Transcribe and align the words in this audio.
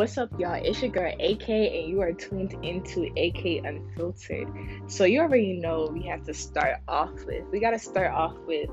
What's 0.00 0.16
up, 0.16 0.30
y'all? 0.40 0.54
It's 0.54 0.80
your 0.80 0.90
girl 0.90 1.12
AK, 1.20 1.46
and 1.50 1.86
you 1.86 2.00
are 2.00 2.14
tuned 2.14 2.54
into 2.62 3.12
AK 3.18 3.62
Unfiltered. 3.66 4.48
So, 4.86 5.04
you 5.04 5.20
already 5.20 5.58
know 5.60 5.90
we 5.92 6.04
have 6.06 6.24
to 6.24 6.32
start 6.32 6.76
off 6.88 7.12
with, 7.26 7.44
we 7.52 7.60
got 7.60 7.72
to 7.72 7.78
start 7.78 8.10
off 8.10 8.34
with 8.46 8.70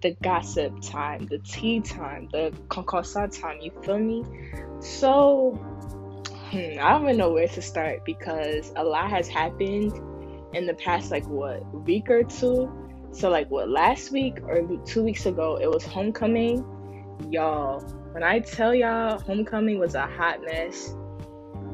the 0.00 0.16
gossip 0.22 0.80
time, 0.80 1.26
the 1.26 1.40
tea 1.40 1.80
time, 1.80 2.30
the 2.32 2.54
concorsant 2.70 3.34
time. 3.34 3.58
You 3.60 3.70
feel 3.84 3.98
me? 3.98 4.24
So, 4.80 5.50
hmm, 6.50 6.80
I 6.80 6.92
don't 6.92 7.02
even 7.02 7.18
know 7.18 7.32
where 7.32 7.48
to 7.48 7.60
start 7.60 8.06
because 8.06 8.72
a 8.76 8.82
lot 8.82 9.10
has 9.10 9.28
happened 9.28 9.92
in 10.54 10.64
the 10.66 10.74
past, 10.82 11.10
like, 11.10 11.26
what, 11.28 11.66
week 11.84 12.08
or 12.08 12.24
two? 12.24 12.72
So, 13.12 13.28
like, 13.28 13.50
what, 13.50 13.68
last 13.68 14.10
week 14.10 14.38
or 14.44 14.66
two 14.86 15.02
weeks 15.02 15.26
ago, 15.26 15.58
it 15.60 15.70
was 15.70 15.84
homecoming. 15.84 16.64
Y'all, 17.30 17.84
when 18.16 18.22
I 18.22 18.38
tell 18.38 18.74
y'all 18.74 19.18
homecoming 19.18 19.78
was 19.78 19.94
a 19.94 20.06
hot 20.06 20.40
mess, 20.42 20.94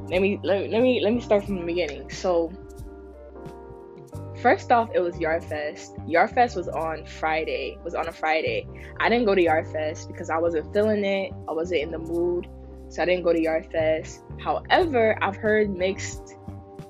let 0.09 0.21
me 0.21 0.41
let, 0.43 0.69
let 0.71 0.83
me 0.83 1.01
let 1.01 1.15
me 1.15 1.21
start 1.21 1.45
from 1.45 1.61
the 1.61 1.65
beginning. 1.65 2.11
So 2.11 2.51
first 4.41 4.73
off, 4.73 4.91
it 4.93 4.99
was 4.99 5.17
Yard 5.21 5.45
Fest. 5.45 5.95
Yard 6.05 6.33
Fest 6.33 6.57
was 6.57 6.67
on 6.67 7.07
Friday. 7.07 7.79
Was 7.85 7.95
on 7.95 8.09
a 8.09 8.13
Friday. 8.13 8.67
I 8.99 9.09
didn't 9.09 9.27
go 9.27 9.37
to 9.37 9.41
Yard 9.41 9.69
Fest 9.69 10.09
because 10.09 10.31
I 10.31 10.39
wasn't 10.39 10.75
feeling 10.75 11.05
it. 11.05 11.33
I 11.49 11.53
wasn't 11.53 11.83
in 11.83 11.93
the 11.93 12.01
mood, 12.01 12.49
so 12.89 13.03
I 13.03 13.05
didn't 13.05 13.23
go 13.23 13.33
to 13.33 13.41
Yard 13.41 13.69
Fest. 13.71 14.23
However, 14.41 15.17
I've 15.23 15.37
heard 15.37 15.71
mixed 15.71 16.35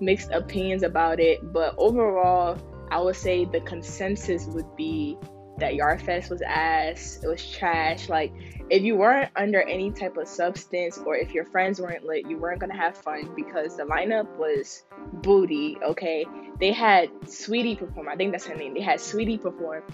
mixed 0.00 0.30
opinions 0.30 0.82
about 0.82 1.20
it, 1.20 1.40
but 1.52 1.74
overall, 1.76 2.56
I 2.90 3.02
would 3.02 3.16
say 3.16 3.44
the 3.44 3.60
consensus 3.60 4.46
would 4.46 4.74
be 4.76 5.18
that 5.62 5.76
Yard 5.76 6.02
Fest 6.02 6.28
was 6.28 6.42
ass. 6.42 7.20
It 7.22 7.28
was 7.28 7.48
trash. 7.48 8.08
Like 8.08 8.32
if 8.68 8.82
you 8.82 8.96
weren't 8.96 9.30
under 9.36 9.62
any 9.62 9.92
type 9.92 10.16
of 10.16 10.26
substance 10.26 10.98
or 10.98 11.16
if 11.16 11.32
your 11.32 11.44
friends 11.44 11.80
weren't 11.80 12.04
lit, 12.04 12.28
you 12.28 12.36
weren't 12.36 12.60
gonna 12.60 12.76
have 12.76 12.96
fun 12.96 13.30
because 13.36 13.76
the 13.76 13.84
lineup 13.84 14.26
was 14.36 14.82
booty. 15.12 15.78
Okay, 15.82 16.26
they 16.58 16.72
had 16.72 17.10
Saweetie 17.26 17.78
perform. 17.78 18.08
I 18.08 18.16
think 18.16 18.32
that's 18.32 18.46
her 18.46 18.56
name. 18.56 18.74
They 18.74 18.80
had 18.80 18.98
Saweetie 18.98 19.40
perform. 19.40 19.84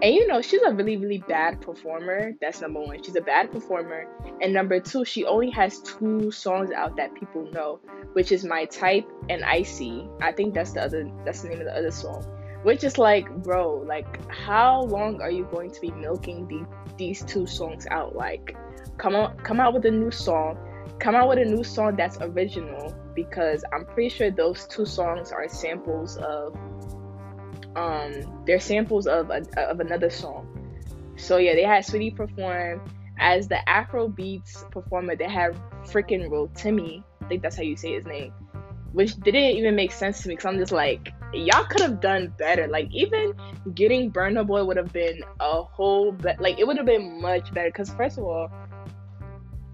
And 0.00 0.14
you 0.14 0.28
know, 0.28 0.42
she's 0.42 0.62
a 0.62 0.72
really, 0.72 0.96
really 0.96 1.18
bad 1.26 1.60
performer. 1.60 2.32
That's 2.40 2.60
number 2.60 2.80
one. 2.80 3.02
She's 3.02 3.16
a 3.16 3.20
bad 3.20 3.50
performer. 3.50 4.06
And 4.40 4.52
number 4.52 4.78
two, 4.78 5.04
she 5.04 5.24
only 5.24 5.50
has 5.50 5.80
two 5.80 6.30
songs 6.30 6.70
out 6.70 6.96
that 6.98 7.14
people 7.14 7.50
know, 7.50 7.80
which 8.12 8.30
is 8.30 8.44
My 8.44 8.66
Type 8.66 9.10
and 9.28 9.42
Icy. 9.42 10.06
I 10.20 10.30
think 10.32 10.54
that's 10.54 10.72
the 10.72 10.82
other 10.82 11.10
that's 11.24 11.42
the 11.42 11.48
name 11.48 11.60
of 11.60 11.66
the 11.66 11.76
other 11.76 11.90
song 11.90 12.24
which 12.66 12.82
is 12.82 12.98
like 12.98 13.30
bro 13.44 13.84
like 13.86 14.28
how 14.28 14.82
long 14.86 15.20
are 15.22 15.30
you 15.30 15.44
going 15.52 15.70
to 15.70 15.80
be 15.80 15.92
milking 15.92 16.48
the, 16.48 16.66
these 16.98 17.22
two 17.22 17.46
songs 17.46 17.86
out? 17.92 18.16
Like 18.16 18.56
come 18.98 19.14
on 19.14 19.36
come 19.36 19.60
out 19.60 19.72
with 19.72 19.86
a 19.86 19.90
new 19.92 20.10
song. 20.10 20.58
Come 20.98 21.14
out 21.14 21.28
with 21.28 21.38
a 21.38 21.44
new 21.44 21.62
song 21.62 21.94
that's 21.94 22.18
original 22.20 22.92
because 23.14 23.62
i'm 23.72 23.84
pretty 23.86 24.08
sure 24.08 24.32
those 24.32 24.66
two 24.66 24.84
songs 24.84 25.30
are 25.30 25.48
samples 25.48 26.16
of 26.16 26.56
um 27.76 28.12
they're 28.46 28.58
samples 28.58 29.06
of 29.06 29.30
a, 29.30 29.42
of 29.70 29.78
another 29.78 30.10
song. 30.10 30.42
So 31.14 31.36
yeah 31.36 31.54
they 31.54 31.62
had 31.62 31.84
Saweetie 31.84 32.16
perform. 32.16 32.82
As 33.20 33.46
the 33.46 33.66
afro 33.68 34.08
beats 34.08 34.64
performer 34.72 35.14
they 35.14 35.30
had 35.30 35.56
freaking 35.84 36.28
Rotimi. 36.28 37.04
I 37.22 37.28
think 37.28 37.42
that's 37.42 37.54
how 37.54 37.62
you 37.62 37.76
say 37.76 37.92
his 37.92 38.06
name. 38.06 38.32
Which 38.90 39.14
didn't 39.20 39.56
even 39.56 39.76
make 39.76 39.92
sense 39.92 40.22
to 40.22 40.28
me 40.28 40.34
because 40.34 40.46
i'm 40.46 40.58
just 40.58 40.72
like 40.72 41.12
y'all 41.38 41.64
could 41.64 41.80
have 41.80 42.00
done 42.00 42.32
better. 42.38 42.66
Like 42.66 42.88
even 42.92 43.34
getting 43.74 44.10
Burna 44.10 44.46
Boy 44.46 44.64
would 44.64 44.76
have 44.76 44.92
been 44.92 45.22
a 45.40 45.62
whole 45.62 46.12
be- 46.12 46.34
like 46.38 46.58
it 46.58 46.66
would 46.66 46.76
have 46.76 46.86
been 46.86 47.20
much 47.20 47.52
better. 47.52 47.70
Cause 47.70 47.90
first 47.90 48.18
of 48.18 48.24
all, 48.24 48.50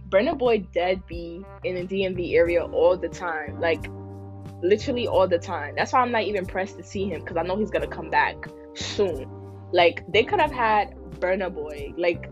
Burna 0.09 0.37
Boy 0.37 0.59
dead 0.73 1.07
be 1.07 1.45
in 1.65 1.75
the 1.75 1.83
DMV 1.83 2.35
area 2.35 2.65
all 2.65 2.97
the 2.97 3.09
time. 3.09 3.61
Like 3.61 3.87
literally 4.63 5.07
all 5.07 5.27
the 5.27 5.39
time. 5.39 5.75
That's 5.77 5.93
why 5.93 6.01
I'm 6.01 6.13
not 6.13 6.23
even 6.23 6.47
pressed 6.47 6.77
to 6.77 6.83
see 6.83 7.05
him 7.07 7.21
because 7.21 7.37
I 7.37 7.43
know 7.43 7.57
he's 7.57 7.71
gonna 7.71 7.87
come 7.87 8.11
back 8.11 8.37
soon. 8.75 9.29
Like 9.73 10.05
they 10.13 10.23
could 10.25 10.41
have 10.41 10.53
had 10.53 10.95
Burna 11.19 11.53
Boy. 11.53 11.95
Like 11.97 12.31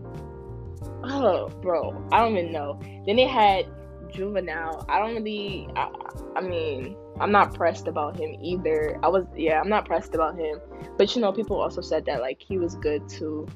oh 1.03 1.49
bro, 1.61 2.07
I 2.11 2.19
don't 2.19 2.37
even 2.37 2.51
know. 2.51 2.79
Then 3.05 3.15
they 3.15 3.27
had 3.27 3.65
Juvenile. 4.11 4.85
I 4.89 4.99
don't 4.99 5.15
really. 5.15 5.67
I, 5.75 5.89
I 6.35 6.41
mean, 6.41 6.95
I'm 7.21 7.31
not 7.31 7.53
pressed 7.53 7.87
about 7.87 8.19
him 8.19 8.35
either. 8.41 8.99
I 9.03 9.07
was, 9.07 9.25
yeah, 9.35 9.61
I'm 9.61 9.69
not 9.69 9.85
pressed 9.85 10.15
about 10.15 10.37
him. 10.37 10.59
But 10.97 11.15
you 11.15 11.21
know, 11.21 11.31
people 11.31 11.61
also 11.61 11.81
said 11.81 12.05
that 12.05 12.19
like 12.19 12.41
he 12.41 12.57
was 12.57 12.75
good 12.75 13.07
too. 13.07 13.47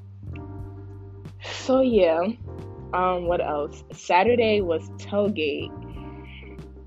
So 1.41 1.81
yeah. 1.81 2.27
Um, 2.93 3.25
what 3.25 3.41
else? 3.41 3.83
Saturday 3.91 4.61
was 4.61 4.89
tailgate. 4.97 5.71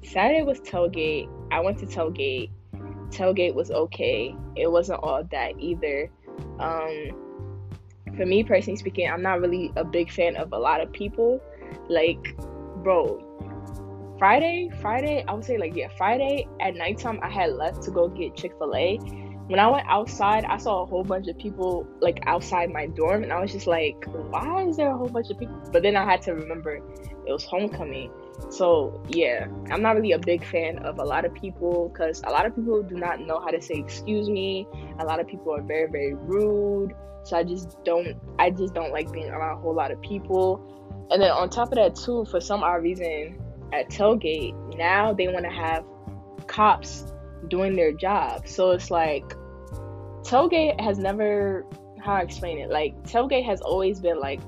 Saturday 0.05 0.43
was 0.43 0.61
tailgate. 0.61 1.29
I 1.51 1.61
went 1.61 1.79
to 1.79 1.87
tailgate. 1.87 2.51
Tailgate 3.11 3.55
was 3.55 3.71
okay. 3.71 4.35
It 4.57 4.71
wasn't 4.71 5.01
all 5.03 5.25
that 5.25 5.59
either. 5.59 6.11
Um, 6.61 7.11
for 8.17 8.25
me 8.25 8.43
personally 8.45 8.77
speaking, 8.77 9.11
I'm 9.11 9.23
not 9.23 9.41
really 9.41 9.73
a 9.77 9.85
big 9.85 10.11
fan 10.11 10.37
of 10.37 10.53
a 10.53 10.59
lot 10.59 10.81
of 10.81 10.93
people. 10.93 11.41
Like, 11.89 12.37
bro, 12.83 13.23
Friday, 14.19 14.69
Friday, 14.81 15.25
I 15.29 15.33
would 15.33 15.45
say 15.45 15.59
like 15.59 15.77
yeah, 15.77 15.89
Friday 15.97 16.49
at 16.61 16.75
nighttime 16.75 17.21
I 17.23 17.31
had 17.31 17.53
left 17.53 17.83
to 17.83 17.93
go 17.93 18.09
get 18.09 18.35
Chick-fil-A. 18.35 18.97
When 19.47 19.61
I 19.61 19.71
went 19.71 19.87
outside, 19.89 20.45
I 20.45 20.57
saw 20.57 20.83
a 20.83 20.87
whole 20.87 21.05
bunch 21.05 21.29
of 21.29 21.39
people 21.39 21.87
like 22.01 22.19
outside 22.27 22.71
my 22.71 22.87
dorm 22.87 23.23
and 23.23 23.33
I 23.33 23.41
was 23.41 23.53
just 23.53 23.69
like, 23.69 24.05
why 24.07 24.65
is 24.65 24.77
there 24.77 24.91
a 24.91 24.97
whole 24.97 25.09
bunch 25.09 25.31
of 25.31 25.39
people? 25.39 25.57
But 25.73 25.83
then 25.83 25.97
I 25.97 26.05
had 26.05 26.21
to 26.23 26.35
remember 26.35 26.81
it 27.27 27.33
was 27.33 27.45
homecoming. 27.45 28.11
So, 28.51 29.01
yeah, 29.09 29.47
I'm 29.71 29.83
not 29.83 29.95
really 29.95 30.13
a 30.13 30.19
big 30.19 30.45
fan 30.45 30.79
of 30.79 30.99
a 30.99 31.05
lot 31.05 31.25
of 31.25 31.33
people 31.35 31.91
cuz 31.97 32.21
a 32.25 32.31
lot 32.31 32.45
of 32.45 32.57
people 32.57 32.83
do 32.83 32.97
not 32.97 33.21
know 33.21 33.39
how 33.39 33.51
to 33.51 33.63
say 33.63 33.77
excuse 33.77 34.29
me. 34.29 34.67
A 34.99 35.05
lot 35.05 35.21
of 35.21 35.29
people 35.29 35.55
are 35.55 35.63
very 35.63 35.89
very 35.89 36.15
rude. 36.15 36.93
So 37.23 37.37
I 37.37 37.45
just 37.45 37.83
don't 37.85 38.17
I 38.41 38.51
just 38.51 38.75
don't 38.75 38.91
like 38.91 39.13
being 39.13 39.31
around 39.31 39.59
a 39.59 39.61
whole 39.61 39.75
lot 39.75 39.93
of 39.93 40.01
people. 40.01 40.61
And 41.11 41.23
then 41.23 41.31
on 41.31 41.49
top 41.49 41.69
of 41.69 41.77
that 41.77 41.95
too, 41.95 42.25
for 42.27 42.41
some 42.41 42.63
odd 42.63 42.83
reason, 42.83 43.39
at 43.73 43.89
tailgate 43.91 44.55
now 44.77 45.13
they 45.13 45.29
want 45.29 45.45
to 45.45 45.51
have 45.51 45.85
cops 46.47 47.05
doing 47.47 47.77
their 47.77 47.93
job. 47.93 48.49
So 48.49 48.73
it's 48.73 48.91
like 48.91 49.35
tailgate 50.23 50.81
has 50.81 50.99
never 50.99 51.65
how 52.03 52.15
I 52.15 52.23
explain 52.23 52.59
it 52.59 52.71
like 52.71 53.03
tailgate 53.05 53.45
has 53.45 53.61
always 53.61 54.01
been 54.01 54.19
like 54.19 54.41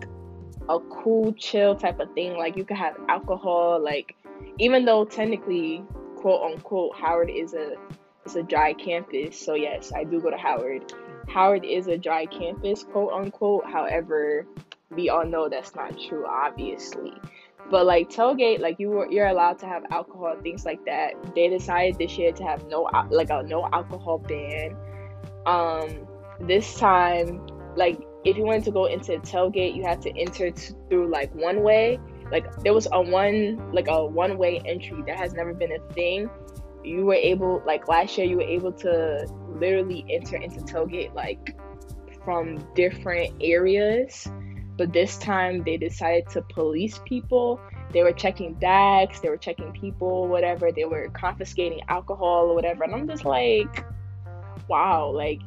a 0.68 0.78
cool 0.78 1.32
chill 1.34 1.76
type 1.76 2.00
of 2.00 2.12
thing. 2.14 2.36
Like 2.36 2.56
you 2.56 2.64
can 2.64 2.76
have 2.76 2.96
alcohol 3.08 3.82
like 3.82 4.16
even 4.58 4.84
though 4.84 5.04
technically 5.04 5.84
quote 6.16 6.52
unquote 6.52 6.94
howard 6.96 7.30
is 7.30 7.54
a 7.54 7.74
is 8.24 8.36
a 8.36 8.42
dry 8.42 8.72
campus. 8.72 9.38
So 9.38 9.54
yes 9.54 9.92
i 9.94 10.04
do 10.04 10.20
go 10.20 10.30
to 10.30 10.38
howard. 10.38 10.92
Howard 11.28 11.64
is 11.64 11.86
a 11.86 11.96
dry 11.96 12.26
campus 12.26 12.82
quote 12.82 13.12
unquote. 13.12 13.64
However 13.66 14.46
we 14.90 15.08
all 15.08 15.24
know 15.24 15.48
that's 15.48 15.74
not 15.76 15.98
true 16.00 16.26
obviously 16.26 17.12
but 17.70 17.86
like 17.86 18.10
tailgate, 18.10 18.60
like 18.60 18.80
you 18.80 18.90
were, 18.90 19.10
you're 19.10 19.28
allowed 19.28 19.58
to 19.60 19.66
have 19.66 19.84
alcohol 19.90 20.34
things 20.42 20.64
like 20.64 20.84
that. 20.86 21.12
They 21.34 21.48
decided 21.48 21.98
this 21.98 22.18
year 22.18 22.32
to 22.32 22.44
have 22.44 22.66
no 22.66 22.88
like 23.10 23.30
a 23.30 23.42
no 23.42 23.68
alcohol 23.72 24.18
ban. 24.18 24.76
Um, 25.46 26.06
this 26.40 26.74
time, 26.78 27.46
like 27.76 28.00
if 28.24 28.36
you 28.36 28.42
wanted 28.42 28.64
to 28.64 28.72
go 28.72 28.86
into 28.86 29.12
tailgate, 29.20 29.76
you 29.76 29.84
had 29.84 30.02
to 30.02 30.10
enter 30.18 30.50
t- 30.50 30.74
through 30.88 31.10
like 31.10 31.32
one 31.34 31.62
way. 31.62 32.00
Like 32.32 32.44
there 32.62 32.74
was 32.74 32.88
a 32.92 33.00
one 33.00 33.72
like 33.72 33.88
a 33.88 34.04
one 34.04 34.36
way 34.36 34.60
entry 34.64 35.02
that 35.06 35.16
has 35.16 35.32
never 35.32 35.54
been 35.54 35.72
a 35.72 35.92
thing. 35.92 36.28
You 36.82 37.04
were 37.04 37.14
able 37.14 37.62
like 37.64 37.86
last 37.88 38.18
year 38.18 38.26
you 38.26 38.36
were 38.36 38.42
able 38.42 38.72
to 38.72 39.26
literally 39.48 40.04
enter 40.10 40.36
into 40.36 40.60
tailgate 40.60 41.14
like 41.14 41.56
from 42.24 42.66
different 42.74 43.34
areas 43.40 44.28
but 44.80 44.94
this 44.94 45.18
time 45.18 45.62
they 45.62 45.76
decided 45.76 46.26
to 46.30 46.40
police 46.40 46.98
people. 47.04 47.60
They 47.92 48.02
were 48.02 48.14
checking 48.14 48.54
bags, 48.54 49.20
they 49.20 49.28
were 49.28 49.36
checking 49.36 49.72
people, 49.72 50.26
whatever. 50.26 50.72
They 50.72 50.86
were 50.86 51.10
confiscating 51.10 51.82
alcohol 51.88 52.46
or 52.46 52.54
whatever. 52.54 52.84
And 52.84 52.94
I'm 52.94 53.06
just 53.06 53.26
like, 53.26 53.84
wow, 54.68 55.10
like 55.10 55.42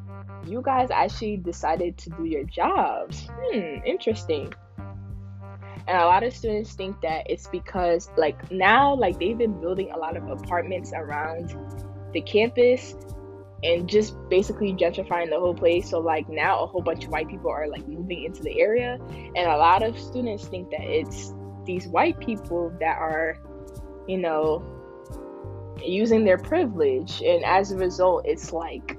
you 0.45 0.61
guys 0.61 0.91
actually 0.91 1.37
decided 1.37 1.97
to 1.97 2.11
do 2.11 2.25
your 2.25 2.43
jobs. 2.43 3.27
Hmm, 3.31 3.77
interesting. 3.87 4.53
And 5.87 5.97
a 5.97 6.05
lot 6.05 6.21
of 6.21 6.31
students 6.35 6.75
think 6.75 7.01
that 7.01 7.27
it's 7.27 7.47
because 7.47 8.11
like 8.15 8.51
now 8.51 8.93
like 8.93 9.17
they've 9.17 9.35
been 9.35 9.59
building 9.59 9.89
a 9.93 9.97
lot 9.97 10.15
of 10.15 10.29
apartments 10.29 10.93
around 10.93 11.55
the 12.13 12.21
campus 12.21 12.93
and 13.63 13.87
just 13.87 14.17
basically 14.29 14.73
gentrifying 14.73 15.29
the 15.29 15.39
whole 15.39 15.53
place. 15.53 15.89
So 15.89 15.99
like 15.99 16.27
now 16.29 16.63
a 16.63 16.67
whole 16.67 16.81
bunch 16.81 17.05
of 17.05 17.11
white 17.11 17.29
people 17.29 17.49
are 17.49 17.67
like 17.67 17.87
moving 17.87 18.23
into 18.23 18.43
the 18.43 18.59
area 18.59 18.99
and 19.35 19.49
a 19.49 19.57
lot 19.57 19.83
of 19.83 19.97
students 19.97 20.47
think 20.47 20.69
that 20.71 20.81
it's 20.81 21.33
these 21.65 21.87
white 21.87 22.19
people 22.19 22.73
that 22.79 22.97
are, 22.97 23.37
you 24.07 24.17
know, 24.17 24.63
using 25.81 26.23
their 26.23 26.37
privilege 26.37 27.21
and 27.21 27.43
as 27.43 27.71
a 27.71 27.77
result 27.77 28.25
it's 28.25 28.53
like 28.53 28.97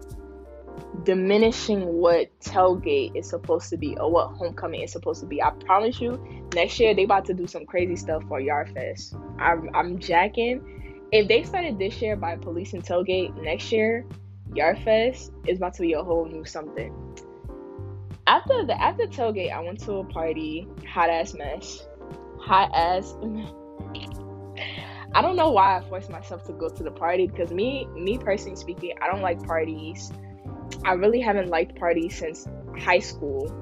diminishing 1.04 1.86
what 1.86 2.28
tailgate 2.40 3.14
is 3.16 3.28
supposed 3.28 3.68
to 3.68 3.76
be 3.76 3.96
or 3.98 4.10
what 4.10 4.28
homecoming 4.36 4.82
is 4.82 4.92
supposed 4.92 5.20
to 5.20 5.26
be. 5.26 5.42
I 5.42 5.50
promise 5.50 6.00
you, 6.00 6.22
next 6.54 6.78
year 6.80 6.94
they 6.94 7.04
about 7.04 7.24
to 7.26 7.34
do 7.34 7.46
some 7.46 7.66
crazy 7.66 7.96
stuff 7.96 8.22
for 8.28 8.40
Yard 8.40 8.70
Fest. 8.70 9.14
I'm, 9.38 9.68
I'm 9.74 9.98
jacking. 9.98 11.06
If 11.12 11.28
they 11.28 11.42
started 11.42 11.78
this 11.78 12.00
year 12.00 12.16
by 12.16 12.36
policing 12.36 12.82
tailgate, 12.82 13.40
next 13.42 13.70
year 13.70 14.06
Yard 14.54 14.78
Fest 14.84 15.32
is 15.46 15.58
about 15.58 15.74
to 15.74 15.82
be 15.82 15.94
a 15.94 16.02
whole 16.02 16.26
new 16.26 16.44
something. 16.44 16.92
After 18.26 18.64
the 18.64 18.80
after 18.80 19.06
tailgate, 19.06 19.52
I 19.52 19.60
went 19.60 19.80
to 19.80 19.94
a 19.94 20.04
party, 20.04 20.66
hot 20.88 21.10
ass 21.10 21.34
mess, 21.34 21.86
hot 22.38 22.70
ass. 22.74 23.14
I 25.14 25.22
don't 25.22 25.36
know 25.36 25.50
why 25.50 25.78
I 25.78 25.80
forced 25.88 26.10
myself 26.10 26.44
to 26.46 26.52
go 26.52 26.68
to 26.68 26.82
the 26.82 26.90
party 26.90 27.26
because 27.26 27.52
me, 27.52 27.86
me 27.94 28.18
personally 28.18 28.56
speaking, 28.56 28.94
I 29.00 29.06
don't 29.06 29.22
like 29.22 29.42
parties. 29.44 30.12
I 30.84 30.92
really 30.92 31.20
haven't 31.20 31.48
liked 31.48 31.78
parties 31.78 32.18
since 32.18 32.48
high 32.78 32.98
school. 32.98 33.52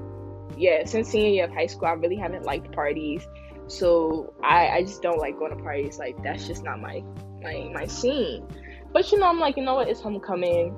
Yeah, 0.57 0.85
since 0.85 1.09
senior 1.09 1.29
year 1.29 1.45
of 1.45 1.51
high 1.51 1.67
school, 1.67 1.87
I 1.87 1.93
really 1.93 2.15
haven't 2.15 2.43
liked 2.43 2.71
parties. 2.71 3.27
So 3.67 4.33
I, 4.43 4.67
I 4.69 4.81
just 4.83 5.01
don't 5.01 5.19
like 5.19 5.37
going 5.37 5.55
to 5.55 5.63
parties. 5.63 5.99
Like 5.99 6.21
that's 6.23 6.47
just 6.47 6.63
not 6.63 6.79
my 6.79 7.03
my 7.41 7.69
my 7.73 7.85
scene. 7.85 8.47
But 8.91 9.11
you 9.11 9.19
know, 9.19 9.27
I'm 9.27 9.39
like, 9.39 9.57
you 9.57 9.63
know 9.63 9.75
what? 9.75 9.89
It's 9.89 10.01
homecoming. 10.01 10.75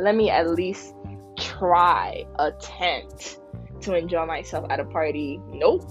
Let 0.00 0.14
me 0.14 0.30
at 0.30 0.48
least 0.50 0.94
try, 1.38 2.24
attempt 2.38 3.40
to 3.82 3.94
enjoy 3.94 4.26
myself 4.26 4.66
at 4.70 4.80
a 4.80 4.84
party. 4.84 5.40
Nope, 5.48 5.84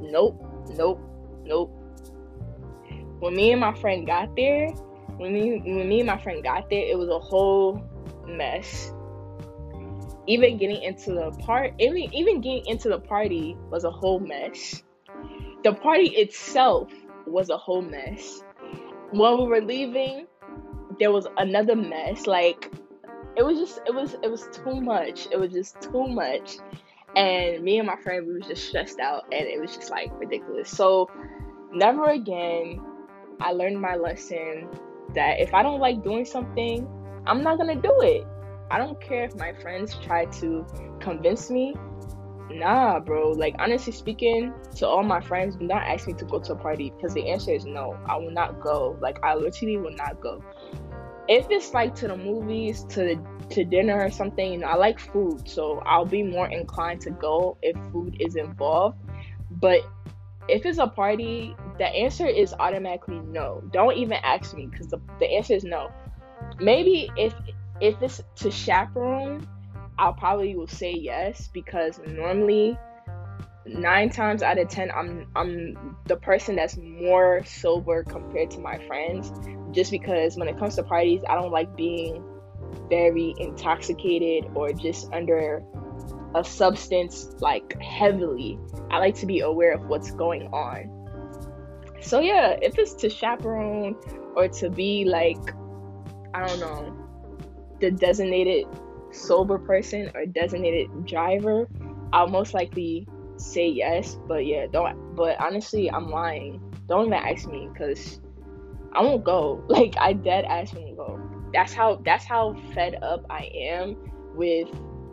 nope, 0.00 0.42
nope, 0.70 1.00
nope. 1.44 1.70
When 3.20 3.34
me 3.34 3.52
and 3.52 3.60
my 3.60 3.74
friend 3.74 4.06
got 4.06 4.34
there, 4.36 4.68
when 5.16 5.32
me 5.32 5.58
when 5.64 5.88
me 5.88 6.00
and 6.00 6.06
my 6.06 6.18
friend 6.18 6.42
got 6.42 6.68
there, 6.70 6.84
it 6.84 6.98
was 6.98 7.08
a 7.08 7.18
whole 7.18 7.82
mess. 8.26 8.92
Even 10.26 10.58
getting 10.58 10.82
into 10.82 11.12
the 11.12 11.30
part 11.38 11.72
even 11.78 12.12
even 12.14 12.40
getting 12.40 12.66
into 12.66 12.88
the 12.88 12.98
party 12.98 13.56
was 13.70 13.84
a 13.84 13.90
whole 13.90 14.20
mess. 14.20 14.82
The 15.62 15.72
party 15.72 16.08
itself 16.10 16.92
was 17.26 17.48
a 17.50 17.56
whole 17.56 17.82
mess. 17.82 18.42
When 19.10 19.38
we 19.38 19.44
were 19.46 19.60
leaving 19.60 20.26
there 20.98 21.12
was 21.12 21.26
another 21.36 21.76
mess 21.76 22.26
like 22.26 22.70
it 23.36 23.44
was 23.44 23.58
just 23.58 23.80
it 23.86 23.94
was 23.94 24.14
it 24.22 24.30
was 24.30 24.48
too 24.52 24.80
much 24.80 25.28
it 25.30 25.38
was 25.38 25.52
just 25.52 25.80
too 25.80 26.06
much 26.06 26.56
and 27.16 27.62
me 27.62 27.78
and 27.78 27.86
my 27.86 27.96
friend 27.96 28.26
we 28.26 28.34
was 28.34 28.46
just 28.46 28.68
stressed 28.68 28.98
out 28.98 29.24
and 29.32 29.46
it 29.46 29.60
was 29.60 29.74
just 29.74 29.90
like 29.90 30.10
ridiculous 30.18 30.70
so 30.70 31.08
never 31.72 32.10
again 32.10 32.80
i 33.40 33.52
learned 33.52 33.80
my 33.80 33.96
lesson 33.96 34.68
that 35.14 35.40
if 35.40 35.52
i 35.54 35.62
don't 35.62 35.80
like 35.80 36.02
doing 36.02 36.24
something 36.24 36.86
i'm 37.26 37.42
not 37.42 37.58
gonna 37.58 37.80
do 37.80 37.94
it 38.00 38.26
I 38.70 38.78
don't 38.78 39.00
care 39.00 39.24
if 39.24 39.36
my 39.36 39.52
friends 39.52 39.96
try 40.02 40.24
to 40.26 40.66
convince 41.00 41.50
me. 41.50 41.74
Nah, 42.50 43.00
bro. 43.00 43.30
Like 43.30 43.54
honestly 43.58 43.92
speaking, 43.92 44.52
to 44.76 44.88
all 44.88 45.02
my 45.02 45.20
friends, 45.20 45.56
do 45.56 45.66
not 45.66 45.82
ask 45.82 46.06
me 46.06 46.14
to 46.14 46.24
go 46.24 46.40
to 46.40 46.52
a 46.52 46.56
party 46.56 46.92
because 46.96 47.14
the 47.14 47.28
answer 47.28 47.52
is 47.52 47.64
no. 47.64 47.96
I 48.06 48.16
will 48.16 48.30
not 48.30 48.60
go. 48.60 48.96
Like 49.00 49.22
I 49.22 49.34
literally 49.34 49.76
will 49.76 49.94
not 49.94 50.20
go. 50.20 50.42
If 51.28 51.46
it's 51.50 51.74
like 51.74 51.94
to 51.96 52.08
the 52.08 52.16
movies, 52.16 52.84
to 52.90 53.16
to 53.50 53.64
dinner 53.64 54.00
or 54.00 54.10
something, 54.10 54.52
you 54.52 54.58
know, 54.58 54.66
I 54.66 54.76
like 54.76 54.98
food, 54.98 55.48
so 55.48 55.78
I'll 55.80 56.04
be 56.04 56.22
more 56.22 56.48
inclined 56.48 57.00
to 57.02 57.10
go 57.10 57.56
if 57.62 57.76
food 57.92 58.16
is 58.20 58.36
involved. 58.36 58.98
But 59.50 59.80
if 60.48 60.64
it's 60.64 60.78
a 60.78 60.86
party, 60.86 61.54
the 61.78 61.86
answer 61.86 62.26
is 62.26 62.54
automatically 62.58 63.20
no. 63.20 63.62
Don't 63.72 63.96
even 63.96 64.18
ask 64.22 64.54
me 64.54 64.66
because 64.66 64.88
the, 64.88 64.98
the 65.18 65.26
answer 65.26 65.54
is 65.54 65.64
no. 65.64 65.90
Maybe 66.58 67.10
if 67.16 67.34
if 67.80 68.00
it's 68.02 68.22
to 68.36 68.50
chaperone, 68.50 69.46
I'll 69.98 70.14
probably 70.14 70.54
will 70.54 70.66
say 70.66 70.92
yes 70.92 71.48
because 71.52 72.00
normally 72.06 72.78
nine 73.66 74.10
times 74.10 74.42
out 74.42 74.58
of 74.58 74.68
ten 74.68 74.90
I'm 74.90 75.26
I'm 75.34 75.96
the 76.06 76.16
person 76.16 76.56
that's 76.56 76.76
more 76.76 77.42
sober 77.44 78.04
compared 78.04 78.50
to 78.52 78.60
my 78.60 78.78
friends 78.86 79.32
just 79.76 79.92
because 79.92 80.36
when 80.36 80.48
it 80.48 80.58
comes 80.58 80.74
to 80.76 80.82
parties 80.82 81.20
I 81.28 81.36
don't 81.36 81.52
like 81.52 81.76
being 81.76 82.24
very 82.88 83.34
intoxicated 83.38 84.50
or 84.54 84.72
just 84.72 85.12
under 85.12 85.62
a 86.34 86.44
substance 86.44 87.34
like 87.40 87.80
heavily. 87.80 88.58
I 88.90 88.98
like 88.98 89.14
to 89.16 89.26
be 89.26 89.40
aware 89.40 89.72
of 89.72 89.86
what's 89.86 90.10
going 90.10 90.48
on. 90.48 90.92
So 92.00 92.20
yeah, 92.20 92.56
if 92.62 92.78
it's 92.78 92.94
to 92.94 93.08
chaperone 93.08 93.96
or 94.34 94.48
to 94.48 94.70
be 94.70 95.04
like 95.04 95.38
I 96.34 96.46
don't 96.46 96.60
know, 96.60 96.96
the 97.80 97.90
designated 97.90 98.66
sober 99.10 99.58
person 99.58 100.10
or 100.14 100.26
designated 100.26 101.06
driver, 101.06 101.68
I'll 102.12 102.28
most 102.28 102.52
likely 102.52 103.08
say 103.36 103.68
yes. 103.68 104.18
But 104.28 104.46
yeah, 104.46 104.66
don't. 104.70 105.16
But 105.16 105.40
honestly, 105.40 105.90
I'm 105.90 106.10
lying. 106.10 106.60
Don't 106.88 107.06
even 107.06 107.14
ask 107.14 107.48
me 107.48 107.68
because 107.72 108.20
I 108.96 109.02
won't 109.02 109.24
go. 109.24 109.62
Like 109.68 109.94
I 109.98 110.14
dead 110.14 110.44
ass 110.46 110.72
won't 110.74 110.96
go. 110.96 111.20
That's 111.52 111.72
how. 111.72 112.00
That's 112.04 112.24
how 112.24 112.56
fed 112.74 112.96
up 113.02 113.24
I 113.30 113.50
am 113.54 113.96
with 114.34 114.68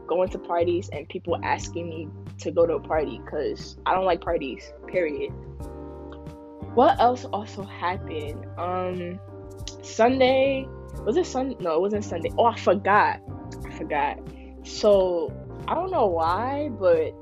going 0.07 0.29
to 0.29 0.39
parties 0.39 0.89
and 0.91 1.07
people 1.09 1.37
asking 1.43 1.89
me 1.89 2.07
to 2.39 2.51
go 2.51 2.65
to 2.65 2.73
a 2.75 2.79
party 2.79 3.21
because 3.23 3.77
I 3.85 3.93
don't 3.93 4.05
like 4.05 4.21
parties. 4.21 4.71
Period. 4.87 5.31
What 6.73 6.99
else 6.99 7.25
also 7.25 7.63
happened? 7.63 8.45
Um, 8.57 9.19
Sunday 9.83 10.67
was 11.01 11.17
it 11.17 11.25
Sunday? 11.25 11.57
No, 11.59 11.75
it 11.75 11.81
wasn't 11.81 12.05
Sunday. 12.05 12.31
Oh, 12.37 12.45
I 12.45 12.57
forgot. 12.57 13.19
I 13.65 13.77
forgot. 13.77 14.19
So 14.63 15.33
I 15.67 15.75
don't 15.75 15.91
know 15.91 16.05
why, 16.07 16.69
but 16.69 17.13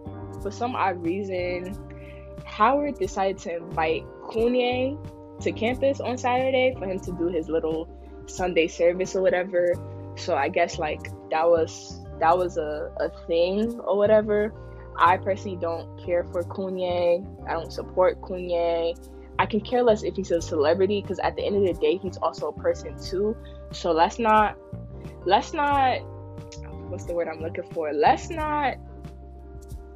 for 0.44 0.52
some 0.52 0.76
odd 0.76 1.04
reason, 1.04 1.76
Howard 2.46 3.00
decided 3.00 3.40
to 3.40 3.58
invite 3.58 4.04
Kanye 4.24 5.00
to 5.42 5.52
campus 5.52 6.00
on 6.00 6.18
Saturday 6.18 6.76
for 6.78 6.86
him 6.86 7.00
to 7.00 7.12
do 7.14 7.28
his 7.28 7.50
little 7.50 7.88
Sunday 8.26 8.68
service 8.68 9.16
or 9.16 9.22
whatever. 9.22 9.74
So 10.16 10.36
I 10.36 10.50
guess 10.50 10.78
like 10.78 11.10
that 11.30 11.48
was 11.48 12.00
that 12.20 12.38
was 12.38 12.58
a, 12.58 12.92
a 13.00 13.10
thing 13.28 13.80
or 13.80 13.98
whatever. 13.98 14.54
I 14.98 15.18
personally 15.18 15.58
don't 15.58 16.04
care 16.06 16.24
for 16.26 16.44
Kanye. 16.44 17.26
I 17.48 17.54
don't 17.54 17.72
support 17.72 18.22
Kanye. 18.22 18.96
I 19.40 19.46
can 19.48 19.62
care 19.62 19.82
less 19.82 20.04
if 20.04 20.16
he's 20.16 20.30
a 20.30 20.42
celebrity 20.42 21.02
because 21.02 21.18
at 21.20 21.36
the 21.36 21.44
end 21.44 21.56
of 21.56 21.64
the 21.64 21.82
day, 21.82 21.98
he's 21.98 22.18
also 22.18 22.50
a 22.50 22.54
person 22.54 22.96
too. 23.02 23.36
So 23.72 23.92
let's 23.92 24.20
not, 24.20 24.58
let's 25.26 25.54
not, 25.54 26.02
what's 26.90 27.06
the 27.06 27.14
word 27.16 27.28
I'm 27.28 27.40
looking 27.42 27.64
for? 27.72 27.92
Let's 27.92 28.30
not, 28.30 28.76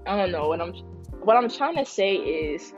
I 0.07 0.17
don't 0.17 0.31
know 0.31 0.47
what 0.47 0.61
I'm, 0.61 0.73
what 1.21 1.37
I'm 1.37 1.49
trying 1.49 1.75
to 1.75 1.85
say 1.85 2.15
is, 2.15 2.73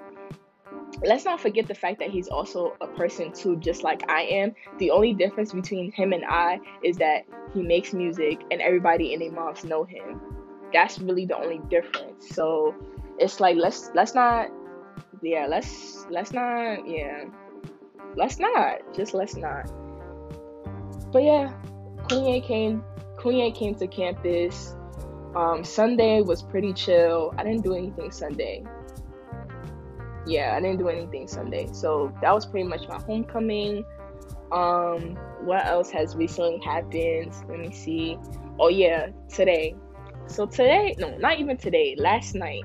let's 1.03 1.25
not 1.25 1.39
forget 1.39 1.67
the 1.67 1.75
fact 1.75 2.00
that 2.00 2.10
he's 2.10 2.27
also 2.27 2.75
a 2.82 2.88
person 2.88 3.32
too, 3.32 3.58
just 3.58 3.84
like 3.84 4.10
I 4.10 4.24
am. 4.24 4.56
The 4.79 4.91
only 4.91 5.13
difference 5.13 5.53
between 5.53 5.91
him 5.91 6.13
and 6.13 6.24
I 6.25 6.60
is 6.84 6.98
that 6.98 7.25
he 7.53 7.62
makes 7.62 7.94
music 7.94 8.41
and 8.51 8.62
everybody 8.62 9.13
in 9.13 9.20
their 9.20 9.32
moms 9.32 9.63
know 9.63 9.84
him. 9.84 10.22
That's 10.74 11.00
really 11.00 11.25
the 11.25 11.38
only 11.38 11.60
difference. 11.70 12.29
So 12.29 12.75
it's 13.17 13.39
like 13.39 13.58
let's 13.58 13.91
let's 13.94 14.15
not 14.15 14.50
yeah, 15.22 15.48
let's 15.48 16.06
let's 16.10 16.32
not 16.32 16.88
yeah. 16.88 17.25
Let's 18.15 18.39
not. 18.39 18.82
Just 18.96 19.13
let's 19.13 19.36
not. 19.36 19.70
But 21.12 21.24
yeah, 21.24 21.53
Kanye 22.08 22.44
came 22.44 22.84
Kanye 23.17 23.53
came 23.53 23.75
to 23.75 23.88
campus. 23.88 24.75
Um, 25.36 25.63
Sunday 25.63 26.22
was 26.22 26.41
pretty 26.41 26.74
chill. 26.74 27.34
I 27.38 27.44
didn't 27.44 27.63
do 27.63 27.75
anything 27.75 28.12
Sunday. 28.12 28.63
Yeah, 30.27 30.55
I 30.55 30.60
didn't 30.60 30.77
do 30.77 30.89
anything 30.89 31.27
Sunday. 31.27 31.69
So 31.72 32.13
that 32.22 32.34
was 32.34 32.46
pretty 32.46 32.67
much 32.67 32.88
my 32.88 33.00
homecoming. 33.00 33.86
Um, 34.51 35.17
what 35.41 35.65
else 35.65 35.89
has 35.91 36.15
recently 36.15 36.60
happened? 36.63 37.34
Let 37.50 37.60
me 37.60 37.72
see. 37.72 38.17
Oh 38.60 38.69
yeah, 38.69 39.07
today. 39.29 39.75
So 40.27 40.46
today, 40.46 40.96
no, 40.98 41.17
not 41.17 41.39
even 41.39 41.57
today. 41.57 41.96
Last 41.98 42.36
night, 42.36 42.63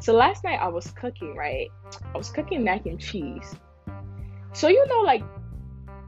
so 0.00 0.12
last 0.12 0.42
night 0.42 0.58
I 0.60 0.68
was 0.68 0.90
cooking, 0.90 1.36
right? 1.36 1.68
I 2.12 2.18
was 2.18 2.30
cooking 2.30 2.64
mac 2.64 2.86
and 2.86 3.00
cheese. 3.00 3.54
So 4.52 4.68
you 4.68 4.84
know, 4.88 5.00
like, 5.00 5.22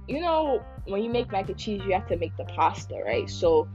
you 0.08 0.20
know, 0.20 0.60
when 0.86 1.02
you 1.02 1.10
make 1.10 1.30
mac 1.30 1.48
and 1.48 1.58
cheese, 1.58 1.82
you 1.86 1.92
have 1.92 2.08
to 2.08 2.16
make 2.16 2.36
the 2.36 2.44
pasta, 2.44 3.00
right? 3.04 3.30
So 3.30 3.68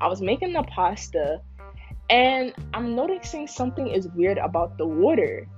I 0.00 0.06
was 0.06 0.22
making 0.22 0.52
the 0.52 0.62
pasta, 0.62 1.40
and 2.08 2.54
I'm 2.72 2.94
noticing 2.94 3.48
something 3.48 3.88
is 3.88 4.08
weird 4.08 4.38
about 4.38 4.78
the 4.78 4.86
water. 4.86 5.48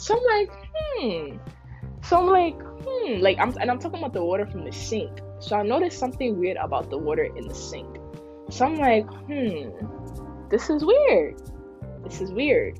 So 0.00 0.16
I'm 0.16 0.24
like, 0.24 0.50
hmm. 0.72 1.36
So 2.02 2.18
I'm 2.18 2.26
like, 2.26 2.60
hmm. 2.60 3.20
Like 3.20 3.38
I'm, 3.38 3.56
and 3.58 3.70
I'm 3.70 3.78
talking 3.78 3.98
about 3.98 4.12
the 4.12 4.24
water 4.24 4.46
from 4.46 4.64
the 4.64 4.72
sink. 4.72 5.20
So 5.38 5.56
I 5.56 5.62
noticed 5.62 5.98
something 5.98 6.38
weird 6.38 6.56
about 6.56 6.90
the 6.90 6.98
water 6.98 7.24
in 7.24 7.46
the 7.46 7.54
sink. 7.54 7.98
So 8.50 8.66
I'm 8.66 8.76
like, 8.76 9.06
hmm. 9.06 9.70
This 10.50 10.68
is 10.68 10.84
weird. 10.84 11.40
This 12.04 12.20
is 12.20 12.32
weird 12.32 12.78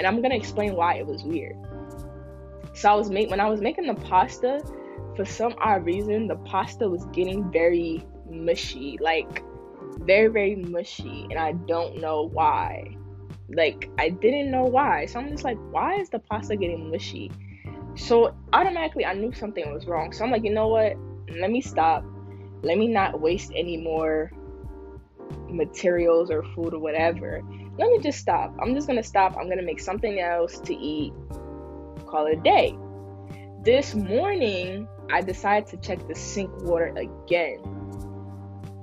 and 0.00 0.06
I'm 0.06 0.22
gonna 0.22 0.34
explain 0.34 0.74
why 0.74 0.94
it 0.94 1.06
was 1.06 1.22
weird. 1.24 1.56
So 2.72 2.90
I 2.90 2.94
was 2.94 3.10
make 3.10 3.30
when 3.30 3.38
I 3.38 3.50
was 3.50 3.60
making 3.60 3.86
the 3.86 3.94
pasta, 3.94 4.62
for 5.14 5.26
some 5.26 5.54
odd 5.60 5.84
reason, 5.84 6.26
the 6.26 6.36
pasta 6.36 6.88
was 6.88 7.04
getting 7.12 7.52
very 7.52 8.02
mushy. 8.30 8.96
Like 8.98 9.42
very, 9.98 10.28
very 10.28 10.56
mushy, 10.56 11.26
and 11.28 11.38
I 11.38 11.52
don't 11.52 12.00
know 12.00 12.30
why. 12.32 12.96
Like, 13.54 13.90
I 13.98 14.10
didn't 14.10 14.50
know 14.50 14.64
why. 14.64 15.06
So 15.06 15.18
I'm 15.18 15.28
just 15.28 15.44
like, 15.44 15.58
why 15.70 15.96
is 15.96 16.08
the 16.08 16.18
pasta 16.18 16.56
getting 16.56 16.90
mushy? 16.90 17.30
So 17.96 18.34
automatically, 18.52 19.04
I 19.04 19.14
knew 19.14 19.32
something 19.32 19.72
was 19.72 19.86
wrong. 19.86 20.12
So 20.12 20.24
I'm 20.24 20.30
like, 20.30 20.44
you 20.44 20.54
know 20.54 20.68
what? 20.68 20.96
Let 21.38 21.50
me 21.50 21.60
stop. 21.60 22.04
Let 22.62 22.78
me 22.78 22.88
not 22.88 23.20
waste 23.20 23.52
any 23.54 23.76
more 23.76 24.30
materials 25.48 26.30
or 26.30 26.42
food 26.54 26.74
or 26.74 26.78
whatever. 26.78 27.42
Let 27.78 27.90
me 27.90 27.98
just 28.00 28.18
stop. 28.18 28.54
I'm 28.60 28.74
just 28.74 28.86
gonna 28.86 29.02
stop. 29.02 29.36
I'm 29.36 29.48
gonna 29.48 29.62
make 29.62 29.80
something 29.80 30.20
else 30.20 30.58
to 30.60 30.74
eat. 30.74 31.12
Call 32.06 32.26
it 32.26 32.38
a 32.38 32.40
day. 32.42 32.76
This 33.62 33.94
morning, 33.94 34.88
I 35.12 35.20
decided 35.20 35.68
to 35.70 35.76
check 35.76 36.06
the 36.08 36.14
sink 36.14 36.50
water 36.62 36.94
again. 36.96 37.79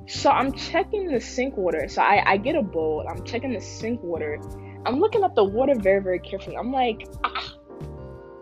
So 0.08 0.30
I'm 0.30 0.52
checking 0.54 1.08
the 1.08 1.20
sink 1.20 1.58
water. 1.58 1.88
So 1.88 2.02
I, 2.02 2.24
I 2.26 2.38
get 2.38 2.56
a 2.56 2.62
bowl. 2.62 3.06
I'm 3.10 3.24
checking 3.24 3.54
the 3.54 3.62
sink 3.62 4.02
water. 4.02 4.40
I'm 4.86 5.00
looking 5.00 5.24
at 5.24 5.36
the 5.36 5.44
water 5.44 5.76
very, 5.76 6.02
very 6.02 6.20
carefully. 6.20 6.56
I'm 6.56 6.72
like, 6.72 7.08
ah, 7.24 7.54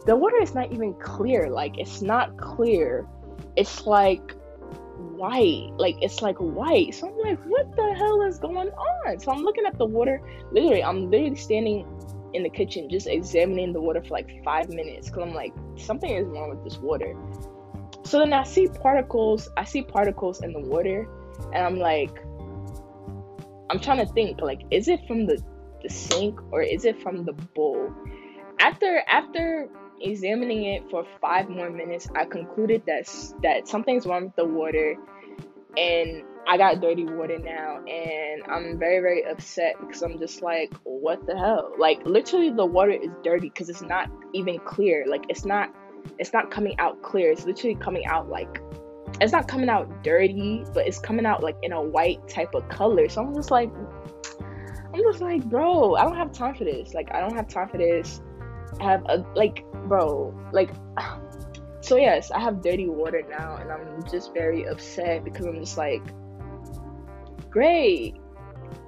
the 0.05 0.15
water 0.15 0.41
is 0.41 0.53
not 0.53 0.71
even 0.71 0.93
clear. 0.95 1.49
Like, 1.49 1.79
it's 1.79 2.01
not 2.01 2.37
clear. 2.37 3.07
It's 3.55 3.87
like 3.87 4.35
white. 5.15 5.71
Like 5.77 5.95
it's 6.01 6.21
like 6.21 6.37
white. 6.37 6.93
So 6.93 7.09
I'm 7.09 7.17
like, 7.17 7.39
what 7.45 7.75
the 7.75 7.93
hell 7.95 8.21
is 8.23 8.37
going 8.37 8.69
on? 8.69 9.19
So 9.19 9.31
I'm 9.31 9.43
looking 9.43 9.65
at 9.65 9.77
the 9.77 9.85
water. 9.85 10.21
Literally, 10.51 10.83
I'm 10.83 11.09
literally 11.09 11.35
standing 11.35 11.87
in 12.33 12.43
the 12.43 12.49
kitchen 12.49 12.89
just 12.89 13.07
examining 13.07 13.73
the 13.73 13.81
water 13.81 14.03
for 14.03 14.09
like 14.09 14.43
five 14.43 14.69
minutes 14.69 15.07
because 15.07 15.23
I'm 15.23 15.33
like, 15.33 15.53
something 15.77 16.11
is 16.11 16.27
wrong 16.27 16.49
with 16.49 16.63
this 16.63 16.77
water. 16.77 17.15
So 18.03 18.19
then 18.19 18.33
I 18.33 18.43
see 18.43 18.67
particles. 18.67 19.49
I 19.57 19.63
see 19.63 19.81
particles 19.81 20.43
in 20.43 20.53
the 20.53 20.59
water, 20.59 21.07
and 21.53 21.65
I'm 21.65 21.77
like, 21.79 22.11
I'm 23.69 23.79
trying 23.79 24.05
to 24.05 24.13
think 24.13 24.41
like, 24.41 24.61
is 24.71 24.87
it 24.87 24.99
from 25.07 25.25
the 25.25 25.41
the 25.81 25.89
sink 25.89 26.39
or 26.51 26.61
is 26.61 26.85
it 26.85 27.01
from 27.01 27.25
the 27.25 27.33
bowl? 27.33 27.93
After 28.59 29.03
after 29.07 29.67
examining 30.01 30.65
it 30.65 30.83
for 30.89 31.05
five 31.21 31.49
more 31.49 31.69
minutes, 31.69 32.07
I 32.15 32.25
concluded 32.25 32.83
that 32.87 33.07
that 33.43 33.67
something's 33.67 34.05
wrong 34.05 34.25
with 34.25 34.35
the 34.35 34.45
water, 34.45 34.95
and 35.77 36.23
I 36.47 36.57
got 36.57 36.79
dirty 36.79 37.05
water 37.05 37.39
now, 37.39 37.83
and 37.85 38.43
I'm 38.47 38.77
very 38.77 38.99
very 38.99 39.25
upset 39.25 39.75
because 39.79 40.01
I'm 40.03 40.19
just 40.19 40.41
like, 40.41 40.73
what 40.83 41.25
the 41.25 41.37
hell? 41.37 41.73
Like 41.77 42.05
literally, 42.05 42.51
the 42.51 42.65
water 42.65 42.91
is 42.91 43.09
dirty 43.23 43.49
because 43.49 43.69
it's 43.69 43.81
not 43.81 44.09
even 44.33 44.59
clear. 44.59 45.05
Like 45.07 45.25
it's 45.29 45.45
not, 45.45 45.73
it's 46.19 46.33
not 46.33 46.51
coming 46.51 46.79
out 46.79 47.01
clear. 47.01 47.31
It's 47.31 47.45
literally 47.45 47.75
coming 47.75 48.05
out 48.05 48.29
like. 48.29 48.61
It's 49.21 49.31
not 49.31 49.47
coming 49.47 49.69
out 49.69 50.03
dirty, 50.03 50.65
but 50.73 50.87
it's 50.87 50.99
coming 50.99 51.25
out 51.25 51.41
like 51.41 51.57
in 51.63 51.71
a 51.71 51.81
white 51.81 52.27
type 52.27 52.53
of 52.53 52.67
color. 52.69 53.07
So 53.07 53.21
I'm 53.21 53.33
just 53.33 53.51
like, 53.51 53.71
I'm 54.93 55.01
just 55.03 55.21
like, 55.21 55.43
bro, 55.45 55.95
I 55.95 56.03
don't 56.03 56.15
have 56.15 56.31
time 56.31 56.55
for 56.55 56.65
this. 56.65 56.93
Like, 56.93 57.13
I 57.13 57.19
don't 57.21 57.35
have 57.35 57.47
time 57.47 57.69
for 57.69 57.77
this. 57.77 58.21
I 58.79 58.83
have 58.83 59.03
a 59.05 59.25
like 59.35 59.63
bro, 59.87 60.33
like, 60.51 60.71
so 61.81 61.97
yes, 61.97 62.31
I 62.31 62.39
have 62.39 62.61
dirty 62.61 62.87
water 62.87 63.23
now, 63.29 63.57
and 63.57 63.71
I'm 63.71 64.03
just 64.09 64.33
very 64.33 64.63
upset 64.67 65.23
because 65.23 65.45
I'm 65.45 65.59
just 65.59 65.77
like, 65.77 66.03
great, 67.49 68.15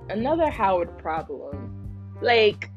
another 0.10 0.50
Howard 0.50 0.98
problem. 0.98 1.74
Like, 2.22 2.70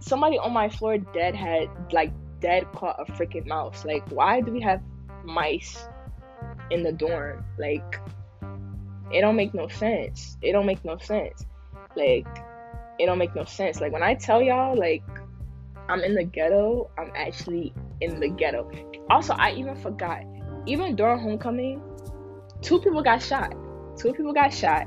somebody 0.00 0.38
on 0.38 0.52
my 0.52 0.68
floor 0.68 0.98
dead 0.98 1.34
had 1.34 1.68
like 1.92 2.12
dead 2.40 2.66
caught 2.72 2.96
a 2.98 3.12
freaking 3.12 3.46
mouse. 3.46 3.84
Like, 3.84 4.08
why 4.10 4.40
do 4.40 4.50
we 4.50 4.60
have 4.62 4.82
mice 5.24 5.86
in 6.70 6.82
the 6.82 6.92
dorm? 6.92 7.44
Like, 7.58 8.00
it 9.12 9.20
don't 9.20 9.36
make 9.36 9.54
no 9.54 9.68
sense. 9.68 10.36
It 10.42 10.52
don't 10.52 10.66
make 10.66 10.84
no 10.84 10.98
sense. 10.98 11.46
Like, 11.96 12.26
it 13.00 13.06
don't 13.06 13.18
make 13.18 13.34
no 13.34 13.44
sense. 13.44 13.80
Like 13.80 13.92
when 13.92 14.02
I 14.02 14.14
tell 14.14 14.42
y'all, 14.42 14.78
like 14.78 15.02
I'm 15.88 16.00
in 16.00 16.14
the 16.14 16.24
ghetto, 16.24 16.90
I'm 16.98 17.10
actually 17.16 17.74
in 18.00 18.20
the 18.20 18.28
ghetto. 18.28 18.70
Also, 19.08 19.34
I 19.34 19.52
even 19.52 19.74
forgot, 19.74 20.22
even 20.66 20.94
during 20.94 21.18
homecoming, 21.20 21.82
two 22.60 22.80
people 22.80 23.02
got 23.02 23.22
shot. 23.22 23.54
Two 23.96 24.12
people 24.12 24.32
got 24.32 24.52
shot, 24.52 24.86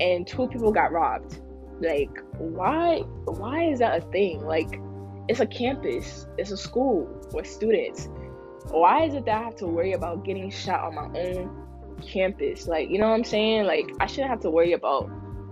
and 0.00 0.26
two 0.26 0.48
people 0.48 0.72
got 0.72 0.92
robbed. 0.92 1.40
Like, 1.80 2.10
why? 2.38 3.00
Why 3.24 3.64
is 3.64 3.80
that 3.80 4.02
a 4.02 4.10
thing? 4.10 4.44
Like, 4.44 4.80
it's 5.28 5.40
a 5.40 5.46
campus, 5.46 6.26
it's 6.38 6.50
a 6.50 6.56
school 6.56 7.08
with 7.32 7.46
students. 7.46 8.08
Why 8.70 9.04
is 9.04 9.14
it 9.14 9.24
that 9.24 9.40
I 9.40 9.44
have 9.44 9.56
to 9.56 9.66
worry 9.66 9.92
about 9.92 10.24
getting 10.24 10.50
shot 10.50 10.80
on 10.80 10.94
my 10.94 11.20
own 11.20 11.96
campus? 12.06 12.68
Like, 12.68 12.90
you 12.90 12.98
know 12.98 13.08
what 13.08 13.14
I'm 13.14 13.24
saying? 13.24 13.64
Like, 13.64 13.90
I 13.98 14.06
shouldn't 14.06 14.28
have 14.28 14.40
to 14.40 14.50
worry 14.50 14.72
about 14.72 15.10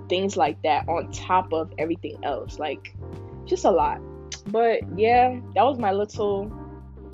things 0.08 0.36
like 0.36 0.60
that 0.62 0.86
on 0.86 1.10
top 1.12 1.52
of 1.52 1.72
everything 1.78 2.18
else. 2.22 2.58
Like, 2.58 2.94
just 3.46 3.64
a 3.64 3.70
lot. 3.70 4.00
But 4.48 4.80
yeah, 4.96 5.40
that 5.54 5.62
was 5.64 5.78
my 5.78 5.92
little 5.92 6.52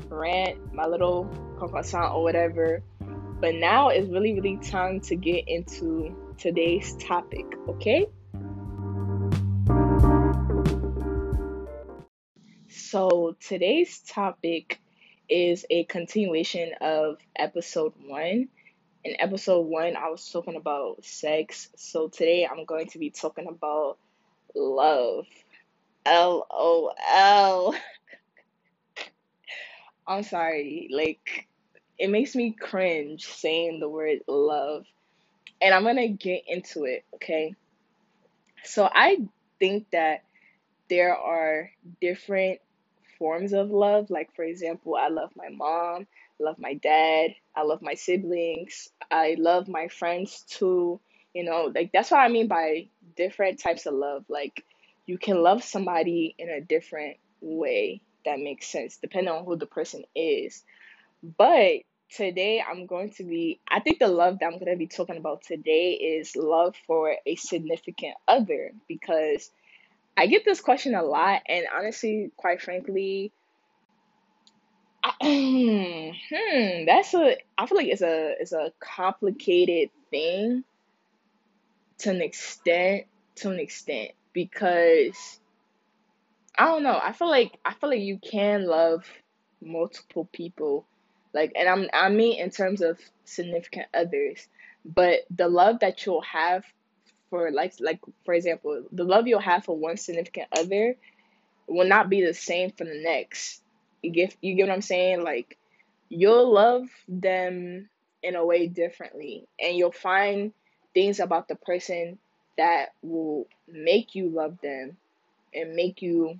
rant, 0.09 0.75
my 0.75 0.87
little 0.87 1.25
croissant 1.57 2.13
or 2.15 2.23
whatever. 2.25 2.83
But 3.41 3.55
now 3.55 3.89
it's 3.89 4.09
really, 4.09 4.35
really 4.35 4.57
time 4.59 5.01
to 5.03 5.15
get 5.15 5.49
into 5.49 6.15
today's 6.37 6.97
topic, 6.97 7.47
okay? 7.69 8.07
So 12.69 13.37
today's 13.41 14.01
topic 14.01 14.82
is 15.33 15.65
a 15.71 15.85
continuation 15.85 16.73
of 16.83 17.17
episode 17.35 17.95
one. 18.07 18.49
In 19.03 19.17
episode 19.19 19.63
one, 19.63 19.97
I 19.97 20.11
was 20.11 20.31
talking 20.31 20.57
about 20.57 21.03
sex. 21.07 21.71
So 21.75 22.09
today 22.09 22.47
I'm 22.47 22.67
going 22.67 22.89
to 22.89 22.99
be 22.99 23.09
talking 23.09 23.47
about 23.49 23.97
love. 24.55 25.25
LOL. 26.07 27.65
I'm 30.07 30.23
sorry. 30.23 30.91
Like, 30.93 31.49
it 31.99 32.11
makes 32.11 32.35
me 32.35 32.53
cringe 32.53 33.25
saying 33.25 33.81
the 33.81 33.89
word 33.89 34.19
love. 34.29 34.85
And 35.63 35.73
I'm 35.73 35.85
going 35.85 35.97
to 35.97 36.09
get 36.09 36.43
into 36.47 36.85
it, 36.85 37.07
okay? 37.15 37.55
So, 38.65 38.87
I 38.93 39.17
think 39.59 39.91
that 39.93 40.25
there 40.91 41.17
are 41.17 41.71
different 42.03 42.61
forms 43.23 43.55
of 43.55 43.71
love. 43.71 44.11
Like, 44.11 44.35
for 44.37 44.45
example, 44.45 44.97
I 44.97 45.11
love 45.11 45.31
my 45.37 45.51
mom, 45.51 46.09
I 46.41 46.45
love 46.45 46.59
my 46.59 46.75
dad, 46.75 47.37
I 47.57 47.63
love 47.63 47.83
my 47.83 47.95
siblings, 47.95 48.91
I 49.13 49.37
love 49.39 49.69
my 49.69 49.89
friends 49.89 50.45
too. 50.51 51.01
You 51.35 51.45
know, 51.45 51.73
like, 51.75 51.93
that's 51.95 52.11
what 52.11 52.21
I 52.21 52.29
mean 52.29 52.49
by 52.49 52.89
different 53.17 53.61
types 53.61 53.87
of 53.87 53.95
love. 53.95 54.27
Like, 54.29 54.65
you 55.07 55.19
can 55.19 55.43
love 55.43 55.65
somebody 55.65 56.35
in 56.41 56.51
a 56.51 56.63
different 56.63 57.19
way 57.43 58.03
that 58.27 58.41
makes 58.41 58.69
sense 58.69 58.99
depending 58.99 59.33
on 59.35 59.47
who 59.47 59.57
the 59.57 59.67
person 59.67 60.05
is. 60.17 60.65
But 61.23 61.83
today 62.11 62.63
I'm 62.69 62.87
going 62.87 63.11
to 63.13 63.25
be 63.25 63.61
I 63.69 63.81
think 63.81 64.01
the 64.01 64.09
love 64.09 64.41
that 64.41 64.47
I'm 64.47 64.59
going 64.61 64.73
to 64.73 64.79
be 64.79 64.89
talking 64.89 65.19
about 65.19 65.43
today 65.45 65.93
is 65.95 66.37
love 66.37 66.77
for 66.87 67.17
a 67.27 67.37
significant 67.37 68.15
other 68.29 68.73
because 68.89 69.51
I 70.17 70.27
get 70.27 70.45
this 70.45 70.61
question 70.61 70.95
a 70.95 71.03
lot 71.03 71.43
and 71.49 71.67
honestly, 71.75 72.31
quite 72.37 72.61
frankly, 72.61 73.33
I, 75.05 75.13
hmm, 76.31 76.85
that's 76.87 77.15
a 77.15 77.37
I 77.59 77.67
feel 77.67 77.79
like 77.79 77.89
it's 77.89 78.03
a 78.03 78.35
it's 78.39 78.53
a 78.53 78.73
complicated 78.81 79.91
thing 80.11 80.65
to 81.99 82.11
an 82.11 82.21
extent 82.23 83.05
to 83.37 83.51
an 83.51 83.59
extent 83.59 84.13
because 84.33 85.41
I 86.57 86.67
don't 86.67 86.83
know. 86.83 86.99
I 87.03 87.13
feel 87.13 87.31
like 87.31 87.59
I 87.65 87.75
feel 87.75 87.91
like 87.91 88.01
you 88.01 88.19
can 88.19 88.67
love 88.67 89.05
multiple 89.61 90.29
people, 90.33 90.85
like, 91.33 91.53
and 91.57 91.69
I'm 91.69 91.89
I 91.93 92.09
mean 92.11 92.39
in 92.39 92.51
terms 92.51 92.83
of 92.83 92.99
significant 93.25 93.87
others, 93.95 94.47
but 94.85 95.21
the 95.31 95.49
love 95.49 95.81
that 95.81 96.05
you'll 96.05 96.23
have 96.23 96.65
for 97.33 97.51
like 97.51 97.73
like 97.81 97.99
for 98.27 98.35
example, 98.35 98.85
the 98.93 99.05
love 99.05 99.27
you'll 99.27 99.41
have 99.41 99.65
for 99.65 99.75
one 99.75 99.97
significant 99.97 100.49
other 100.55 100.97
will 101.67 101.89
not 101.89 102.11
be 102.11 102.23
the 102.23 102.35
same 102.35 102.71
for 102.73 102.85
the 102.85 103.01
next. 103.03 103.63
You 104.03 104.11
get 104.11 104.37
you 104.43 104.55
get 104.55 104.69
what 104.69 104.75
I'm 104.75 104.83
saying? 104.83 105.25
Like 105.25 105.57
you'll 106.11 106.53
love 106.53 106.85
them 107.09 107.89
in 108.23 108.37
a 108.37 108.45
way 108.45 108.67
differently, 108.67 109.49
and 109.59 109.75
you'll 109.75 109.93
find 109.93 110.53
things 110.93 111.21
about 111.21 111.49
the 111.49 111.57
person 111.57 112.19
that 112.59 112.91
will 113.03 113.47
make 113.67 114.15
you 114.15 114.29
love 114.29 114.59
them 114.63 114.99
and 115.55 115.75
make 115.75 116.03
you 116.03 116.39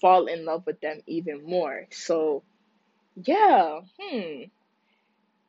fall 0.00 0.26
in 0.26 0.44
love 0.44 0.64
with 0.66 0.80
them 0.80 1.00
even 1.08 1.44
more. 1.44 1.86
So, 1.90 2.44
yeah, 3.16 3.80
hmm. 4.00 4.42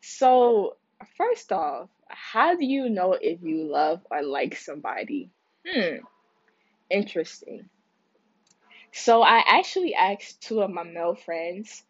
So, 0.02 0.78
first 1.16 1.52
off, 1.52 1.90
how 2.10 2.56
do 2.56 2.66
you 2.66 2.90
know 2.90 3.14
if 3.14 3.42
you 3.44 3.64
love 3.72 4.06
or 4.12 4.24
like 4.24 4.56
somebody? 4.58 5.32
Hmm, 5.68 5.98
interesting. 6.90 7.70
So, 8.94 9.22
I 9.22 9.44
actually 9.48 9.94
asked 9.96 10.42
two 10.42 10.62
of 10.62 10.70
my 10.72 10.84
male 10.84 11.16
friends 11.16 11.84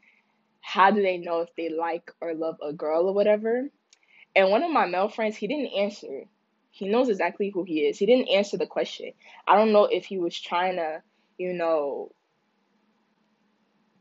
how 0.62 0.92
do 0.92 1.02
they 1.02 1.18
know 1.18 1.42
if 1.42 1.56
they 1.56 1.70
like 1.70 2.12
or 2.22 2.34
love 2.34 2.58
a 2.62 2.74
girl 2.74 3.08
or 3.08 3.14
whatever. 3.14 3.70
And 4.36 4.52
one 4.52 4.64
of 4.64 4.72
my 4.72 4.86
male 4.88 5.10
friends, 5.10 5.36
he 5.38 5.48
didn't 5.48 5.74
answer 5.74 6.26
He 6.72 6.88
knows 6.88 7.10
exactly 7.10 7.50
who 7.50 7.64
he 7.64 7.82
is. 7.88 7.98
He 8.00 8.06
didn't 8.06 8.30
answer 8.30 8.58
the 8.58 8.68
question. 8.68 9.12
I 9.48 9.56
don't 9.58 9.72
know 9.74 9.86
if 9.86 10.06
he 10.06 10.18
was 10.20 10.40
trying 10.40 10.76
to, 10.78 11.04
you 11.38 11.54
know, 11.54 12.12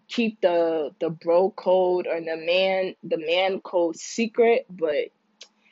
keep 0.08 0.40
the 0.40 0.94
the 1.00 1.10
bro 1.10 1.50
code 1.50 2.06
or 2.06 2.20
the 2.20 2.36
man 2.36 2.94
the 3.02 3.18
man 3.18 3.60
code 3.60 3.96
secret, 3.96 4.66
but 4.70 5.08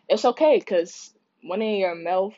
it's 0.08 0.25
okay 0.25 0.58
because 0.58 1.12
one 1.42 1.62
of 1.62 1.68
your 1.68 1.94
male 1.94 2.32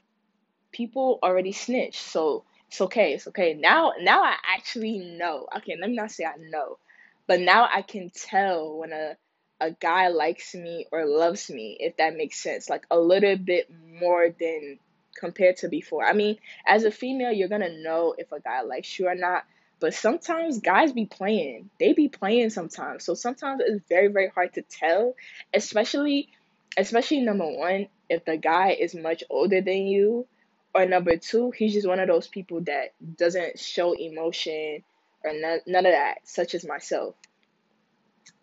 people 0.72 1.18
already 1.22 1.52
snitched. 1.52 2.00
So 2.02 2.44
it's 2.68 2.80
okay. 2.80 3.14
It's 3.14 3.28
okay. 3.28 3.54
Now 3.54 3.92
now 4.00 4.22
I 4.22 4.34
actually 4.56 4.98
know. 4.98 5.46
Okay, 5.58 5.76
let 5.80 5.90
me 5.90 5.96
not 5.96 6.10
say 6.10 6.24
I 6.24 6.34
know. 6.50 6.78
But 7.26 7.40
now 7.40 7.68
I 7.72 7.82
can 7.82 8.10
tell 8.10 8.78
when 8.78 8.92
a 8.92 9.16
a 9.60 9.70
guy 9.70 10.08
likes 10.08 10.54
me 10.54 10.86
or 10.92 11.06
loves 11.06 11.50
me, 11.50 11.76
if 11.80 11.96
that 11.96 12.16
makes 12.16 12.38
sense. 12.42 12.68
Like 12.68 12.84
a 12.90 12.98
little 12.98 13.36
bit 13.36 13.70
more 14.00 14.28
than 14.38 14.78
compared 15.18 15.56
to 15.58 15.68
before. 15.68 16.04
I 16.04 16.12
mean, 16.12 16.36
as 16.66 16.84
a 16.84 16.90
female, 16.90 17.32
you're 17.32 17.48
gonna 17.48 17.82
know 17.82 18.14
if 18.18 18.32
a 18.32 18.40
guy 18.40 18.62
likes 18.62 18.98
you 18.98 19.08
or 19.08 19.14
not. 19.14 19.44
But 19.78 19.94
sometimes 19.94 20.60
guys 20.60 20.92
be 20.92 21.04
playing. 21.06 21.68
They 21.78 21.92
be 21.92 22.08
playing 22.08 22.50
sometimes. 22.50 23.04
So 23.04 23.14
sometimes 23.14 23.60
it's 23.64 23.86
very, 23.88 24.08
very 24.08 24.28
hard 24.28 24.54
to 24.54 24.62
tell. 24.62 25.14
Especially 25.52 26.30
especially 26.76 27.20
number 27.20 27.46
one, 27.46 27.88
if 28.08 28.24
the 28.24 28.36
guy 28.36 28.72
is 28.72 28.94
much 28.94 29.24
older 29.30 29.60
than 29.60 29.86
you. 29.86 30.26
Or 30.74 30.86
number 30.86 31.16
two, 31.16 31.52
he's 31.52 31.72
just 31.74 31.88
one 31.88 32.00
of 32.00 32.08
those 32.08 32.28
people 32.28 32.60
that 32.62 32.92
doesn't 33.16 33.58
show 33.58 33.94
emotion 33.94 34.82
or 35.24 35.32
none, 35.34 35.60
none 35.66 35.86
of 35.86 35.92
that, 35.92 36.18
such 36.24 36.54
as 36.54 36.66
myself. 36.66 37.14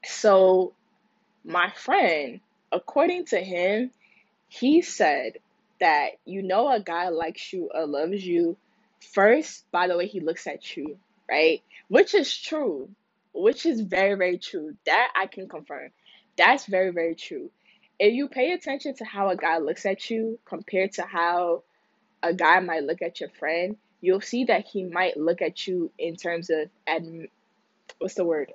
So 0.05 0.73
my 1.45 1.71
friend, 1.75 2.41
according 2.71 3.25
to 3.27 3.39
him, 3.39 3.91
he 4.49 4.81
said 4.81 5.33
that 5.81 6.11
you 6.25 6.43
know 6.43 6.71
a 6.71 6.79
guy 6.79 7.09
likes 7.09 7.53
you 7.53 7.69
or 7.73 7.87
loves 7.87 8.25
you 8.25 8.57
first 9.13 9.65
by 9.71 9.87
the 9.87 9.97
way 9.97 10.07
he 10.07 10.19
looks 10.21 10.47
at 10.47 10.77
you, 10.77 10.97
right? 11.29 11.61
Which 11.89 12.13
is 12.15 12.35
true. 12.37 12.89
Which 13.33 13.65
is 13.65 13.81
very, 13.81 14.15
very 14.15 14.37
true. 14.39 14.75
That 14.85 15.09
I 15.15 15.27
can 15.27 15.49
confirm. 15.49 15.91
That's 16.37 16.65
very, 16.67 16.91
very 16.91 17.15
true. 17.15 17.51
If 17.99 18.13
you 18.13 18.27
pay 18.27 18.51
attention 18.51 18.95
to 18.95 19.05
how 19.05 19.29
a 19.29 19.35
guy 19.35 19.59
looks 19.59 19.85
at 19.85 20.09
you 20.09 20.39
compared 20.45 20.93
to 20.93 21.03
how 21.03 21.63
a 22.21 22.33
guy 22.33 22.59
might 22.59 22.83
look 22.83 23.01
at 23.01 23.19
your 23.19 23.29
friend, 23.29 23.77
you'll 24.01 24.21
see 24.21 24.45
that 24.45 24.65
he 24.65 24.83
might 24.83 25.17
look 25.17 25.41
at 25.41 25.67
you 25.67 25.91
in 25.97 26.15
terms 26.15 26.49
of 26.49 26.69
ad 26.87 27.05
what's 27.99 28.15
the 28.15 28.25
word? 28.25 28.51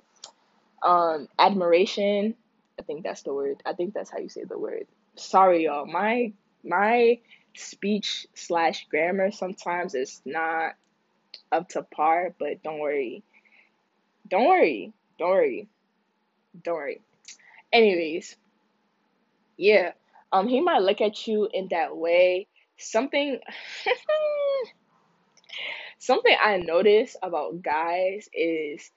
Um 0.83 1.27
admiration 1.37 2.35
I 2.79 2.81
think 2.83 3.03
that's 3.03 3.23
the 3.23 3.33
word. 3.33 3.61
I 3.65 3.73
think 3.73 3.93
that's 3.93 4.09
how 4.09 4.19
you 4.19 4.29
say 4.29 4.45
the 4.45 4.57
word. 4.57 4.87
Sorry, 5.15 5.65
y'all. 5.65 5.85
My 5.85 6.31
my 6.63 7.19
speech 7.55 8.25
slash 8.33 8.87
grammar 8.89 9.31
sometimes 9.31 9.95
is 9.95 10.21
not 10.25 10.75
up 11.51 11.67
to 11.69 11.83
par, 11.83 12.33
but 12.39 12.63
don't 12.63 12.79
worry. 12.79 13.21
Don't 14.29 14.47
worry. 14.47 14.93
Don't 15.17 15.29
worry. 15.29 15.67
Don't 16.63 16.75
worry. 16.75 17.01
Anyways, 17.73 18.37
yeah. 19.59 19.91
Um, 20.31 20.47
he 20.47 20.61
might 20.61 20.81
look 20.81 21.01
at 21.01 21.27
you 21.27 21.49
in 21.53 21.67
that 21.71 21.95
way. 21.95 22.47
Something 22.77 23.39
something 25.99 26.35
I 26.41 26.57
notice 26.57 27.17
about 27.21 27.61
guys 27.61 28.29
is 28.33 28.89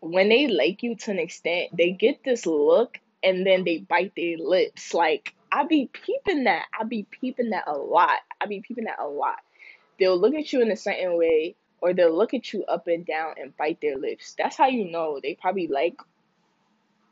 when 0.00 0.28
they 0.28 0.46
like 0.46 0.82
you 0.82 0.94
to 0.94 1.10
an 1.10 1.18
extent, 1.18 1.76
they 1.76 1.90
get 1.90 2.22
this 2.22 2.46
look 2.46 2.98
and 3.24 3.44
then 3.44 3.64
they 3.64 3.78
bite 3.78 4.12
their 4.14 4.38
lips. 4.38 4.94
Like 4.94 5.34
I 5.50 5.64
be 5.64 5.90
peeping 5.92 6.44
that. 6.44 6.66
I 6.78 6.84
be 6.84 7.04
peeping 7.10 7.50
that 7.50 7.64
a 7.66 7.76
lot. 7.76 8.20
I 8.40 8.46
be 8.46 8.60
peeping 8.60 8.84
that 8.84 9.00
a 9.00 9.08
lot. 9.08 9.38
They'll 9.98 10.20
look 10.20 10.34
at 10.34 10.52
you 10.52 10.62
in 10.62 10.70
a 10.70 10.76
certain 10.76 11.18
way 11.18 11.56
or 11.80 11.92
they'll 11.92 12.16
look 12.16 12.34
at 12.34 12.52
you 12.52 12.64
up 12.66 12.86
and 12.86 13.04
down 13.04 13.34
and 13.40 13.56
bite 13.56 13.80
their 13.80 13.96
lips. 13.96 14.36
That's 14.38 14.56
how 14.56 14.68
you 14.68 14.92
know 14.92 15.18
they 15.20 15.34
probably 15.34 15.66
like 15.66 15.96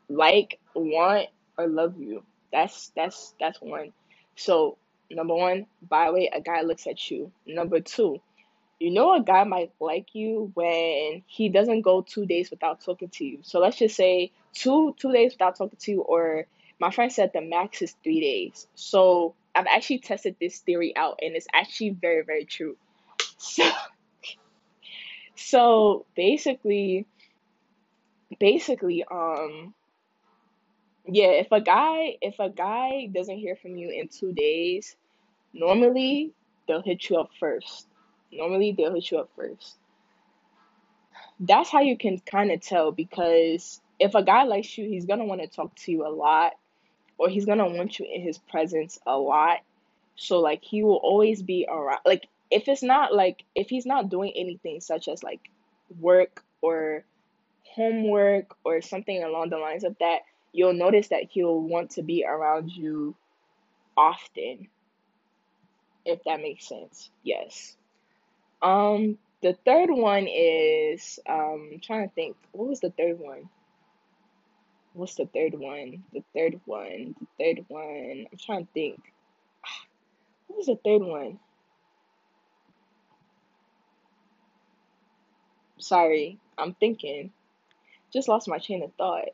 like, 0.09 0.59
want, 0.75 1.27
or 1.57 1.67
love 1.67 1.99
you. 1.99 2.23
That's 2.51 2.91
that's 2.95 3.33
that's 3.39 3.61
one. 3.61 3.93
So 4.35 4.77
number 5.09 5.35
one, 5.35 5.65
by 5.87 6.07
the 6.07 6.13
way, 6.13 6.29
a 6.33 6.41
guy 6.41 6.61
looks 6.61 6.87
at 6.87 7.09
you. 7.11 7.31
Number 7.45 7.79
two, 7.79 8.21
you 8.79 8.91
know 8.91 9.15
a 9.15 9.21
guy 9.23 9.43
might 9.43 9.71
like 9.79 10.13
you 10.13 10.51
when 10.55 11.23
he 11.27 11.49
doesn't 11.49 11.81
go 11.81 12.01
two 12.01 12.25
days 12.25 12.51
without 12.51 12.81
talking 12.81 13.09
to 13.09 13.25
you. 13.25 13.39
So 13.41 13.59
let's 13.59 13.77
just 13.77 13.95
say 13.95 14.31
two 14.53 14.95
two 14.99 15.11
days 15.11 15.33
without 15.33 15.55
talking 15.55 15.79
to 15.81 15.91
you, 15.91 16.01
or 16.01 16.45
my 16.79 16.91
friend 16.91 17.11
said 17.11 17.31
the 17.33 17.41
max 17.41 17.81
is 17.81 17.95
three 18.03 18.19
days. 18.19 18.67
So 18.75 19.35
I've 19.55 19.67
actually 19.67 19.99
tested 19.99 20.35
this 20.39 20.59
theory 20.59 20.95
out, 20.95 21.19
and 21.21 21.35
it's 21.35 21.47
actually 21.53 21.91
very 21.91 22.23
very 22.23 22.45
true. 22.45 22.75
So 23.37 23.69
so 25.35 26.05
basically, 26.15 27.05
basically, 28.39 29.03
um, 29.09 29.73
yeah, 31.05 31.31
if 31.31 31.51
a 31.51 31.61
guy 31.61 32.17
if 32.21 32.39
a 32.39 32.49
guy 32.49 33.07
doesn't 33.13 33.37
hear 33.37 33.55
from 33.55 33.75
you 33.75 33.89
in 33.89 34.07
two 34.07 34.33
days, 34.33 34.95
normally 35.53 36.33
they'll 36.67 36.81
hit 36.81 37.09
you 37.09 37.17
up 37.17 37.29
first 37.39 37.87
Normally 38.37 38.71
they'll 38.71 38.93
hit 38.93 39.11
you 39.11 39.19
up 39.19 39.29
first. 39.35 39.77
That's 41.39 41.69
how 41.69 41.81
you 41.81 41.97
can 41.97 42.19
kind 42.19 42.51
of 42.51 42.61
tell 42.61 42.91
because 42.91 43.81
if 43.99 44.15
a 44.15 44.23
guy 44.23 44.43
likes 44.43 44.77
you, 44.77 44.87
he's 44.87 45.05
gonna 45.05 45.25
want 45.25 45.41
to 45.41 45.47
talk 45.47 45.75
to 45.75 45.91
you 45.91 46.05
a 46.07 46.09
lot, 46.09 46.53
or 47.17 47.29
he's 47.29 47.45
gonna 47.45 47.67
want 47.67 47.99
you 47.99 48.07
in 48.11 48.21
his 48.21 48.37
presence 48.37 48.99
a 49.05 49.17
lot. 49.17 49.59
So 50.15 50.39
like 50.39 50.63
he 50.63 50.83
will 50.83 50.97
always 50.97 51.41
be 51.41 51.67
around. 51.69 51.99
Like 52.05 52.27
if 52.49 52.67
it's 52.67 52.83
not 52.83 53.13
like 53.13 53.43
if 53.55 53.69
he's 53.69 53.85
not 53.85 54.09
doing 54.09 54.33
anything 54.35 54.81
such 54.81 55.07
as 55.07 55.23
like 55.23 55.41
work 55.99 56.43
or 56.61 57.03
homework 57.75 58.55
or 58.63 58.81
something 58.81 59.23
along 59.23 59.49
the 59.49 59.57
lines 59.57 59.83
of 59.83 59.95
that, 59.99 60.21
you'll 60.53 60.73
notice 60.73 61.09
that 61.09 61.25
he'll 61.29 61.59
want 61.59 61.91
to 61.91 62.03
be 62.03 62.25
around 62.25 62.71
you 62.71 63.15
often. 63.97 64.67
If 66.05 66.23
that 66.25 66.41
makes 66.41 66.67
sense. 66.67 67.09
Yes. 67.23 67.75
Um, 68.61 69.17
the 69.41 69.57
third 69.65 69.89
one 69.89 70.27
is 70.27 71.19
um 71.27 71.69
I'm 71.73 71.79
trying 71.81 72.07
to 72.07 72.15
think. 72.15 72.37
What 72.53 72.69
was 72.69 72.79
the 72.79 72.91
third 72.91 73.19
one? 73.19 73.49
What's 74.93 75.15
the 75.15 75.25
third 75.25 75.55
one? 75.55 76.03
The 76.13 76.23
third 76.35 76.61
one. 76.65 77.15
The 77.19 77.27
third 77.43 77.65
one. 77.67 78.27
I'm 78.31 78.37
trying 78.37 78.65
to 78.65 78.71
think. 78.73 79.01
What 80.47 80.57
was 80.57 80.65
the 80.67 80.79
third 80.85 81.01
one? 81.01 81.39
Sorry, 85.79 86.37
I'm 86.57 86.75
thinking. 86.75 87.31
Just 88.13 88.27
lost 88.27 88.47
my 88.47 88.59
chain 88.59 88.83
of 88.83 88.93
thought. 88.93 89.29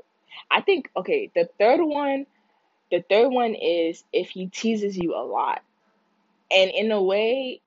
I 0.52 0.62
think 0.62 0.89
okay, 0.96 1.32
the 1.34 1.50
third 1.60 1.82
one, 1.82 2.26
the 2.92 3.04
third 3.10 3.30
one 3.30 3.56
is 3.56 4.04
if 4.13 4.30
he 4.30 4.48
teases 4.48 4.98
you 4.98 5.15
a 5.15 5.24
lot. 5.24 5.62
And 6.52 6.72
in 6.72 6.92
a 6.92 7.02
way, 7.02 7.62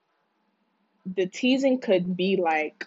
the 1.07 1.27
teasing 1.27 1.81
could 1.81 2.16
be 2.16 2.37
like, 2.37 2.87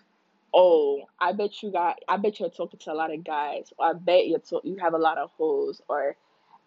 oh, 0.54 1.04
I 1.20 1.34
bet 1.34 1.62
you 1.62 1.72
got, 1.72 2.00
I 2.08 2.18
bet 2.18 2.40
you're 2.40 2.50
talking 2.50 2.80
to 2.80 2.92
a 2.92 2.96
lot 2.96 3.14
of 3.14 3.24
guys, 3.24 3.72
or 3.78 3.88
I 3.88 3.94
bet 3.94 4.28
you're 4.28 4.40
to, 4.40 4.62
you 4.64 4.78
have 4.78 4.94
a 4.94 4.98
lot 4.98 5.18
of 5.18 5.32
hoes, 5.38 5.82
or 5.88 6.16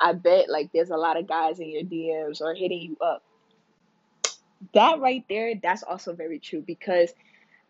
I 0.00 0.12
bet 0.12 0.48
like 0.48 0.70
there's 0.72 0.90
a 0.90 0.96
lot 0.96 1.18
of 1.18 1.26
guys 1.26 1.58
in 1.58 1.70
your 1.70 1.82
DMs 1.82 2.40
or 2.40 2.54
hitting 2.54 2.82
you 2.82 2.96
up. 3.04 3.22
That 4.74 5.00
right 5.00 5.24
there, 5.28 5.54
that's 5.62 5.82
also 5.82 6.14
very 6.14 6.38
true 6.38 6.62
because 6.66 7.12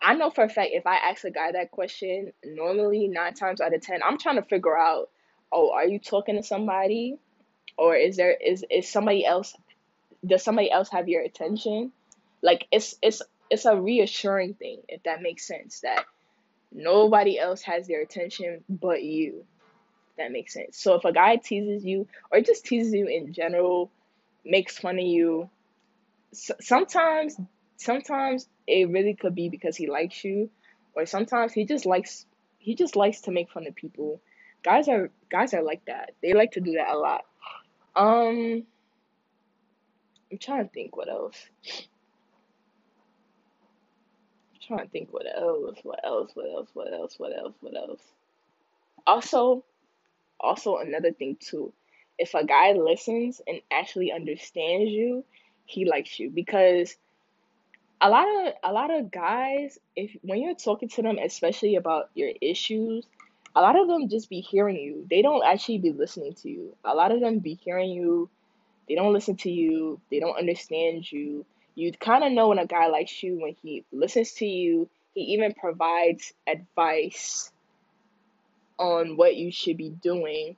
I 0.01 0.14
know 0.14 0.31
for 0.31 0.44
a 0.44 0.48
fact 0.48 0.70
if 0.72 0.87
I 0.87 0.96
ask 0.96 1.24
a 1.24 1.31
guy 1.31 1.53
that 1.53 1.70
question, 1.70 2.33
normally 2.44 3.09
nine 3.09 3.35
times 3.35 3.61
out 3.61 3.74
of 3.74 3.81
ten, 3.81 4.01
I'm 4.05 4.18
trying 4.18 4.37
to 4.37 4.42
figure 4.42 4.77
out, 4.77 5.11
oh, 5.52 5.72
are 5.72 5.87
you 5.87 5.98
talking 5.98 6.37
to 6.37 6.42
somebody, 6.42 7.18
or 7.76 7.96
is 7.96 8.16
there 8.16 8.32
is 8.32 8.64
is 8.70 8.88
somebody 8.88 9.24
else? 9.24 9.54
Does 10.26 10.42
somebody 10.42 10.70
else 10.70 10.88
have 10.90 11.08
your 11.08 11.22
attention? 11.22 11.92
Like 12.42 12.66
it's 12.70 12.96
it's 13.02 13.22
it's 13.50 13.64
a 13.64 13.76
reassuring 13.80 14.54
thing 14.54 14.80
if 14.88 15.02
that 15.04 15.22
makes 15.22 15.46
sense 15.46 15.80
that 15.80 16.04
nobody 16.72 17.38
else 17.38 17.62
has 17.62 17.87
their 17.87 18.02
attention 18.02 18.62
but 18.68 19.02
you 19.02 19.44
that 20.16 20.32
makes 20.32 20.52
sense 20.52 20.76
so 20.76 20.94
if 20.94 21.04
a 21.04 21.12
guy 21.12 21.37
teases 21.37 21.84
you 21.84 22.06
or 22.30 22.40
just 22.40 22.66
teases 22.66 22.92
you 22.92 23.06
in 23.06 23.32
general 23.32 23.90
makes 24.44 24.76
fun 24.76 24.98
of 24.98 25.04
you 25.04 25.48
sometimes 26.32 27.37
sometimes 27.76 28.46
it 28.66 28.90
really 28.90 29.14
could 29.14 29.34
be 29.34 29.48
because 29.48 29.76
he 29.76 29.87
likes 29.87 30.22
you 30.24 30.50
or 30.94 31.06
sometimes 31.06 31.52
he 31.52 31.64
just 31.64 31.87
likes 31.87 32.26
he 32.58 32.74
just 32.74 32.96
likes 32.96 33.22
to 33.22 33.30
make 33.30 33.50
fun 33.50 33.66
of 33.66 33.74
people 33.74 34.20
guys 34.62 34.88
are 34.88 35.10
guys 35.30 35.54
are 35.54 35.62
like 35.62 35.84
that. 35.86 36.12
They 36.22 36.34
like 36.34 36.52
to 36.52 36.60
do 36.60 36.72
that 36.72 36.88
a 36.88 36.98
lot. 36.98 37.24
Um 37.96 38.64
i'm 40.30 40.38
trying 40.38 40.64
to 40.64 40.70
think 40.72 40.96
what 40.96 41.08
else. 41.08 41.36
I'm 44.54 44.60
trying 44.66 44.86
to 44.86 44.90
think 44.90 45.08
what 45.12 45.26
else, 45.26 45.78
what 45.82 46.00
else, 46.04 46.30
what 46.34 46.46
else, 46.46 46.68
what 46.74 46.92
else, 46.92 47.14
what 47.18 47.36
else, 47.36 47.54
what 47.60 47.76
else. 47.76 48.02
Also, 49.06 49.64
also 50.38 50.76
another 50.76 51.12
thing 51.12 51.36
too, 51.40 51.72
if 52.18 52.34
a 52.34 52.44
guy 52.44 52.72
listens 52.72 53.40
and 53.46 53.60
actually 53.70 54.12
understands 54.12 54.90
you, 54.90 55.24
he 55.64 55.86
likes 55.86 56.18
you. 56.18 56.30
Because 56.30 56.96
a 58.00 58.08
lot 58.08 58.26
of 58.28 58.52
a 58.62 58.72
lot 58.72 58.94
of 58.94 59.10
guys 59.10 59.78
if 59.96 60.16
when 60.22 60.40
you're 60.40 60.54
talking 60.54 60.88
to 60.88 61.02
them 61.02 61.18
especially 61.18 61.76
about 61.76 62.10
your 62.14 62.30
issues 62.40 63.04
a 63.58 63.62
lot 63.62 63.76
of 63.80 63.88
them 63.88 64.08
just 64.08 64.30
be 64.30 64.40
hearing 64.40 64.76
you. 64.76 65.04
They 65.10 65.20
don't 65.20 65.44
actually 65.44 65.78
be 65.80 65.92
listening 65.92 66.34
to 66.42 66.48
you. 66.48 66.76
A 66.84 66.94
lot 66.94 67.10
of 67.12 67.20
them 67.20 67.40
be 67.40 67.54
hearing 67.54 67.90
you. 67.90 68.30
They 68.88 68.94
don't 68.94 69.12
listen 69.12 69.36
to 69.38 69.50
you. 69.50 70.00
They 70.12 70.20
don't 70.20 70.38
understand 70.38 71.10
you. 71.10 71.44
You 71.74 71.92
kind 71.92 72.24
of 72.24 72.32
know 72.32 72.48
when 72.48 72.58
a 72.60 72.66
guy 72.66 72.86
likes 72.88 73.22
you 73.22 73.40
when 73.40 73.56
he 73.62 73.84
listens 73.92 74.32
to 74.34 74.46
you. 74.46 74.88
He 75.14 75.22
even 75.34 75.54
provides 75.54 76.32
advice 76.46 77.50
on 78.78 79.16
what 79.16 79.36
you 79.36 79.50
should 79.50 79.76
be 79.76 79.90
doing. 79.90 80.56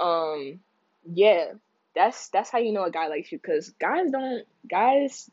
Um 0.00 0.60
yeah 1.04 1.52
that's 1.94 2.30
that's 2.30 2.50
how 2.50 2.58
you 2.58 2.72
know 2.72 2.84
a 2.84 2.90
guy 2.90 3.08
likes 3.08 3.32
you 3.32 3.38
because 3.38 3.70
guys 3.80 4.10
don't 4.10 4.44
guys 4.70 5.30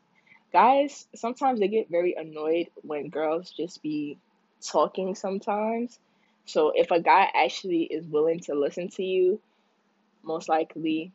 guys 0.54 1.08
sometimes 1.16 1.60
they 1.60 1.68
get 1.68 1.90
very 1.90 2.16
annoyed 2.18 2.68
when 2.84 3.10
girls 3.10 3.52
just 3.52 3.82
be 3.84 4.18
talking 4.62 5.16
sometimes. 5.16 6.00
So 6.46 6.72
if 6.76 6.92
a 6.92 7.00
guy 7.00 7.30
actually 7.34 7.84
is 7.84 8.06
willing 8.06 8.40
to 8.42 8.56
listen 8.56 8.90
to 8.90 9.04
you, 9.04 9.42
most 10.24 10.50
likely 10.50 11.12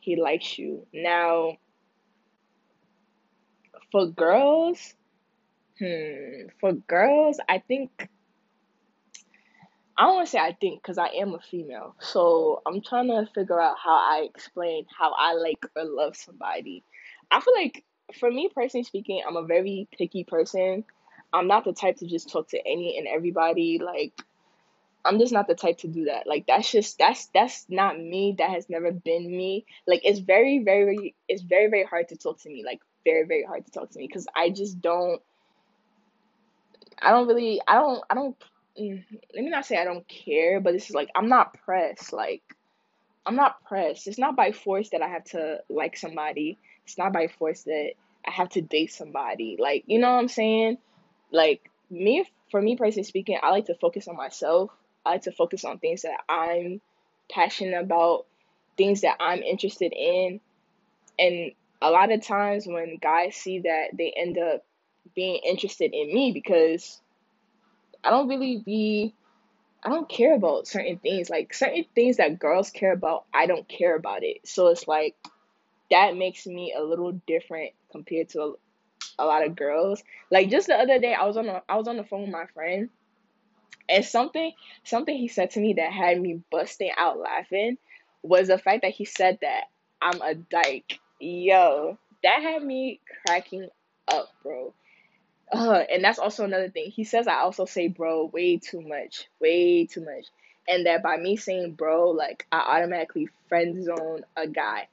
he 0.00 0.16
likes 0.16 0.58
you. 0.58 0.86
Now 0.92 1.58
for 3.90 4.06
girls, 4.06 4.94
hmm, 5.78 6.48
for 6.60 6.72
girls, 6.72 7.38
I 7.48 7.58
think 7.58 8.08
I 9.98 10.04
don't 10.04 10.14
want 10.14 10.26
to 10.28 10.30
say 10.30 10.38
I 10.38 10.56
think 10.60 10.80
because 10.80 10.96
I 10.96 11.08
am 11.08 11.34
a 11.34 11.40
female. 11.40 11.96
So 11.98 12.62
I'm 12.64 12.80
trying 12.80 13.08
to 13.08 13.28
figure 13.34 13.60
out 13.60 13.76
how 13.82 13.94
I 13.94 14.28
explain 14.32 14.86
how 14.96 15.12
I 15.12 15.34
like 15.34 15.58
or 15.74 15.84
love 15.84 16.16
somebody. 16.16 16.84
I 17.32 17.40
feel 17.40 17.54
like 17.54 17.84
for 18.18 18.30
me 18.30 18.48
personally 18.54 18.84
speaking, 18.84 19.22
I'm 19.26 19.36
a 19.36 19.42
very 19.42 19.88
picky 19.96 20.22
person. 20.22 20.84
I'm 21.32 21.48
not 21.48 21.64
the 21.64 21.72
type 21.72 21.96
to 21.96 22.06
just 22.06 22.30
talk 22.30 22.48
to 22.50 22.60
any 22.64 22.96
and 22.96 23.08
everybody. 23.08 23.80
Like 23.84 24.12
I'm 25.04 25.18
just 25.18 25.32
not 25.32 25.46
the 25.46 25.54
type 25.54 25.78
to 25.78 25.88
do 25.88 26.06
that. 26.06 26.26
Like 26.26 26.46
that's 26.46 26.70
just 26.70 26.98
that's 26.98 27.26
that's 27.26 27.66
not 27.68 27.98
me. 27.98 28.34
That 28.38 28.50
has 28.50 28.68
never 28.68 28.92
been 28.92 29.30
me. 29.30 29.64
Like 29.86 30.00
it's 30.04 30.18
very 30.18 30.58
very 30.58 31.14
it's 31.28 31.42
very 31.42 31.68
very 31.68 31.84
hard 31.84 32.08
to 32.08 32.16
talk 32.16 32.40
to 32.42 32.48
me. 32.48 32.64
Like 32.64 32.80
very 33.04 33.26
very 33.26 33.44
hard 33.44 33.64
to 33.64 33.70
talk 33.70 33.90
to 33.90 33.98
me 33.98 34.06
because 34.06 34.26
I 34.34 34.50
just 34.50 34.80
don't. 34.80 35.22
I 37.00 37.10
don't 37.10 37.28
really. 37.28 37.60
I 37.66 37.74
don't. 37.74 38.02
I 38.10 38.14
don't. 38.14 38.36
Mm, 38.78 39.04
let 39.34 39.44
me 39.44 39.50
not 39.50 39.66
say 39.66 39.78
I 39.78 39.84
don't 39.84 40.06
care, 40.08 40.60
but 40.60 40.72
this 40.72 40.88
is 40.88 40.94
like 40.94 41.08
I'm 41.14 41.28
not 41.28 41.54
pressed. 41.64 42.12
Like 42.12 42.42
I'm 43.24 43.36
not 43.36 43.64
pressed. 43.64 44.06
It's 44.06 44.18
not 44.18 44.36
by 44.36 44.52
force 44.52 44.90
that 44.90 45.02
I 45.02 45.08
have 45.08 45.24
to 45.26 45.60
like 45.68 45.96
somebody. 45.96 46.58
It's 46.84 46.98
not 46.98 47.12
by 47.12 47.28
force 47.28 47.62
that 47.64 47.92
I 48.26 48.30
have 48.30 48.48
to 48.50 48.62
date 48.62 48.92
somebody. 48.92 49.56
Like, 49.58 49.84
you 49.86 49.98
know 49.98 50.10
what 50.12 50.18
I'm 50.18 50.28
saying? 50.28 50.78
Like 51.30 51.70
me 51.90 52.26
for 52.50 52.60
me 52.60 52.76
personally 52.76 53.04
speaking, 53.04 53.38
I 53.42 53.50
like 53.50 53.66
to 53.66 53.74
focus 53.74 54.08
on 54.08 54.16
myself. 54.16 54.70
To 55.16 55.32
focus 55.32 55.64
on 55.64 55.78
things 55.78 56.02
that 56.02 56.20
I'm 56.28 56.80
passionate 57.30 57.80
about, 57.80 58.26
things 58.76 59.00
that 59.00 59.16
I'm 59.20 59.42
interested 59.42 59.92
in. 59.94 60.40
And 61.18 61.52
a 61.80 61.90
lot 61.90 62.12
of 62.12 62.22
times 62.22 62.66
when 62.66 62.98
guys 63.00 63.36
see 63.36 63.60
that, 63.60 63.88
they 63.96 64.12
end 64.16 64.38
up 64.38 64.64
being 65.14 65.40
interested 65.44 65.92
in 65.94 66.12
me 66.12 66.32
because 66.32 67.00
I 68.04 68.10
don't 68.10 68.28
really 68.28 68.62
be 68.64 69.14
I 69.82 69.90
don't 69.90 70.08
care 70.08 70.34
about 70.34 70.66
certain 70.66 70.98
things. 70.98 71.30
Like 71.30 71.54
certain 71.54 71.84
things 71.94 72.16
that 72.16 72.38
girls 72.38 72.70
care 72.70 72.92
about, 72.92 73.24
I 73.32 73.46
don't 73.46 73.68
care 73.68 73.96
about 73.96 74.22
it. 74.24 74.46
So 74.46 74.68
it's 74.68 74.88
like 74.88 75.14
that 75.90 76.16
makes 76.16 76.46
me 76.46 76.74
a 76.76 76.82
little 76.82 77.12
different 77.26 77.72
compared 77.92 78.28
to 78.30 78.42
a, 78.42 78.52
a 79.20 79.24
lot 79.24 79.46
of 79.46 79.56
girls. 79.56 80.02
Like 80.30 80.50
just 80.50 80.66
the 80.66 80.74
other 80.74 80.98
day, 80.98 81.14
I 81.14 81.24
was 81.24 81.36
on 81.36 81.48
a, 81.48 81.62
I 81.68 81.76
was 81.76 81.88
on 81.88 81.96
the 81.96 82.04
phone 82.04 82.22
with 82.22 82.30
my 82.30 82.46
friend, 82.46 82.90
and 83.88 84.04
something 84.04 84.52
something 84.84 85.16
he 85.16 85.28
said 85.28 85.50
to 85.52 85.60
me 85.60 85.74
that 85.74 85.92
had 85.92 86.20
me 86.20 86.42
busting 86.50 86.90
out 86.96 87.18
laughing 87.18 87.78
was 88.22 88.48
the 88.48 88.58
fact 88.58 88.82
that 88.82 88.92
he 88.92 89.04
said 89.04 89.38
that 89.42 89.64
I'm 90.00 90.20
a 90.22 90.34
dyke. 90.34 90.98
Yo, 91.20 91.98
that 92.22 92.42
had 92.42 92.62
me 92.62 93.00
cracking 93.26 93.68
up, 94.06 94.28
bro. 94.42 94.72
Uh, 95.50 95.82
and 95.90 96.04
that's 96.04 96.18
also 96.18 96.44
another 96.44 96.68
thing. 96.68 96.90
He 96.90 97.04
says 97.04 97.26
I 97.26 97.38
also 97.38 97.64
say 97.64 97.88
bro 97.88 98.26
way 98.26 98.58
too 98.58 98.82
much, 98.82 99.28
way 99.40 99.86
too 99.86 100.04
much, 100.04 100.26
and 100.68 100.86
that 100.86 101.02
by 101.02 101.16
me 101.16 101.36
saying 101.36 101.72
bro, 101.72 102.10
like 102.10 102.46
I 102.52 102.76
automatically 102.78 103.28
friend 103.48 103.82
zone 103.82 104.24
a 104.36 104.46
guy. 104.46 104.88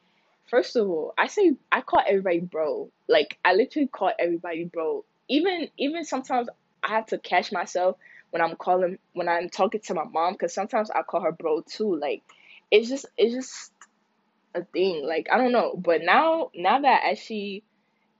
First 0.47 0.75
of 0.75 0.87
all, 0.89 1.13
I 1.17 1.27
say 1.27 1.53
I 1.71 1.81
call 1.81 2.03
everybody 2.07 2.39
bro. 2.39 2.89
Like 3.07 3.37
I 3.43 3.53
literally 3.53 3.87
call 3.87 4.11
everybody 4.17 4.63
bro. 4.63 5.03
Even 5.27 5.69
even 5.77 6.05
sometimes 6.05 6.47
I 6.81 6.89
have 6.89 7.07
to 7.07 7.17
catch 7.17 7.51
myself 7.51 7.97
when 8.35 8.41
I'm 8.41 8.57
calling 8.57 8.99
when 9.13 9.29
I'm 9.29 9.47
talking 9.47 9.79
to 9.85 9.93
my 9.93 10.03
mom 10.03 10.33
because 10.33 10.53
sometimes 10.53 10.91
I 10.91 11.03
call 11.03 11.21
her 11.21 11.31
bro 11.31 11.61
too. 11.61 11.95
Like 11.95 12.21
it's 12.69 12.89
just 12.89 13.05
it's 13.17 13.33
just 13.33 13.71
a 14.53 14.65
thing. 14.65 15.05
Like 15.07 15.29
I 15.31 15.37
don't 15.37 15.53
know, 15.53 15.73
but 15.77 16.01
now 16.01 16.51
now 16.53 16.77
that 16.81 17.03
I 17.05 17.11
actually 17.11 17.63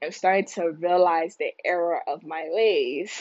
am 0.01 0.13
starting 0.13 0.45
to 0.55 0.71
realize 0.71 1.35
the 1.35 1.51
error 1.65 1.99
of 2.07 2.23
my 2.23 2.47
ways, 2.49 3.11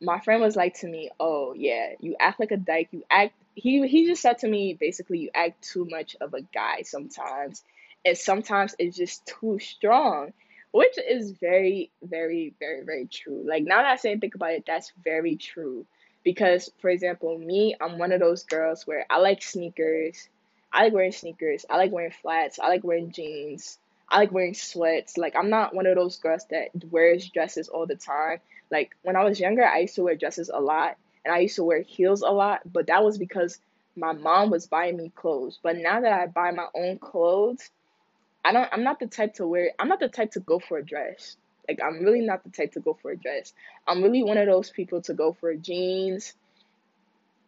my 0.00 0.18
friend 0.18 0.42
was 0.42 0.56
like 0.56 0.80
to 0.80 0.88
me, 0.88 1.10
"Oh 1.20 1.54
yeah, 1.54 1.92
you 2.00 2.16
act 2.18 2.40
like 2.40 2.50
a 2.50 2.56
dyke. 2.56 2.88
You 2.90 3.04
act." 3.08 3.34
He 3.54 3.86
he 3.86 4.08
just 4.08 4.20
said 4.20 4.38
to 4.38 4.48
me 4.48 4.74
basically, 4.74 5.18
"You 5.18 5.30
act 5.32 5.62
too 5.62 5.86
much 5.88 6.16
of 6.20 6.34
a 6.34 6.40
guy 6.40 6.82
sometimes." 6.82 7.62
and 8.04 8.18
sometimes 8.18 8.74
it's 8.78 8.96
just 8.98 9.24
too 9.24 9.58
strong 9.60 10.32
which 10.74 10.98
is 10.98 11.30
very 11.30 11.92
very 12.02 12.52
very 12.58 12.82
very 12.84 13.06
true. 13.06 13.44
Like 13.46 13.62
now 13.62 13.76
that 13.76 13.92
i 13.92 13.94
say 13.94 14.10
and 14.10 14.20
think 14.20 14.34
about 14.34 14.50
it 14.50 14.64
that's 14.66 14.92
very 15.04 15.36
true. 15.36 15.86
Because 16.24 16.68
for 16.80 16.90
example 16.90 17.38
me 17.38 17.76
i'm 17.80 17.96
one 17.96 18.10
of 18.10 18.18
those 18.18 18.42
girls 18.42 18.84
where 18.84 19.06
i 19.08 19.18
like 19.18 19.40
sneakers. 19.40 20.28
I 20.72 20.82
like 20.82 20.92
wearing 20.92 21.12
sneakers. 21.12 21.64
I 21.70 21.76
like 21.76 21.92
wearing 21.92 22.10
flats. 22.10 22.58
I 22.58 22.66
like 22.66 22.82
wearing 22.82 23.12
jeans. 23.12 23.78
I 24.08 24.18
like 24.18 24.32
wearing 24.32 24.54
sweats. 24.54 25.16
Like 25.16 25.36
i'm 25.36 25.48
not 25.48 25.76
one 25.76 25.86
of 25.86 25.94
those 25.94 26.16
girls 26.18 26.44
that 26.50 26.70
wears 26.90 27.28
dresses 27.28 27.68
all 27.68 27.86
the 27.86 27.94
time. 27.94 28.40
Like 28.72 28.96
when 29.02 29.14
i 29.14 29.22
was 29.22 29.38
younger 29.38 29.64
i 29.64 29.78
used 29.78 29.94
to 29.94 30.02
wear 30.02 30.16
dresses 30.16 30.50
a 30.52 30.58
lot 30.60 30.96
and 31.24 31.32
i 31.32 31.38
used 31.38 31.54
to 31.54 31.62
wear 31.62 31.82
heels 31.82 32.22
a 32.22 32.32
lot 32.32 32.62
but 32.72 32.88
that 32.88 33.04
was 33.04 33.16
because 33.16 33.60
my 33.94 34.10
mom 34.10 34.50
was 34.50 34.66
buying 34.66 34.96
me 34.96 35.12
clothes. 35.14 35.60
But 35.62 35.76
now 35.76 36.00
that 36.00 36.12
i 36.20 36.26
buy 36.26 36.50
my 36.50 36.66
own 36.74 36.98
clothes 36.98 37.70
I 38.44 38.52
don't 38.52 38.68
I'm 38.72 38.84
not 38.84 39.00
the 39.00 39.06
type 39.06 39.34
to 39.34 39.46
wear 39.46 39.70
I'm 39.78 39.88
not 39.88 40.00
the 40.00 40.08
type 40.08 40.32
to 40.32 40.40
go 40.40 40.58
for 40.58 40.78
a 40.78 40.84
dress. 40.84 41.36
Like 41.68 41.80
I'm 41.82 42.04
really 42.04 42.20
not 42.20 42.44
the 42.44 42.50
type 42.50 42.72
to 42.72 42.80
go 42.80 42.98
for 43.00 43.10
a 43.10 43.16
dress. 43.16 43.52
I'm 43.86 44.02
really 44.02 44.22
one 44.22 44.36
of 44.36 44.46
those 44.46 44.70
people 44.70 45.00
to 45.02 45.14
go 45.14 45.32
for 45.32 45.54
jeans, 45.54 46.34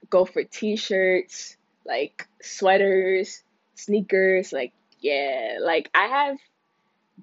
go 0.09 0.25
for 0.25 0.43
t-shirts, 0.43 1.57
like 1.85 2.27
sweaters, 2.41 3.43
sneakers, 3.75 4.53
like 4.53 4.73
yeah, 5.01 5.59
like 5.61 5.91
I 5.95 6.07
have 6.07 6.39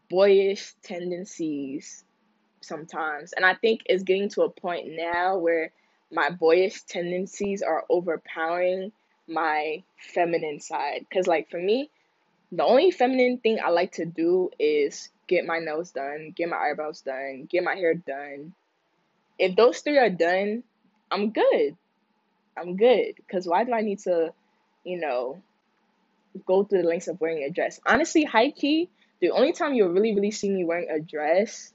boyish 0.09 0.73
tendencies 0.83 2.03
sometimes. 2.61 3.33
And 3.33 3.45
I 3.45 3.55
think 3.55 3.81
it's 3.87 4.03
getting 4.03 4.29
to 4.29 4.43
a 4.43 4.49
point 4.49 4.87
now 4.91 5.37
where 5.37 5.71
my 6.11 6.29
boyish 6.29 6.83
tendencies 6.83 7.63
are 7.63 7.85
overpowering 7.89 8.91
my 9.27 9.81
feminine 9.97 10.59
side 10.59 11.05
cuz 11.11 11.27
like 11.27 11.49
for 11.49 11.59
me, 11.59 11.89
the 12.55 12.63
only 12.63 12.91
feminine 12.91 13.39
thing 13.39 13.57
I 13.63 13.69
like 13.69 13.93
to 13.93 14.05
do 14.05 14.51
is 14.59 15.09
get 15.27 15.45
my 15.45 15.57
nails 15.57 15.91
done, 15.91 16.33
get 16.35 16.49
my 16.49 16.57
eyebrows 16.57 17.01
done, 17.01 17.47
get 17.49 17.63
my 17.63 17.73
hair 17.73 17.95
done. 17.95 18.53
If 19.39 19.55
those 19.55 19.79
three 19.79 19.97
are 19.97 20.11
done, 20.11 20.63
I'm 21.09 21.31
good. 21.31 21.75
I'm 22.55 22.77
good. 22.77 23.15
Because 23.15 23.47
why 23.47 23.63
do 23.63 23.73
I 23.73 23.81
need 23.81 23.99
to, 23.99 24.33
you 24.83 24.99
know, 24.99 25.41
go 26.45 26.63
through 26.63 26.83
the 26.83 26.87
lengths 26.87 27.07
of 27.07 27.19
wearing 27.19 27.43
a 27.43 27.49
dress? 27.49 27.79
Honestly, 27.87 28.23
high 28.23 28.51
key, 28.51 28.87
the 29.19 29.31
only 29.31 29.53
time 29.53 29.73
you'll 29.73 29.89
really, 29.89 30.13
really 30.13 30.31
see 30.31 30.51
me 30.51 30.63
wearing 30.63 30.91
a 30.91 30.99
dress 30.99 31.73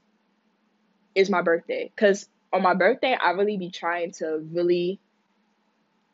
is 1.17 1.29
my 1.29 1.43
birthday. 1.43 1.91
Because 1.93 2.29
on 2.53 2.63
my 2.63 2.75
birthday, 2.75 3.19
I 3.21 3.33
really 3.33 3.57
be 3.57 3.71
trying 3.71 4.13
to 4.13 4.47
really, 4.53 5.01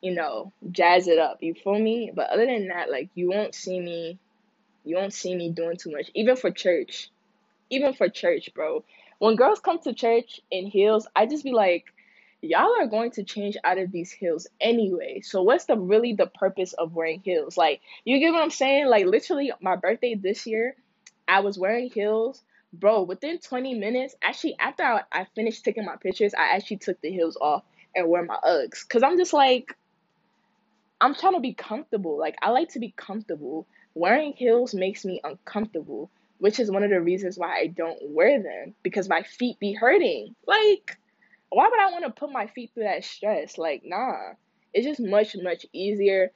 you 0.01 0.15
know, 0.15 0.51
jazz 0.71 1.07
it 1.07 1.19
up. 1.19 1.43
You 1.43 1.53
feel 1.53 1.77
me? 1.77 2.11
But 2.15 2.31
other 2.31 2.47
than 2.47 2.69
that, 2.69 2.89
like, 2.89 3.09
you 3.13 3.29
won't 3.29 3.53
see 3.53 3.79
me 3.79 4.17
you 4.85 4.95
won't 4.95 5.13
see 5.13 5.35
me 5.35 5.49
doing 5.49 5.77
too 5.77 5.91
much, 5.91 6.11
even 6.13 6.35
for 6.35 6.51
church. 6.51 7.09
Even 7.69 7.93
for 7.93 8.07
church, 8.07 8.53
bro. 8.53 8.83
When 9.19 9.35
girls 9.35 9.59
come 9.59 9.79
to 9.79 9.93
church 9.93 10.39
in 10.51 10.67
heels, 10.67 11.07
I 11.15 11.25
just 11.25 11.43
be 11.43 11.51
like, 11.51 11.85
y'all 12.41 12.75
are 12.79 12.87
going 12.87 13.11
to 13.11 13.23
change 13.23 13.57
out 13.63 13.77
of 13.77 13.91
these 13.91 14.11
heels 14.11 14.47
anyway. 14.61 15.21
So 15.21 15.41
what's 15.41 15.65
the 15.65 15.77
really 15.77 16.13
the 16.13 16.27
purpose 16.27 16.73
of 16.73 16.93
wearing 16.93 17.21
heels? 17.21 17.57
Like, 17.57 17.81
you 18.03 18.19
get 18.19 18.31
what 18.31 18.43
I'm 18.43 18.51
saying? 18.51 18.87
Like 18.87 19.05
literally 19.05 19.51
my 19.61 19.75
birthday 19.75 20.15
this 20.15 20.45
year, 20.45 20.75
I 21.27 21.39
was 21.39 21.57
wearing 21.57 21.89
heels. 21.89 22.41
Bro, 22.73 23.03
within 23.03 23.39
20 23.39 23.75
minutes, 23.75 24.15
actually 24.21 24.57
after 24.59 24.83
I, 24.83 25.01
I 25.11 25.25
finished 25.33 25.63
taking 25.63 25.85
my 25.85 25.95
pictures, 25.95 26.33
I 26.33 26.55
actually 26.55 26.77
took 26.77 26.99
the 27.01 27.09
heels 27.09 27.37
off 27.39 27.63
and 27.95 28.09
wear 28.09 28.23
my 28.23 28.37
Uggs. 28.45 28.87
Cause 28.87 29.01
I'm 29.01 29.17
just 29.17 29.33
like 29.33 29.75
I'm 30.99 31.15
trying 31.15 31.33
to 31.33 31.39
be 31.39 31.53
comfortable. 31.53 32.17
Like 32.17 32.35
I 32.41 32.49
like 32.49 32.69
to 32.69 32.79
be 32.79 32.93
comfortable. 32.95 33.65
Wearing 33.95 34.33
heels 34.33 34.75
makes 34.75 35.05
me 35.05 35.21
uncomfortable. 35.23 36.11
which 36.39 36.59
is 36.59 36.69
one 36.71 36.83
of 36.83 36.89
the 36.89 37.01
reasons 37.01 37.37
why 37.37 37.57
I 37.57 37.67
don't 37.67 37.99
wear 38.01 38.41
them 38.41 38.75
because 38.83 39.09
my 39.09 39.23
feet 39.23 39.59
be 39.59 39.73
hurting. 39.73 40.35
Like, 40.45 40.97
why 41.49 41.69
would 41.69 41.79
I 41.79 41.91
want 41.91 42.05
to 42.05 42.11
put 42.11 42.31
my 42.31 42.47
feet 42.47 42.71
through 42.73 42.83
that 42.83 43.05
stress? 43.05 43.57
Like, 43.57 43.83
nah. 43.85 44.33
It's 44.73 44.85
just 44.85 44.99
much, 44.99 45.35
much 45.41 45.65
easier 45.71 46.31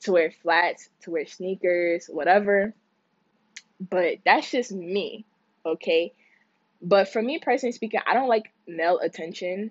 to 0.00 0.12
wear 0.12 0.32
flats, 0.32 0.88
to 1.02 1.12
wear 1.12 1.26
sneakers, 1.26 2.06
whatever. 2.08 2.74
But 3.80 4.18
that's 4.24 4.50
just 4.50 4.72
me, 4.72 5.24
okay? 5.64 6.12
But 6.82 7.08
for 7.08 7.22
me 7.22 7.38
personally 7.38 7.72
speaking, 7.72 8.00
I 8.06 8.14
don't 8.14 8.28
like 8.28 8.52
male 8.66 8.98
attention. 8.98 9.70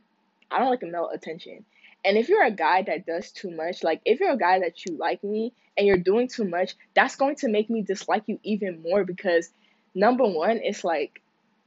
I 0.49 0.59
don't 0.59 0.69
like 0.69 0.83
male 0.83 1.09
attention. 1.13 1.65
And 2.05 2.17
if 2.17 2.29
you're 2.29 2.43
a 2.45 2.51
guy 2.51 2.83
that 2.83 3.05
does 3.05 3.31
too 3.31 3.51
much, 3.51 3.83
like 3.83 4.01
if 4.05 4.19
you're 4.21 4.31
a 4.31 4.37
guy 4.37 4.59
that 4.59 4.85
you 4.85 4.97
like 4.97 5.23
me 5.23 5.53
and 5.77 5.87
you're 5.87 5.97
doing 5.97 6.27
too 6.27 6.45
much, 6.45 6.75
that's 6.93 7.15
going 7.15 7.35
to 7.37 7.49
make 7.49 7.69
me 7.69 7.81
dislike 7.81 8.23
you 8.27 8.39
even 8.43 8.81
more 8.81 9.03
because 9.03 9.49
number 9.95 10.25
one, 10.25 10.59
it's 10.63 10.83
like 10.83 11.21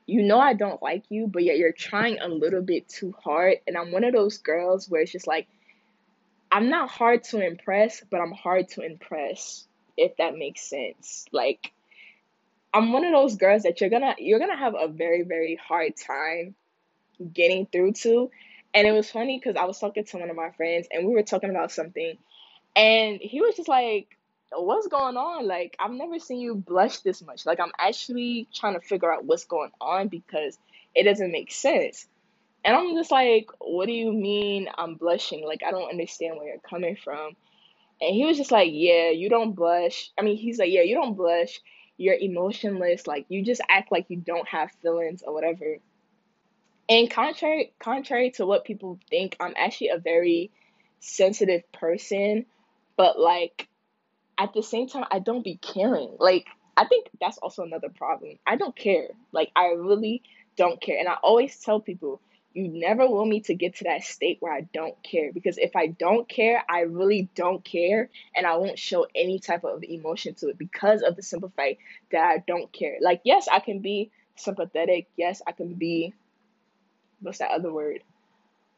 you 0.07 0.23
know 0.23 0.39
I 0.39 0.55
don't 0.55 0.81
like 0.83 1.05
you, 1.11 1.27
but 1.27 1.43
yet 1.43 1.59
you're 1.59 1.73
trying 1.73 2.21
a 2.21 2.29
little 2.29 2.63
bit 2.63 2.89
too 2.89 3.13
hard. 3.23 3.57
And 3.67 3.77
I'm 3.77 3.91
one 3.91 4.05
of 4.05 4.15
those 4.15 4.39
girls 4.39 4.89
where 4.89 5.03
it's 5.03 5.13
just 5.13 5.27
like 5.27 5.49
I'm 6.51 6.71
not 6.71 6.89
hard 6.91 7.25
to 7.25 7.45
impress, 7.45 8.03
but 8.11 8.21
I'm 8.21 8.33
hard 8.33 8.69
to 8.71 8.83
impress, 8.83 9.67
if 9.97 10.17
that 10.19 10.39
makes 10.39 10.63
sense. 10.63 11.27
Like 11.33 11.73
I'm 12.73 12.93
one 12.93 13.05
of 13.05 13.13
those 13.13 13.37
girls 13.37 13.63
that 13.63 13.81
you're 13.81 13.91
gonna 13.91 14.15
you're 14.19 14.39
gonna 14.39 14.57
have 14.57 14.75
a 14.79 14.89
very, 14.89 15.23
very 15.23 15.57
hard 15.57 15.95
time 15.97 16.55
getting 17.33 17.67
through 17.67 17.93
to. 17.93 18.31
And 18.75 18.87
it 18.87 18.93
was 18.93 19.11
funny 19.11 19.39
because 19.39 19.57
I 19.57 19.65
was 19.65 19.79
talking 19.79 20.05
to 20.05 20.19
one 20.19 20.31
of 20.31 20.37
my 20.37 20.51
friends 20.51 20.87
and 20.91 21.07
we 21.07 21.15
were 21.15 21.23
talking 21.23 21.51
about 21.51 21.73
something 21.73 22.19
and 22.77 23.19
he 23.21 23.41
was 23.41 23.57
just 23.57 23.69
like, 23.69 24.17
What's 24.53 24.87
going 24.87 25.17
on? 25.17 25.49
Like, 25.49 25.77
I've 25.81 25.91
never 25.91 26.21
seen 26.21 26.41
you 26.41 26.55
blush 26.55 27.01
this 27.01 27.21
much. 27.21 27.47
Like, 27.47 27.59
I'm 27.59 27.73
actually 27.79 28.47
trying 28.55 28.75
to 28.75 28.81
figure 28.81 29.13
out 29.13 29.25
what's 29.25 29.45
going 29.45 29.73
on 29.81 30.07
because 30.07 30.57
it 30.95 31.03
doesn't 31.03 31.33
make 31.33 31.51
sense. 31.51 32.07
And 32.65 32.77
I'm 32.77 32.95
just 32.95 33.11
like, 33.11 33.49
What 33.59 33.87
do 33.87 33.93
you 33.93 34.13
mean 34.13 34.69
I'm 34.77 34.95
blushing? 34.95 35.45
Like, 35.45 35.63
I 35.67 35.71
don't 35.73 35.91
understand 35.91 36.37
where 36.37 36.49
you're 36.49 36.59
coming 36.59 36.97
from. 36.97 37.35
And 38.01 38.15
he 38.15 38.25
was 38.27 38.37
just 38.37 38.53
like, 38.53 38.69
Yeah, 38.71 39.11
you 39.11 39.31
don't 39.31 39.53
blush. 39.55 40.11
I 40.19 40.23
mean, 40.23 40.37
he's 40.37 40.59
like, 40.59 40.71
Yeah, 40.71 40.83
you 40.83 40.95
don't 40.95 41.15
blush. 41.15 41.61
You're 41.97 42.15
emotionless. 42.15 43.07
Like, 43.07 43.25
you 43.31 43.43
just 43.43 43.63
act 43.71 43.91
like 43.91 44.07
you 44.09 44.19
don't 44.19 44.47
have 44.49 44.71
feelings 44.83 45.23
or 45.27 45.33
whatever. 45.33 45.79
And 46.89 47.11
contrary 47.11 47.73
contrary 47.79 48.31
to 48.33 48.47
what 48.47 48.65
people 48.65 49.01
think, 49.09 49.37
I'm 49.41 49.55
actually 49.57 49.89
a 49.89 49.99
very 49.99 50.51
sensitive 51.01 51.63
person, 51.73 52.47
but 52.97 53.19
like 53.19 53.69
at 54.39 54.53
the 54.53 54.63
same 54.63 54.89
time 54.89 55.05
I 55.11 55.19
don't 55.19 55.45
be 55.45 55.57
caring. 55.57 56.17
Like 56.19 56.47
I 56.77 56.85
think 56.85 57.09
that's 57.21 57.39
also 57.39 57.63
another 57.63 57.89
problem. 57.89 58.39
I 58.47 58.57
don't 58.57 58.77
care. 58.77 59.09
Like 59.33 59.51
I 59.57 59.69
really 59.69 60.23
don't 60.57 60.81
care. 60.81 60.99
And 60.99 61.09
I 61.09 61.15
always 61.23 61.59
tell 61.59 61.81
people, 61.81 62.21
you 62.53 62.69
never 62.69 63.07
want 63.07 63.29
me 63.29 63.41
to 63.41 63.55
get 63.55 63.77
to 63.77 63.85
that 63.85 64.03
state 64.03 64.39
where 64.41 64.53
I 64.53 64.63
don't 64.73 64.95
care 65.03 65.31
because 65.33 65.59
if 65.59 65.77
I 65.77 65.89
don't 65.89 66.27
care, 66.27 66.65
I 66.69 66.81
really 66.81 67.29
don't 67.35 67.63
care 67.63 68.09
and 68.35 68.47
I 68.47 68.57
won't 68.57 68.79
show 68.79 69.07
any 69.15 69.39
type 69.39 69.65
of 69.65 69.85
emotion 69.85 70.35
to 70.37 70.49
it 70.49 70.59
because 70.59 71.03
of 71.03 71.17
the 71.17 71.23
simple 71.23 71.53
fact 71.55 71.77
that 72.13 72.25
I 72.25 72.43
don't 72.47 72.73
care. 72.73 72.97
Like 73.01 73.21
yes, 73.25 73.49
I 73.51 73.61
can 73.61 73.81
be 73.81 74.11
sympathetic. 74.37 75.09
Yes, 75.17 75.43
I 75.47 75.53
can 75.53 75.75
be 75.75 76.15
what's 77.21 77.39
that 77.39 77.51
other 77.51 77.73
word? 77.73 78.03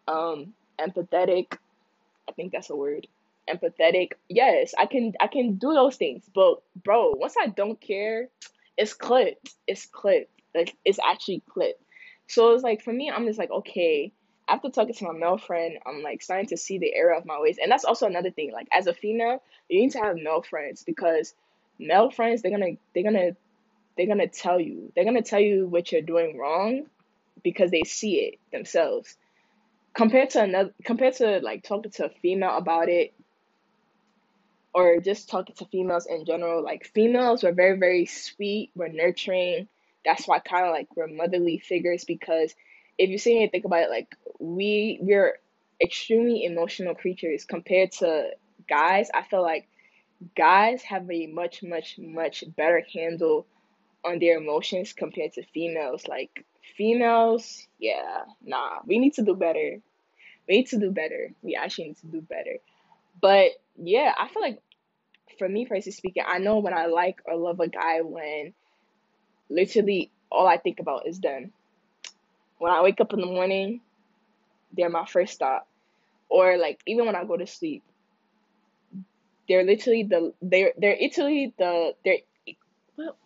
Um, 0.07 0.54
empathetic. 0.78 1.57
I 2.28 2.33
think 2.33 2.52
that's 2.52 2.70
a 2.70 2.76
word. 2.76 3.07
Empathetic. 3.48 4.12
Yes, 4.28 4.74
I 4.78 4.87
can 4.87 5.14
I 5.20 5.26
can 5.26 5.54
do 5.56 5.72
those 5.72 5.96
things. 5.96 6.24
But 6.34 6.62
bro, 6.82 7.12
once 7.16 7.34
I 7.40 7.46
don't 7.48 7.80
care, 7.80 8.28
it's 8.76 8.94
clipped. 8.94 9.54
It's 9.66 9.87
clipped. 9.87 10.30
Like 10.54 10.74
it's 10.84 10.98
actually 11.04 11.42
clipped. 11.48 11.82
So 12.26 12.52
it's 12.54 12.62
like 12.62 12.82
for 12.82 12.92
me, 12.92 13.11
I'm 13.11 13.26
just 13.26 13.38
like, 13.38 13.50
okay, 13.50 14.12
after 14.48 14.70
talking 14.70 14.94
to 14.94 15.04
my 15.04 15.12
male 15.12 15.38
friend, 15.38 15.78
I'm 15.87 16.02
like 16.02 16.22
starting 16.22 16.48
to 16.48 16.56
see 16.56 16.78
the 16.78 16.94
error 16.94 17.14
of 17.14 17.26
my 17.26 17.38
ways. 17.40 17.58
And 17.62 17.70
that's 17.70 17.84
also 17.84 18.06
another 18.06 18.30
thing. 18.30 18.52
Like 18.52 18.68
as 18.72 18.87
a 18.87 18.94
female, 18.94 19.42
you 19.68 19.80
need 19.80 19.92
to 19.92 19.98
have 20.00 20.16
male 20.16 20.42
friends 20.42 20.82
because 20.82 21.34
male 21.78 22.11
friends 22.11 22.42
they're 22.42 22.50
gonna 22.50 22.76
they're 22.94 23.04
gonna 23.04 23.37
they're 23.96 24.06
gonna 24.06 24.28
tell 24.28 24.61
you. 24.61 24.92
They're 24.94 25.04
gonna 25.04 25.22
tell 25.22 25.40
you 25.40 25.66
what 25.66 25.92
you're 25.92 26.02
doing 26.02 26.38
wrong 26.38 26.87
because 27.42 27.70
they 27.70 27.82
see 27.84 28.16
it 28.16 28.38
themselves. 28.52 29.16
Compared 29.94 30.30
to 30.30 30.42
another 30.42 30.74
compared 30.84 31.14
to 31.16 31.40
like 31.40 31.64
talking 31.64 31.90
to 31.92 32.06
a 32.06 32.11
female 32.22 32.56
about 32.56 32.88
it 32.88 33.12
or 34.74 35.00
just 35.00 35.28
talking 35.28 35.54
to 35.57 35.64
females 35.66 36.07
in 36.07 36.24
general, 36.24 36.62
like 36.62 36.87
females 36.87 37.42
were 37.42 37.52
very, 37.52 37.78
very 37.78 38.07
sweet, 38.07 38.70
we're 38.74 38.88
nurturing. 38.88 39.68
That's 40.04 40.26
why 40.28 40.38
kind 40.38 40.66
of 40.66 40.72
like 40.72 40.88
we're 40.96 41.09
motherly 41.09 41.59
figures 41.59 42.04
because 42.04 42.54
if 42.98 43.11
you 43.11 43.18
sit 43.18 43.33
and 43.35 43.50
think 43.50 43.64
about 43.64 43.85
it, 43.85 43.90
like 43.90 44.14
we 44.38 44.98
we're 45.00 45.38
extremely 45.81 46.44
emotional 46.44 46.94
creatures 46.94 47.44
compared 47.44 47.92
to 47.92 48.31
guys. 48.68 49.09
I 49.14 49.22
feel 49.22 49.42
like 49.42 49.68
guys 50.37 50.83
have 50.83 51.11
a 51.11 51.26
much, 51.26 51.62
much, 51.62 51.98
much 51.98 52.44
better 52.57 52.83
handle 52.92 53.46
on 54.04 54.18
their 54.18 54.38
emotions 54.38 54.92
compared 54.92 55.33
to 55.35 55.42
females. 55.54 56.07
Like 56.09 56.44
females, 56.76 57.66
yeah, 57.78 58.22
nah, 58.44 58.78
we 58.87 58.98
need 58.98 59.14
to 59.14 59.22
do 59.22 59.35
better. 59.35 59.81
We 60.48 60.57
need 60.57 60.68
to 60.68 60.78
do 60.78 60.90
better. 60.90 61.31
We 61.42 61.57
actually 61.57 61.88
need 61.88 61.98
to 61.98 62.07
do 62.07 62.20
better. 62.20 62.59
But 63.20 63.52
yeah, 63.76 64.14
I 64.18 64.28
feel 64.28 64.42
like 64.42 64.61
for 65.38 65.48
me 65.48 65.66
personally 65.66 65.92
speaking, 65.92 66.24
I 66.26 66.38
know 66.38 66.59
when 66.59 66.74
I 66.74 66.87
like 66.87 67.20
or 67.26 67.37
love 67.37 67.61
a 67.61 67.68
guy 67.68 68.00
when 68.02 68.54
literally 69.50 70.11
all 70.31 70.46
I 70.46 70.59
think 70.59 70.81
about 70.81 71.07
is 71.07 71.20
them. 71.20 71.52
When 72.59 72.72
I 72.72 72.83
wake 72.83 73.00
up 73.00 73.12
in 73.12 73.20
the 73.20 73.26
morning, 73.26 73.81
they're 74.76 74.90
my 74.90 75.07
first 75.07 75.38
thought. 75.38 75.66
Or 76.28 76.59
like 76.59 76.81
even 76.87 77.07
when 77.07 77.16
I 77.16 77.24
go 77.24 77.37
to 77.37 77.46
sleep, 77.46 77.83
they're 79.48 79.64
literally 79.64 80.04
the 80.04 80.33
they're 80.42 80.72
they're 80.78 80.98
literally 81.00 81.54
the 81.59 81.94
they're 82.04 82.18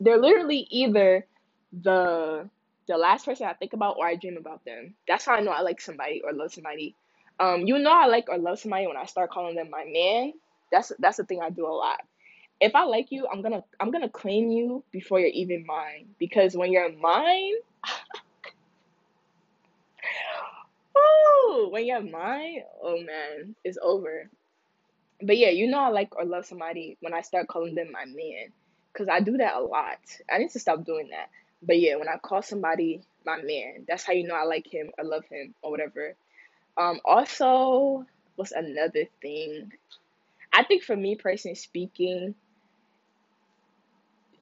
they're 0.01 0.19
literally 0.19 0.67
either 0.71 1.27
the 1.73 2.49
the 2.89 2.97
last 2.97 3.25
person 3.27 3.47
I 3.47 3.55
think 3.55 3.73
about 3.73 3.97
or 3.99 4.07
I 4.07 4.17
dream 4.17 4.37
about 4.37 4.65
them. 4.65 4.95
That's 5.09 5.27
how 5.27 5.35
I 5.35 5.41
know 5.41 5.53
I 5.53 5.63
like 5.63 5.81
somebody 5.81 6.23
or 6.25 6.33
love 6.33 6.53
somebody. 6.53 6.95
Um, 7.43 7.67
you 7.67 7.77
know 7.77 7.91
I 7.91 8.07
like 8.07 8.29
or 8.29 8.39
love 8.39 8.61
somebody 8.61 8.87
when 8.87 8.97
I 8.97 9.05
start 9.07 9.33
calling 9.33 9.57
them 9.57 9.69
my 9.69 9.85
man. 9.85 10.33
That's 10.71 10.93
that's 11.01 11.17
the 11.17 11.25
thing 11.25 11.41
I 11.43 11.51
do 11.51 11.67
a 11.67 11.75
lot. 11.75 12.01
If 12.61 12.77
I 12.77 12.85
like 12.85 13.11
you, 13.11 13.27
I'm 13.27 13.43
gonna 13.43 13.65
I'm 13.81 13.91
gonna 13.91 14.09
claim 14.09 14.53
you 14.53 14.85
before 14.93 15.19
you're 15.19 15.29
even 15.31 15.67
mine. 15.67 16.07
Because 16.21 16.57
when 16.57 16.71
you're 16.71 16.93
mine, 16.93 17.55
oh, 20.97 21.69
when 21.73 21.85
you're 21.85 22.01
mine, 22.01 22.63
oh 22.81 22.99
man, 22.99 23.57
it's 23.65 23.79
over. 23.83 24.31
But 25.21 25.37
yeah, 25.37 25.51
you 25.51 25.67
know 25.67 25.81
I 25.81 25.89
like 25.89 26.15
or 26.15 26.25
love 26.25 26.47
somebody 26.47 26.97
when 27.01 27.13
I 27.13 27.23
start 27.23 27.49
calling 27.49 27.75
them 27.75 27.91
my 27.91 28.05
man. 28.05 28.53
Cause 28.95 29.09
I 29.11 29.19
do 29.19 29.39
that 29.39 29.57
a 29.57 29.61
lot. 29.61 29.99
I 30.31 30.39
need 30.39 30.51
to 30.51 30.61
stop 30.61 30.85
doing 30.85 31.09
that. 31.09 31.29
But 31.61 31.81
yeah, 31.81 31.97
when 31.97 32.09
I 32.09 32.19
call 32.19 32.43
somebody 32.43 33.03
my 33.27 33.43
man, 33.43 33.85
that's 33.89 34.05
how 34.05 34.13
you 34.13 34.29
know 34.29 34.37
I 34.37 34.45
like 34.45 34.73
him 34.73 34.93
or 34.97 35.05
love 35.05 35.25
him 35.25 35.55
or 35.61 35.73
whatever. 35.73 36.15
Um, 36.77 37.01
also, 37.05 38.07
what's 38.37 38.53
another 38.53 39.05
thing? 39.21 39.73
I 40.53 40.65
think 40.65 40.83
for 40.85 40.97
me 40.97 41.17
personally 41.17 41.57
speaking, 41.57 42.35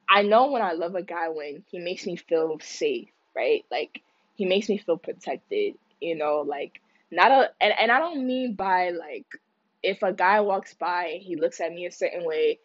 I 0.09 0.23
know 0.23 0.51
when 0.51 0.63
I 0.63 0.73
love 0.73 0.95
a 0.95 1.03
guy 1.03 1.29
when 1.29 1.65
he 1.71 1.79
makes 1.79 2.07
me 2.07 2.17
feel 2.17 2.59
safe, 2.61 3.09
right? 3.35 3.65
Like 3.71 4.03
he 4.35 4.45
makes 4.45 4.69
me 4.69 4.79
feel 4.79 4.99
protected, 4.99 5.75
you 6.01 6.17
know, 6.17 6.41
like 6.41 6.81
not 7.11 7.31
a 7.31 7.51
and, 7.61 7.73
and 7.79 7.93
I 7.93 7.99
don't 7.99 8.27
mean 8.27 8.55
by 8.55 8.91
like 8.91 9.27
if 9.83 10.03
a 10.03 10.13
guy 10.13 10.41
walks 10.41 10.75
by 10.75 11.07
and 11.15 11.23
he 11.23 11.37
looks 11.37 11.61
at 11.61 11.73
me 11.73 11.87
a 11.87 11.93
certain 11.93 12.25
way, 12.25 12.59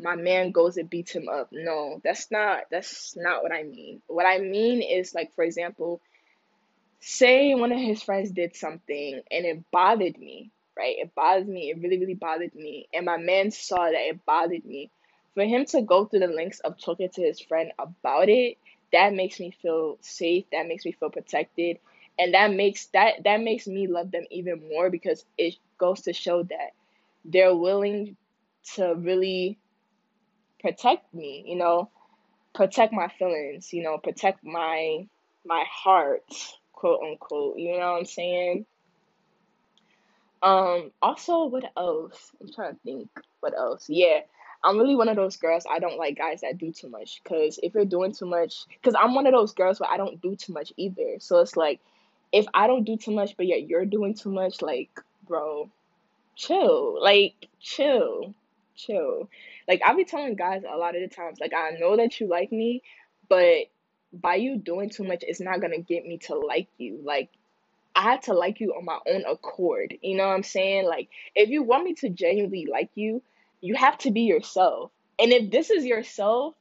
my 0.00 0.16
man 0.16 0.50
goes 0.50 0.76
and 0.76 0.90
beats 0.90 1.12
him 1.12 1.28
up. 1.28 1.48
No, 1.52 2.00
that's 2.02 2.30
not 2.30 2.64
that's 2.70 3.16
not 3.16 3.42
what 3.42 3.52
I 3.52 3.62
mean. 3.62 4.02
What 4.08 4.26
I 4.26 4.38
mean 4.38 4.82
is 4.82 5.14
like 5.14 5.32
for 5.34 5.44
example, 5.44 6.00
say 7.00 7.54
one 7.54 7.72
of 7.72 7.78
his 7.78 8.02
friends 8.02 8.30
did 8.30 8.56
something 8.56 9.22
and 9.30 9.44
it 9.46 9.70
bothered 9.70 10.18
me, 10.18 10.50
right? 10.76 10.96
It 10.98 11.14
bothered 11.14 11.48
me. 11.48 11.70
It 11.70 11.78
really, 11.80 11.98
really 11.98 12.14
bothered 12.14 12.54
me. 12.54 12.88
And 12.92 13.06
my 13.06 13.16
man 13.16 13.50
saw 13.50 13.84
that 13.86 13.94
it 14.08 14.24
bothered 14.26 14.64
me. 14.64 14.90
For 15.34 15.44
him 15.44 15.66
to 15.66 15.82
go 15.82 16.04
through 16.04 16.20
the 16.20 16.26
links 16.28 16.60
of 16.60 16.78
talking 16.80 17.08
to 17.10 17.22
his 17.22 17.40
friend 17.40 17.72
about 17.78 18.28
it, 18.28 18.58
that 18.92 19.14
makes 19.14 19.38
me 19.38 19.50
feel 19.62 19.98
safe. 20.00 20.44
That 20.52 20.66
makes 20.66 20.84
me 20.84 20.92
feel 20.92 21.10
protected. 21.10 21.78
And 22.18 22.34
that 22.34 22.52
makes 22.52 22.86
that 22.86 23.22
that 23.24 23.40
makes 23.40 23.66
me 23.68 23.86
love 23.86 24.10
them 24.10 24.24
even 24.30 24.68
more 24.68 24.90
because 24.90 25.24
it 25.36 25.54
goes 25.78 26.02
to 26.02 26.12
show 26.12 26.42
that 26.42 26.72
they're 27.24 27.54
willing 27.54 28.16
to 28.74 28.94
really 28.96 29.58
protect 30.60 31.12
me, 31.14 31.44
you 31.46 31.56
know, 31.56 31.90
protect 32.54 32.92
my 32.92 33.08
feelings, 33.08 33.72
you 33.72 33.82
know, 33.82 33.98
protect 33.98 34.44
my 34.44 35.06
my 35.44 35.64
heart, 35.70 36.24
quote 36.78 37.00
unquote. 37.02 37.58
You 37.58 37.72
know 37.72 37.92
what 37.92 37.98
I'm 37.98 38.04
saying? 38.04 38.64
Um, 40.40 40.92
also, 41.02 41.46
what 41.46 41.64
else? 41.76 42.30
I'm 42.40 42.52
trying 42.52 42.74
to 42.74 42.80
think. 42.84 43.08
What 43.40 43.52
else? 43.56 43.86
Yeah, 43.88 44.20
I'm 44.62 44.78
really 44.78 44.94
one 44.94 45.08
of 45.08 45.16
those 45.16 45.36
girls. 45.36 45.64
I 45.68 45.80
don't 45.80 45.98
like 45.98 46.16
guys 46.16 46.42
that 46.42 46.56
do 46.56 46.72
too 46.72 46.88
much 46.88 47.20
because 47.22 47.58
if 47.62 47.74
you're 47.74 47.84
doing 47.84 48.12
too 48.12 48.26
much, 48.26 48.64
because 48.68 48.94
I'm 48.96 49.14
one 49.14 49.26
of 49.26 49.32
those 49.32 49.52
girls 49.52 49.80
where 49.80 49.90
I 49.90 49.96
don't 49.96 50.22
do 50.22 50.36
too 50.36 50.52
much 50.52 50.72
either. 50.76 51.16
So 51.18 51.40
it's 51.40 51.56
like, 51.56 51.80
if 52.30 52.46
I 52.54 52.68
don't 52.68 52.84
do 52.84 52.96
too 52.96 53.10
much, 53.10 53.36
but 53.36 53.46
yet 53.46 53.68
you're 53.68 53.84
doing 53.84 54.14
too 54.14 54.30
much, 54.30 54.62
like, 54.62 54.90
bro, 55.26 55.68
chill. 56.36 57.02
Like, 57.02 57.48
chill, 57.58 58.34
chill. 58.76 59.28
Like, 59.66 59.82
I'll 59.84 59.96
be 59.96 60.04
telling 60.04 60.36
guys 60.36 60.62
a 60.62 60.76
lot 60.76 60.94
of 60.94 61.02
the 61.02 61.08
times, 61.08 61.40
like, 61.40 61.54
I 61.54 61.70
know 61.80 61.96
that 61.96 62.20
you 62.20 62.28
like 62.28 62.52
me, 62.52 62.82
but 63.28 63.66
by 64.12 64.36
you 64.36 64.56
doing 64.56 64.90
too 64.90 65.04
much, 65.04 65.24
it's 65.26 65.40
not 65.40 65.60
gonna 65.60 65.80
get 65.80 66.06
me 66.06 66.18
to 66.18 66.34
like 66.36 66.68
you. 66.78 67.00
Like, 67.04 67.30
I 67.94 68.02
had 68.02 68.22
to 68.24 68.34
like 68.34 68.60
you 68.60 68.74
on 68.74 68.84
my 68.84 68.98
own 69.06 69.24
accord. 69.26 69.94
You 70.02 70.16
know 70.16 70.26
what 70.26 70.34
I'm 70.34 70.42
saying? 70.42 70.86
Like, 70.86 71.08
if 71.34 71.48
you 71.48 71.62
want 71.62 71.84
me 71.84 71.94
to 71.94 72.08
genuinely 72.08 72.66
like 72.70 72.90
you, 72.94 73.22
you 73.60 73.74
have 73.74 73.98
to 73.98 74.10
be 74.10 74.22
yourself. 74.22 74.90
And 75.18 75.32
if 75.32 75.50
this 75.50 75.70
is 75.70 75.84
yourself, 75.84 76.54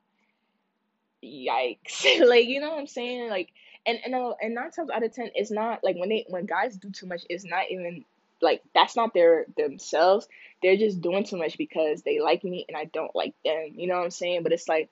yikes. 1.24 2.04
like, 2.28 2.48
you 2.48 2.60
know 2.60 2.72
what 2.72 2.80
I'm 2.80 2.88
saying? 2.88 3.30
Like, 3.30 3.50
and 3.86 4.00
and 4.04 4.16
uh, 4.16 4.34
and 4.42 4.56
nine 4.56 4.72
times 4.72 4.90
out 4.90 5.04
of 5.04 5.14
ten, 5.14 5.30
it's 5.36 5.52
not 5.52 5.84
like 5.84 5.96
when 5.96 6.10
they 6.10 6.26
when 6.28 6.46
guys 6.46 6.76
do 6.76 6.90
too 6.90 7.08
much, 7.08 7.24
it's 7.30 7.46
not 7.46 7.66
even 7.70 8.04
like 8.42 8.62
that's 8.74 8.96
not 8.96 9.14
their 9.14 9.46
themselves. 9.56 10.28
They're 10.62 10.78
just 10.78 11.02
doing 11.02 11.24
too 11.24 11.38
much 11.38 11.58
because 11.58 12.02
they 12.02 12.20
like 12.20 12.44
me 12.44 12.66
and 12.68 12.76
I 12.76 12.86
don't 12.86 13.16
like 13.16 13.34
them. 13.46 13.74
You 13.76 13.88
know 13.88 13.98
what 13.98 14.04
I'm 14.04 14.12
saying? 14.12 14.44
But 14.44 14.52
it's 14.52 14.68
like 14.68 14.90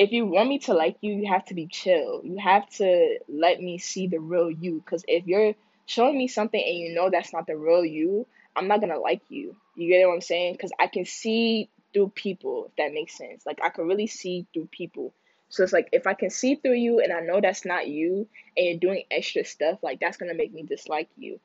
if 0.00 0.12
you 0.12 0.24
want 0.24 0.48
me 0.48 0.58
to 0.60 0.72
like 0.72 0.96
you, 1.02 1.12
you 1.12 1.28
have 1.30 1.44
to 1.46 1.54
be 1.54 1.66
chill. 1.66 2.22
You 2.24 2.38
have 2.38 2.66
to 2.78 3.18
let 3.28 3.60
me 3.60 3.76
see 3.76 4.06
the 4.06 4.18
real 4.18 4.50
you. 4.50 4.82
Because 4.82 5.04
if 5.06 5.26
you're 5.26 5.54
showing 5.84 6.16
me 6.16 6.26
something 6.26 6.62
and 6.62 6.74
you 6.78 6.94
know 6.94 7.10
that's 7.10 7.34
not 7.34 7.46
the 7.46 7.54
real 7.54 7.84
you, 7.84 8.26
I'm 8.56 8.66
not 8.66 8.80
gonna 8.80 8.98
like 8.98 9.20
you. 9.28 9.54
You 9.76 9.88
get 9.90 10.08
what 10.08 10.14
I'm 10.14 10.22
saying? 10.22 10.54
Because 10.54 10.72
I 10.80 10.86
can 10.86 11.04
see 11.04 11.68
through 11.92 12.12
people, 12.14 12.68
if 12.70 12.76
that 12.76 12.94
makes 12.94 13.18
sense. 13.18 13.44
Like 13.44 13.60
I 13.62 13.68
can 13.68 13.86
really 13.86 14.06
see 14.06 14.46
through 14.54 14.70
people. 14.72 15.12
So 15.50 15.64
it's 15.64 15.72
like 15.74 15.90
if 15.92 16.06
I 16.06 16.14
can 16.14 16.30
see 16.30 16.54
through 16.54 16.76
you 16.76 17.00
and 17.00 17.12
I 17.12 17.20
know 17.20 17.42
that's 17.42 17.66
not 17.66 17.86
you 17.86 18.26
and 18.56 18.66
you're 18.66 18.78
doing 18.78 19.04
extra 19.10 19.44
stuff, 19.44 19.80
like 19.82 20.00
that's 20.00 20.16
gonna 20.16 20.32
make 20.34 20.54
me 20.54 20.62
dislike 20.62 21.10
you. 21.18 21.40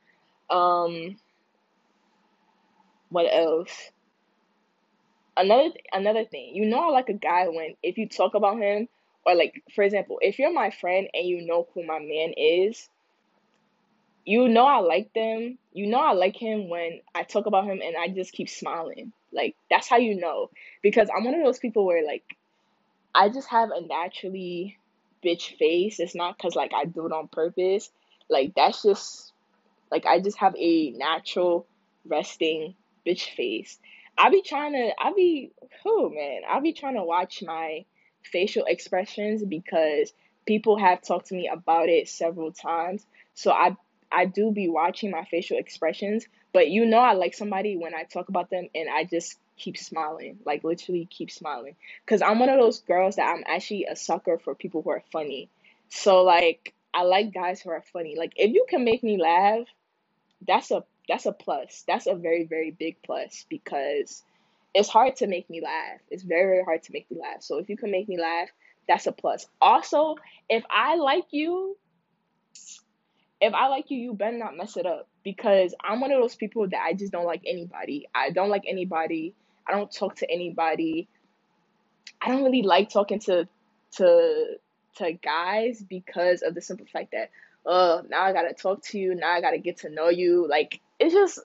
Um 0.50 1.18
what 3.10 3.26
else? 3.34 3.92
Another 5.38 5.70
another 5.92 6.26
thing, 6.26 6.56
you 6.56 6.66
know, 6.66 6.80
I 6.80 6.90
like 6.90 7.10
a 7.10 7.14
guy 7.14 7.48
when 7.48 7.76
if 7.84 7.98
you 7.98 8.08
talk 8.08 8.36
about 8.36 8.58
him, 8.60 8.88
or 9.26 9.36
like 9.36 9.64
for 9.74 9.84
example, 9.84 10.20
if 10.22 10.40
you're 10.40 10.54
my 10.54 10.72
friend 10.72 11.08
and 11.14 11.28
you 11.28 11.46
know 11.46 11.68
who 11.74 11.86
my 11.86 12.00
man 12.00 12.34
is, 12.38 12.90
you 14.26 14.48
know 14.48 14.66
I 14.66 14.80
like 14.80 15.14
them. 15.14 15.58
You 15.74 15.88
know 15.88 16.00
I 16.00 16.14
like 16.14 16.36
him 16.36 16.70
when 16.70 17.02
I 17.14 17.24
talk 17.24 17.46
about 17.46 17.66
him 17.66 17.82
and 17.84 17.96
I 17.96 18.08
just 18.08 18.34
keep 18.34 18.50
smiling. 18.50 19.12
Like 19.32 19.56
that's 19.70 19.90
how 19.90 19.98
you 19.98 20.20
know 20.20 20.50
because 20.82 21.10
I'm 21.16 21.24
one 21.26 21.36
of 21.36 21.44
those 21.44 21.60
people 21.60 21.86
where 21.86 22.06
like 22.06 22.24
I 23.14 23.30
just 23.30 23.50
have 23.50 23.70
a 23.72 23.82
naturally 23.82 24.78
bitch 25.24 25.58
face. 25.58 26.00
It's 26.00 26.16
not 26.16 26.40
cuz 26.40 26.56
like 26.56 26.74
I 26.74 26.86
do 26.86 27.06
it 27.06 27.12
on 27.12 27.28
purpose. 27.28 27.92
Like 28.30 28.54
that's 28.56 28.84
just 28.84 29.34
like 29.92 30.06
I 30.06 30.20
just 30.20 30.38
have 30.38 30.56
a 30.58 30.92
natural 30.92 31.68
resting 32.06 32.76
bitch 33.06 33.36
face. 33.36 33.80
I 34.18 34.30
be 34.30 34.42
trying 34.42 34.74
to, 34.74 34.92
I 35.00 35.14
be, 35.14 35.52
oh 35.86 36.10
man, 36.10 36.42
I 36.50 36.60
be 36.60 36.74
trying 36.74 36.96
to 36.96 37.04
watch 37.04 37.44
my 37.46 37.86
facial 38.24 38.66
expressions 38.66 39.44
because 39.44 40.14
people 40.46 40.78
have 40.78 41.02
talked 41.02 41.28
to 41.28 41.36
me 41.36 41.50
about 41.52 41.90
it 41.90 42.08
several 42.08 42.52
times. 42.52 43.06
So 43.34 43.52
I, 43.52 43.76
I 44.12 44.26
do 44.26 44.52
be 44.52 44.70
watching 44.70 45.12
my 45.12 45.26
facial 45.26 45.58
expressions, 45.58 46.26
but 46.54 46.70
you 46.70 46.86
know, 46.86 47.00
I 47.00 47.14
like 47.14 47.34
somebody 47.34 47.76
when 47.76 47.94
I 47.94 48.04
talk 48.04 48.30
about 48.30 48.50
them 48.50 48.70
and 48.74 48.90
I 48.90 49.04
just 49.04 49.38
keep 49.58 49.78
smiling, 49.78 50.40
like 50.46 50.64
literally 50.64 51.08
keep 51.10 51.32
smiling. 51.32 51.76
Cause 52.06 52.22
I'm 52.22 52.40
one 52.40 52.50
of 52.50 52.60
those 52.60 52.80
girls 52.82 53.18
that 53.18 53.28
I'm 53.28 53.44
actually 53.48 53.86
a 53.86 53.96
sucker 53.96 54.38
for 54.38 54.56
people 54.56 54.82
who 54.82 54.92
are 54.92 55.04
funny. 55.12 55.50
So 55.90 56.24
like, 56.24 56.74
I 56.94 57.04
like 57.04 57.34
guys 57.34 57.62
who 57.62 57.72
are 57.72 57.84
funny. 57.92 58.16
Like, 58.18 58.34
if 58.38 58.54
you 58.54 58.66
can 58.70 58.86
make 58.86 59.04
me 59.04 59.18
laugh, 59.22 59.68
that's 60.48 60.72
a 60.72 60.84
that's 61.08 61.26
a 61.26 61.32
plus. 61.32 61.84
That's 61.88 62.08
a 62.08 62.16
very, 62.16 62.46
very 62.46 62.72
big 62.72 62.98
plus 63.04 63.46
because 63.50 64.24
it's 64.74 64.90
hard 64.90 65.16
to 65.18 65.28
make 65.28 65.50
me 65.50 65.62
laugh. 65.62 66.00
It's 66.10 66.24
very, 66.24 66.46
very 66.56 66.64
hard 66.64 66.84
to 66.84 66.92
make 66.92 67.10
me 67.10 67.18
laugh. 67.22 67.42
So 67.42 67.60
if 67.60 67.70
you 67.70 67.78
can 67.78 67.92
make 67.92 68.10
me 68.10 68.20
laugh, 68.20 68.50
that's 68.88 69.08
a 69.08 69.12
plus. 69.12 69.48
Also, 69.62 70.16
if 70.50 70.64
I 70.70 70.96
like 70.96 71.26
you, 71.32 71.78
if 73.42 73.54
I 73.54 73.68
like 73.68 73.90
you, 73.90 73.98
you 73.98 74.14
better 74.14 74.38
not 74.38 74.58
mess 74.58 74.78
it 74.78 74.86
up 74.86 75.08
because 75.24 75.74
I'm 75.82 76.02
one 76.02 76.12
of 76.12 76.22
those 76.22 76.36
people 76.36 76.68
that 76.70 76.82
I 76.84 76.94
just 76.94 77.12
don't 77.12 77.26
like 77.26 77.42
anybody. 77.46 78.08
I 78.14 78.30
don't 78.32 78.50
like 78.50 78.64
anybody. 78.68 79.34
I 79.68 79.72
don't 79.72 79.92
talk 79.92 80.18
to 80.18 80.32
anybody. 80.32 81.08
I 82.22 82.30
don't 82.30 82.44
really 82.44 82.62
like 82.62 82.90
talking 82.90 83.20
to 83.22 83.48
to 83.98 84.46
to 84.98 85.14
guys 85.14 85.84
because 85.88 86.42
of 86.42 86.56
the 86.56 86.62
simple 86.62 86.86
fact 86.92 87.12
that 87.12 87.30
oh 87.66 88.02
now 88.10 88.24
I 88.24 88.34
gotta 88.34 88.54
talk 88.54 88.84
to 88.86 89.00
you, 89.00 89.16
now 89.16 89.32
I 89.32 89.42
gotta 89.42 89.58
get 89.58 89.78
to 89.78 89.90
know 89.90 90.10
you. 90.10 90.48
Like 90.48 90.80
it's 91.00 91.14
just 91.14 91.40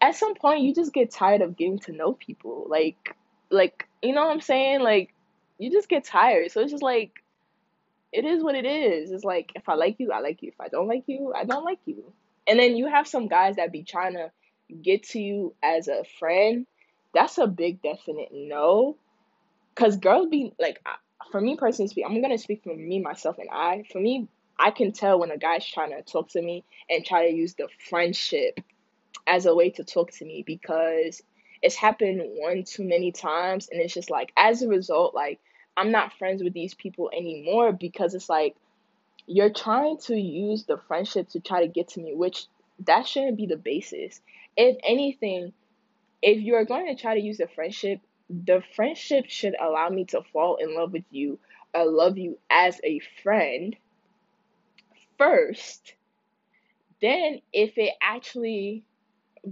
at 0.00 0.14
some 0.14 0.34
point 0.34 0.62
you 0.62 0.74
just 0.74 0.92
get 0.92 1.10
tired 1.10 1.42
of 1.42 1.56
getting 1.56 1.78
to 1.80 1.92
know 1.92 2.12
people. 2.12 2.66
Like 2.68 3.14
like 3.50 3.88
you 4.02 4.12
know 4.12 4.24
what 4.24 4.32
I'm 4.32 4.40
saying? 4.40 4.80
Like 4.80 5.12
you 5.58 5.70
just 5.70 5.88
get 5.88 6.04
tired. 6.04 6.50
So 6.50 6.60
it's 6.60 6.70
just 6.70 6.82
like 6.82 7.12
it 8.12 8.24
is 8.24 8.42
what 8.42 8.54
it 8.54 8.66
is. 8.66 9.10
It's 9.10 9.24
like 9.24 9.52
if 9.54 9.68
I 9.68 9.74
like 9.74 9.96
you, 9.98 10.12
I 10.12 10.20
like 10.20 10.42
you. 10.42 10.50
If 10.50 10.60
I 10.60 10.68
don't 10.68 10.88
like 10.88 11.04
you, 11.06 11.32
I 11.34 11.44
don't 11.44 11.64
like 11.64 11.80
you. 11.86 12.12
And 12.46 12.58
then 12.58 12.76
you 12.76 12.88
have 12.88 13.08
some 13.08 13.28
guys 13.28 13.56
that 13.56 13.72
be 13.72 13.82
trying 13.82 14.14
to 14.14 14.30
get 14.82 15.02
to 15.08 15.20
you 15.20 15.54
as 15.62 15.88
a 15.88 16.04
friend. 16.18 16.66
That's 17.14 17.38
a 17.38 17.46
big 17.46 17.82
definite 17.82 18.30
no. 18.32 18.96
Cause 19.74 19.96
girls 19.96 20.28
be 20.28 20.52
like, 20.60 20.80
for 21.32 21.40
me 21.40 21.56
personally, 21.56 21.88
speak. 21.88 22.04
I'm 22.06 22.20
gonna 22.22 22.38
speak 22.38 22.62
for 22.62 22.74
me, 22.74 23.00
myself, 23.00 23.38
and 23.38 23.48
I. 23.50 23.84
For 23.90 24.00
me, 24.00 24.28
I 24.58 24.70
can 24.70 24.92
tell 24.92 25.18
when 25.18 25.30
a 25.30 25.38
guy's 25.38 25.66
trying 25.66 25.90
to 25.90 26.02
talk 26.02 26.30
to 26.30 26.42
me 26.42 26.64
and 26.88 27.04
try 27.04 27.28
to 27.28 27.34
use 27.34 27.54
the 27.54 27.68
friendship 27.88 28.60
as 29.26 29.46
a 29.46 29.54
way 29.54 29.70
to 29.70 29.84
talk 29.84 30.10
to 30.12 30.24
me 30.24 30.42
because 30.46 31.22
it's 31.62 31.76
happened 31.76 32.20
one 32.24 32.64
too 32.64 32.84
many 32.84 33.10
times 33.10 33.68
and 33.70 33.80
it's 33.80 33.94
just 33.94 34.10
like 34.10 34.32
as 34.36 34.62
a 34.62 34.68
result 34.68 35.14
like 35.14 35.40
I'm 35.76 35.90
not 35.90 36.12
friends 36.12 36.42
with 36.42 36.52
these 36.52 36.74
people 36.74 37.10
anymore 37.12 37.72
because 37.72 38.14
it's 38.14 38.28
like 38.28 38.54
you're 39.26 39.52
trying 39.52 39.98
to 39.98 40.14
use 40.14 40.64
the 40.64 40.76
friendship 40.76 41.30
to 41.30 41.40
try 41.40 41.62
to 41.62 41.68
get 41.68 41.88
to 41.88 42.00
me 42.00 42.14
which 42.14 42.46
that 42.80 43.06
shouldn't 43.06 43.36
be 43.36 43.46
the 43.46 43.56
basis. 43.56 44.20
If 44.56 44.76
anything, 44.82 45.52
if 46.22 46.40
you're 46.40 46.64
going 46.64 46.86
to 46.86 47.00
try 47.00 47.14
to 47.14 47.20
use 47.20 47.38
the 47.38 47.48
friendship, 47.48 48.00
the 48.28 48.62
friendship 48.74 49.26
should 49.28 49.54
allow 49.60 49.88
me 49.88 50.04
to 50.06 50.22
fall 50.32 50.56
in 50.56 50.74
love 50.74 50.92
with 50.92 51.04
you 51.10 51.38
or 51.74 51.86
love 51.86 52.18
you 52.18 52.38
as 52.50 52.80
a 52.82 53.00
friend 53.22 53.76
first. 55.18 55.94
Then, 57.00 57.40
if 57.52 57.78
it 57.78 57.94
actually 58.02 58.82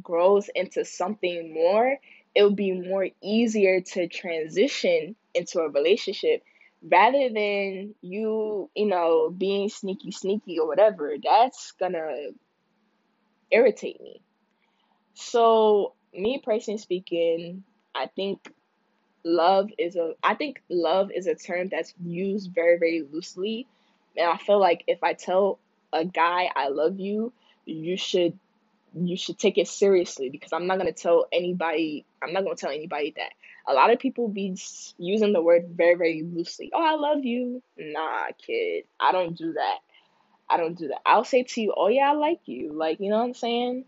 grows 0.02 0.48
into 0.54 0.84
something 0.84 1.52
more, 1.54 1.98
it'll 2.34 2.50
be 2.54 2.72
more 2.72 3.08
easier 3.22 3.80
to 3.80 4.08
transition 4.08 5.16
into 5.34 5.60
a 5.60 5.68
relationship 5.70 6.44
rather 6.82 7.28
than 7.30 7.94
you, 8.02 8.70
you 8.74 8.86
know, 8.86 9.30
being 9.30 9.68
sneaky, 9.68 10.10
sneaky 10.12 10.58
or 10.58 10.66
whatever. 10.68 11.16
That's 11.22 11.72
gonna 11.72 12.30
irritate 13.50 14.00
me. 14.00 14.20
So, 15.14 15.94
me 16.14 16.40
personally 16.44 16.78
speaking, 16.78 17.64
I 17.94 18.06
think 18.08 18.52
love 19.24 19.70
is 19.78 19.96
a 19.96 20.14
I 20.22 20.34
think 20.34 20.62
love 20.70 21.10
is 21.12 21.26
a 21.26 21.34
term 21.34 21.68
that's 21.70 21.94
used 22.04 22.52
very 22.54 22.78
very 22.78 23.02
loosely 23.12 23.66
and 24.16 24.28
I 24.28 24.36
feel 24.38 24.58
like 24.58 24.84
if 24.86 25.02
I 25.02 25.14
tell 25.14 25.58
a 25.92 26.04
guy 26.04 26.50
I 26.54 26.68
love 26.68 26.98
you, 27.00 27.32
you 27.64 27.96
should 27.96 28.38
you 28.94 29.16
should 29.16 29.38
take 29.38 29.56
it 29.56 29.68
seriously 29.68 30.28
because 30.28 30.52
I'm 30.52 30.66
not 30.66 30.78
gonna 30.78 30.92
tell 30.92 31.26
anybody. 31.32 32.04
I'm 32.22 32.32
not 32.32 32.44
gonna 32.44 32.56
tell 32.56 32.70
anybody 32.70 33.14
that. 33.16 33.30
A 33.66 33.74
lot 33.74 33.92
of 33.92 33.98
people 33.98 34.28
be 34.28 34.56
using 34.98 35.32
the 35.32 35.42
word 35.42 35.68
very 35.70 35.94
very 35.94 36.22
loosely. 36.22 36.70
Oh, 36.74 36.82
I 36.82 36.94
love 36.96 37.24
you. 37.24 37.62
Nah, 37.78 38.26
kid, 38.44 38.84
I 39.00 39.12
don't 39.12 39.36
do 39.36 39.54
that. 39.54 39.78
I 40.50 40.56
don't 40.58 40.76
do 40.76 40.88
that. 40.88 41.00
I'll 41.06 41.24
say 41.24 41.44
to 41.44 41.60
you, 41.60 41.72
oh 41.76 41.88
yeah, 41.88 42.10
I 42.10 42.14
like 42.14 42.40
you. 42.46 42.72
Like 42.72 43.00
you 43.00 43.10
know 43.10 43.18
what 43.18 43.24
I'm 43.24 43.34
saying. 43.34 43.84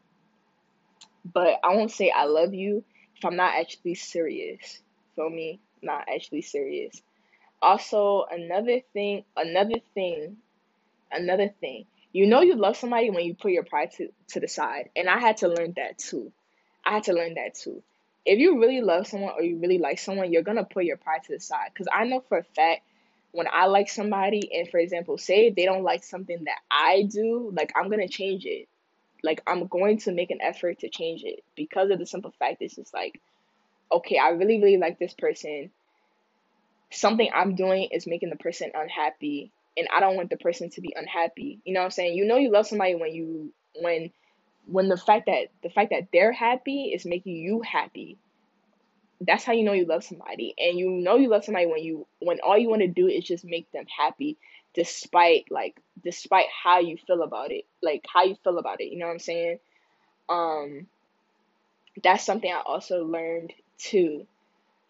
But 1.25 1.59
I 1.65 1.75
won't 1.75 1.91
say 1.91 2.11
I 2.11 2.25
love 2.25 2.55
you 2.55 2.85
if 3.17 3.25
I'm 3.25 3.37
not 3.37 3.55
actually 3.55 3.95
serious. 3.95 4.81
Feel 5.17 5.31
me? 5.31 5.61
Not 5.83 6.05
actually 6.15 6.43
serious. 6.43 7.03
Also, 7.65 8.27
another 8.31 8.81
thing, 8.93 9.25
another 9.39 9.81
thing, 9.95 10.37
another 11.11 11.49
thing. 11.63 11.87
You 12.13 12.27
know 12.27 12.43
you 12.43 12.57
love 12.57 12.77
somebody 12.77 13.09
when 13.11 13.25
you 13.25 13.35
put 13.35 13.53
your 13.53 13.65
pride 13.65 13.93
to, 13.93 14.11
to 14.29 14.41
the 14.41 14.49
side. 14.49 14.91
And 14.95 15.09
I 15.09 15.19
had 15.19 15.39
to 15.39 15.49
learn 15.49 15.73
that 15.77 15.97
too. 15.99 16.31
I 16.85 16.93
had 16.93 17.05
to 17.05 17.15
learn 17.15 17.35
that 17.37 17.55
too. 17.55 17.83
If 18.27 18.39
you 18.39 18.61
really 18.61 18.83
love 18.83 19.07
someone 19.07 19.33
or 19.35 19.43
you 19.43 19.57
really 19.59 19.79
like 19.79 19.99
someone, 19.99 20.31
you're 20.31 20.43
gonna 20.43 20.65
put 20.65 20.85
your 20.85 20.99
pride 20.99 21.25
to 21.25 21.33
the 21.33 21.41
side. 21.41 21.71
Cause 21.75 21.89
I 21.91 22.05
know 22.05 22.21
for 22.29 22.39
a 22.39 22.45
fact 22.45 22.83
when 23.33 23.47
I 23.51 23.67
like 23.67 23.89
somebody 23.89 24.51
and 24.55 24.69
for 24.69 24.79
example, 24.79 25.19
say 25.19 25.51
they 25.51 25.65
don't 25.65 25.85
like 25.85 26.05
something 26.05 26.45
that 26.45 26.59
I 26.71 27.05
do, 27.05 27.51
like 27.57 27.73
I'm 27.77 27.89
gonna 27.91 28.09
change 28.09 28.45
it. 28.47 28.69
Like 29.23 29.43
I'm 29.47 29.69
going 29.69 30.01
to 30.01 30.13
make 30.13 30.31
an 30.31 30.43
effort 30.43 30.81
to 30.81 30.91
change 30.91 31.25
it 31.25 31.43
because 31.57 31.91
of 31.91 31.99
the 31.99 32.07
simple 32.07 32.33
fact 32.39 32.59
it's 32.61 32.77
just 32.77 32.93
like 32.93 33.21
okay, 33.93 34.19
I 34.19 34.31
really, 34.31 34.61
really 34.61 34.79
like 34.79 34.99
this 34.99 35.15
person. 35.15 35.71
Something 36.95 37.31
I'm 37.35 37.55
doing 37.57 37.89
is 37.93 38.07
making 38.07 38.31
the 38.31 38.37
person 38.37 38.71
unhappy, 38.75 39.53
and 39.77 39.89
I 39.95 40.01
don't 40.01 40.17
want 40.17 40.31
the 40.31 40.37
person 40.37 40.71
to 40.71 40.81
be 40.81 40.95
unhappy. 40.97 41.61
You 41.65 41.75
know 41.75 41.81
what 41.81 41.87
I'm 41.87 41.91
saying? 41.93 42.17
You 42.17 42.25
know 42.27 42.37
you 42.37 42.51
love 42.51 42.67
somebody 42.67 42.95
when 42.95 43.15
you 43.15 43.53
when 43.81 44.13
when 44.67 44.89
the 44.89 44.97
fact 44.97 45.27
that 45.27 45.49
the 45.63 45.71
fact 45.71 45.91
that 45.91 46.09
they're 46.13 46.33
happy 46.33 46.93
is 46.95 47.05
making 47.07 47.37
you 47.37 47.63
happy. 47.63 48.19
That's 49.21 49.45
how 49.45 49.53
you 49.53 49.65
know 49.65 49.73
you 49.73 49.87
love 49.87 50.05
somebody. 50.05 50.55
And 50.59 50.79
you 50.79 50.91
know 50.91 51.17
you 51.17 51.29
love 51.29 51.45
somebody 51.45 51.67
when 51.67 51.83
you 51.83 52.07
when 52.21 52.41
all 52.41 52.59
you 52.59 52.69
want 52.69 52.83
to 52.83 52.89
do 52.89 53.07
is 53.09 53.25
just 53.25 53.45
make 53.45 53.71
them 53.73 53.87
happy 53.87 54.37
despite 54.75 55.47
like 55.51 55.81
despite 56.03 56.47
how 56.65 56.81
you 56.81 56.97
feel 57.07 57.23
about 57.23 57.53
it. 57.53 57.65
Like 57.83 58.05
how 58.13 58.25
you 58.25 58.37
feel 58.45 58.59
about 58.59 58.81
it, 58.81 58.93
you 58.93 58.99
know 58.99 59.07
what 59.07 59.13
I'm 59.13 59.19
saying? 59.21 59.59
Um 60.29 60.87
that's 62.03 62.25
something 62.25 62.51
I 62.53 62.61
also 62.67 63.05
learned 63.05 63.53
too. 63.79 64.27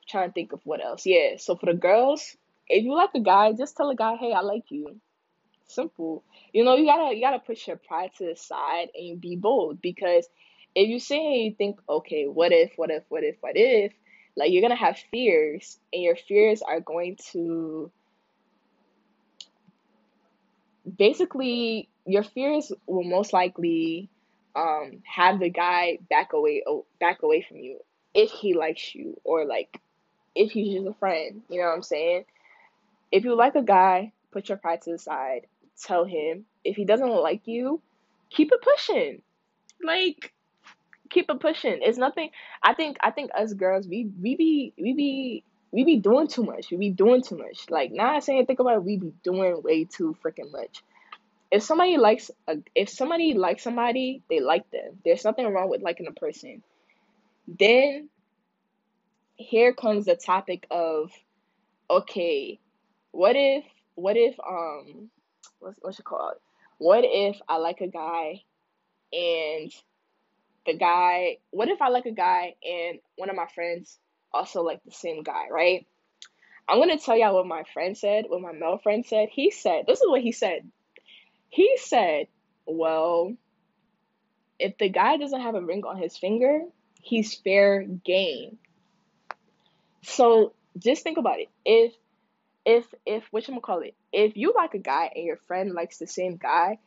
Trying 0.09 0.28
to 0.28 0.32
think 0.32 0.52
of 0.52 0.61
what 0.64 0.84
else. 0.84 1.07
Yeah, 1.07 1.36
so 1.38 1.57
for 1.57 1.66
the 1.66 1.74
girls, 1.74 2.36
if 2.68 2.84
you 2.84 2.94
like 2.94 3.11
a 3.14 3.20
guy, 3.20 3.52
just 3.52 3.76
tell 3.76 3.90
a 3.90 3.96
guy, 3.96 4.16
"Hey, 4.16 4.32
I 4.32 4.40
like 4.40 4.70
you." 4.70 5.00
Simple. 5.66 6.22
You 6.52 6.64
know, 6.64 6.76
you 6.76 6.86
gotta 6.86 7.14
you 7.14 7.22
gotta 7.22 7.38
push 7.38 7.66
your 7.66 7.76
pride 7.76 8.11
to 8.18 8.26
the 8.26 8.36
side 8.36 8.88
and 8.94 9.20
be 9.20 9.36
bold 9.36 9.80
because 9.80 10.28
if 10.74 10.88
you 10.88 11.00
say 11.00 11.16
and 11.18 11.44
you 11.44 11.55
think, 11.55 11.80
okay, 11.88 12.26
what 12.26 12.52
if, 12.52 12.72
what 12.76 12.90
if, 12.90 13.05
what 13.09 13.22
if, 13.22 13.36
what 13.40 13.57
if, 13.57 13.92
like 14.36 14.50
you're 14.50 14.62
gonna 14.62 14.74
have 14.76 14.98
fears 15.11 15.78
and 15.92 16.02
your 16.02 16.16
fears 16.16 16.62
are 16.62 16.80
going 16.80 17.16
to 17.32 17.90
basically 20.98 21.88
your 22.07 22.22
fears 22.22 22.72
will 22.86 23.05
most 23.05 23.32
likely 23.32 24.11
um 24.55 25.02
have 25.05 25.40
the 25.40 25.48
guy 25.48 25.98
back 26.11 26.32
away 26.32 26.62
oh, 26.66 26.84
back 27.00 27.22
away 27.22 27.44
from 27.46 27.57
you 27.57 27.78
if 28.14 28.30
he 28.30 28.55
likes 28.55 28.94
you 28.94 29.18
or 29.24 29.44
like 29.44 29.80
if 30.35 30.51
he's 30.53 30.74
just 30.74 30.87
a 30.87 30.95
friend 30.95 31.43
you 31.49 31.61
know 31.61 31.66
what 31.66 31.74
i'm 31.74 31.82
saying? 31.82 32.24
If 33.12 33.24
you 33.24 33.37
like 33.37 33.55
a 33.55 33.62
guy 33.62 34.12
put 34.35 34.49
your 34.49 34.59
pride 34.59 34.82
to 34.82 34.93
the 34.93 34.99
side. 34.99 35.47
Tell 35.80 36.05
him. 36.05 36.45
If 36.64 36.76
he 36.76 36.85
doesn't 36.85 37.09
like 37.09 37.47
you 37.47 37.80
keep 38.30 38.51
it 38.53 38.61
pushing. 38.61 39.22
Like 39.82 40.32
keep 41.09 41.30
it 41.30 41.41
pushing. 41.41 41.78
It's 41.80 41.99
nothing 41.99 42.30
i 42.62 42.74
think 42.74 42.97
i 43.01 43.11
think 43.11 43.30
us 43.37 43.53
girls 43.53 43.87
we 43.87 44.11
we 44.20 44.35
be 44.37 44.72
we 44.76 44.93
be 44.95 45.45
we 45.70 45.85
be 45.85 45.97
doing 45.97 46.28
too 46.28 46.45
much. 46.45 46.70
We 46.70 46.76
be 46.76 46.91
doing 46.91 47.22
too 47.22 47.37
much. 47.37 47.68
Like 47.70 47.93
not 47.93 48.22
saying 48.22 48.47
think 48.47 48.61
about 48.61 48.76
it 48.76 48.85
we 48.85 48.97
be 48.97 49.12
doing 49.22 49.62
way 49.62 49.85
too 49.85 50.16
freaking 50.22 50.53
much. 50.53 50.82
If 51.51 51.62
somebody 51.62 51.97
likes 51.97 52.30
a, 52.49 52.57
if 52.74 52.89
somebody 52.89 53.35
likes 53.35 53.62
somebody, 53.62 54.22
they 54.28 54.41
like 54.41 54.70
them. 54.70 54.99
There's 55.05 55.24
nothing 55.24 55.47
wrong 55.53 55.68
with 55.68 55.82
liking 55.82 56.07
a 56.07 56.12
person. 56.12 56.62
Then 57.47 58.09
here 59.37 59.72
comes 59.72 60.07
the 60.07 60.16
topic 60.16 60.66
of 60.70 61.11
okay, 61.91 62.61
what 63.11 63.37
if 63.37 63.64
what 63.95 64.16
if 64.16 64.37
um 64.41 65.11
what's 65.59 65.78
what's 65.80 65.99
it 65.99 66.05
called? 66.05 66.35
What 66.78 67.05
if 67.05 67.41
I 67.49 67.57
like 67.57 67.80
a 67.80 67.89
guy 67.89 68.43
and 69.12 69.72
the 70.66 70.76
guy 70.76 71.39
what 71.51 71.68
if 71.68 71.80
I 71.82 71.89
like 71.89 72.07
a 72.07 72.12
guy 72.12 72.55
and 72.64 72.99
one 73.16 73.30
of 73.30 73.37
my 73.37 73.47
friends 73.55 73.99
also 74.32 74.62
like 74.62 74.82
the 74.85 74.93
same 74.93 75.22
guy, 75.22 75.49
right? 75.51 75.87
I'm 76.68 76.78
gonna 76.78 76.99
tell 76.99 77.16
y'all 77.16 77.35
what 77.35 77.47
my 77.47 77.64
friend 77.74 77.97
said, 77.97 78.24
what 78.28 78.41
my 78.41 78.53
male 78.53 78.78
friend 78.78 79.05
said. 79.05 79.28
He 79.30 79.51
said, 79.51 79.85
this 79.87 80.01
is 80.01 80.09
what 80.09 80.22
he 80.22 80.32
said. 80.32 80.70
He 81.51 81.76
said, 81.76 82.26
Well, 82.66 83.37
if 84.59 84.78
the 84.78 84.89
guy 84.89 85.16
doesn't 85.16 85.41
have 85.41 85.55
a 85.55 85.61
ring 85.61 85.85
on 85.85 85.99
his 85.99 86.16
finger, 86.16 86.62
he's 87.01 87.35
fair 87.35 87.82
game. 87.82 88.59
So 90.05 90.52
just 90.78 91.02
think 91.02 91.18
about 91.18 91.40
it. 91.40 91.48
If 91.64 91.94
if 92.64 92.86
if 93.07 93.24
what 93.30 93.46
you 93.48 93.61
call 93.61 93.80
it, 93.80 93.94
if 94.12 94.36
you 94.36 94.52
like 94.55 94.74
a 94.74 94.78
guy 94.78 95.11
and 95.14 95.24
your 95.24 95.36
friend 95.36 95.72
likes 95.72 95.98
the 95.98 96.07
same 96.07 96.36
guy, 96.36 96.78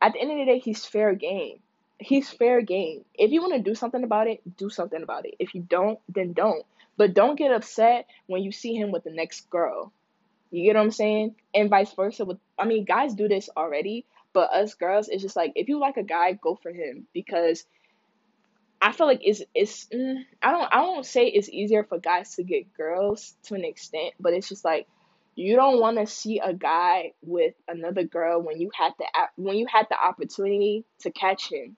at 0.00 0.12
the 0.12 0.20
end 0.20 0.30
of 0.32 0.38
the 0.38 0.44
day, 0.44 0.58
he's 0.58 0.84
fair 0.84 1.14
game. 1.14 1.58
He's 1.98 2.30
fair 2.30 2.62
game. 2.62 3.04
If 3.14 3.32
you 3.32 3.40
want 3.40 3.54
to 3.54 3.70
do 3.70 3.74
something 3.74 4.04
about 4.04 4.28
it, 4.28 4.40
do 4.56 4.70
something 4.70 5.02
about 5.02 5.26
it. 5.26 5.34
If 5.38 5.54
you 5.54 5.62
don't, 5.62 5.98
then 6.08 6.32
don't. 6.32 6.64
But 6.96 7.14
don't 7.14 7.36
get 7.36 7.52
upset 7.52 8.06
when 8.26 8.42
you 8.42 8.52
see 8.52 8.74
him 8.74 8.92
with 8.92 9.04
the 9.04 9.10
next 9.10 9.50
girl. 9.50 9.92
You 10.50 10.64
get 10.64 10.76
what 10.76 10.82
I'm 10.82 10.90
saying? 10.90 11.34
And 11.54 11.70
vice 11.70 11.92
versa. 11.92 12.24
With 12.24 12.38
I 12.58 12.64
mean, 12.64 12.84
guys 12.84 13.14
do 13.14 13.28
this 13.28 13.50
already, 13.56 14.04
but 14.32 14.52
us 14.52 14.74
girls, 14.74 15.08
it's 15.08 15.22
just 15.22 15.36
like 15.36 15.52
if 15.56 15.68
you 15.68 15.80
like 15.80 15.96
a 15.96 16.02
guy, 16.02 16.32
go 16.32 16.54
for 16.54 16.72
him 16.72 17.06
because 17.12 17.64
I 18.80 18.92
feel 18.92 19.06
like 19.06 19.20
it's 19.22 19.42
it's 19.54 19.86
mm, 19.86 20.24
I 20.42 20.52
don't 20.52 20.68
I 20.72 20.76
don't 20.76 21.04
say 21.04 21.26
it's 21.26 21.48
easier 21.48 21.84
for 21.84 21.98
guys 21.98 22.36
to 22.36 22.44
get 22.44 22.72
girls 22.74 23.34
to 23.44 23.54
an 23.54 23.64
extent, 23.64 24.14
but 24.20 24.32
it's 24.32 24.48
just 24.48 24.64
like 24.64 24.86
you 25.34 25.56
don't 25.56 25.80
want 25.80 25.98
to 25.98 26.06
see 26.06 26.40
a 26.40 26.52
guy 26.52 27.12
with 27.22 27.54
another 27.68 28.04
girl 28.04 28.40
when 28.42 28.60
you 28.60 28.70
had 28.74 28.92
the 28.98 29.06
when 29.36 29.56
you 29.56 29.66
had 29.72 29.86
the 29.90 29.98
opportunity 30.00 30.84
to 31.00 31.10
catch 31.10 31.50
him 31.50 31.76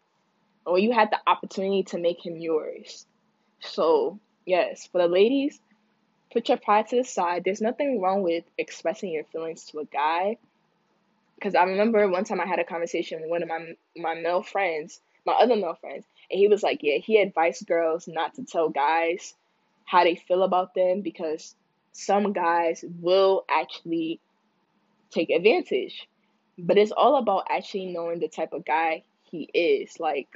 or 0.66 0.78
you 0.78 0.92
had 0.92 1.10
the 1.10 1.18
opportunity 1.26 1.82
to 1.84 1.98
make 1.98 2.24
him 2.24 2.36
yours. 2.36 3.06
So, 3.60 4.18
yes, 4.46 4.86
for 4.86 5.00
the 5.02 5.08
ladies, 5.08 5.60
put 6.32 6.48
your 6.48 6.58
pride 6.58 6.88
to 6.88 6.96
the 6.96 7.04
side. 7.04 7.42
There's 7.44 7.60
nothing 7.60 8.00
wrong 8.00 8.22
with 8.22 8.44
expressing 8.58 9.10
your 9.12 9.24
feelings 9.24 9.64
to 9.66 9.80
a 9.80 9.84
guy. 9.84 10.38
Because 11.34 11.54
I 11.54 11.64
remember 11.64 12.06
one 12.08 12.24
time 12.24 12.40
I 12.40 12.46
had 12.46 12.58
a 12.58 12.64
conversation 12.64 13.20
with 13.22 13.30
one 13.30 13.42
of 13.42 13.48
my 13.48 13.74
my 13.96 14.14
male 14.14 14.42
friends, 14.42 15.00
my 15.26 15.32
other 15.32 15.56
male 15.56 15.76
friends, 15.80 16.04
and 16.30 16.38
he 16.38 16.48
was 16.48 16.62
like, 16.62 16.80
yeah, 16.82 16.98
he 16.98 17.18
advised 17.18 17.66
girls 17.66 18.06
not 18.06 18.34
to 18.34 18.44
tell 18.44 18.68
guys 18.68 19.34
how 19.84 20.04
they 20.04 20.14
feel 20.14 20.42
about 20.42 20.74
them 20.74 21.00
because 21.00 21.54
some 21.92 22.32
guys 22.32 22.84
will 23.00 23.44
actually 23.50 24.20
take 25.10 25.30
advantage. 25.30 26.08
But 26.58 26.78
it's 26.78 26.92
all 26.92 27.16
about 27.16 27.46
actually 27.50 27.86
knowing 27.86 28.20
the 28.20 28.28
type 28.28 28.52
of 28.52 28.64
guy 28.64 29.02
he 29.24 29.48
is. 29.52 29.98
Like 29.98 30.28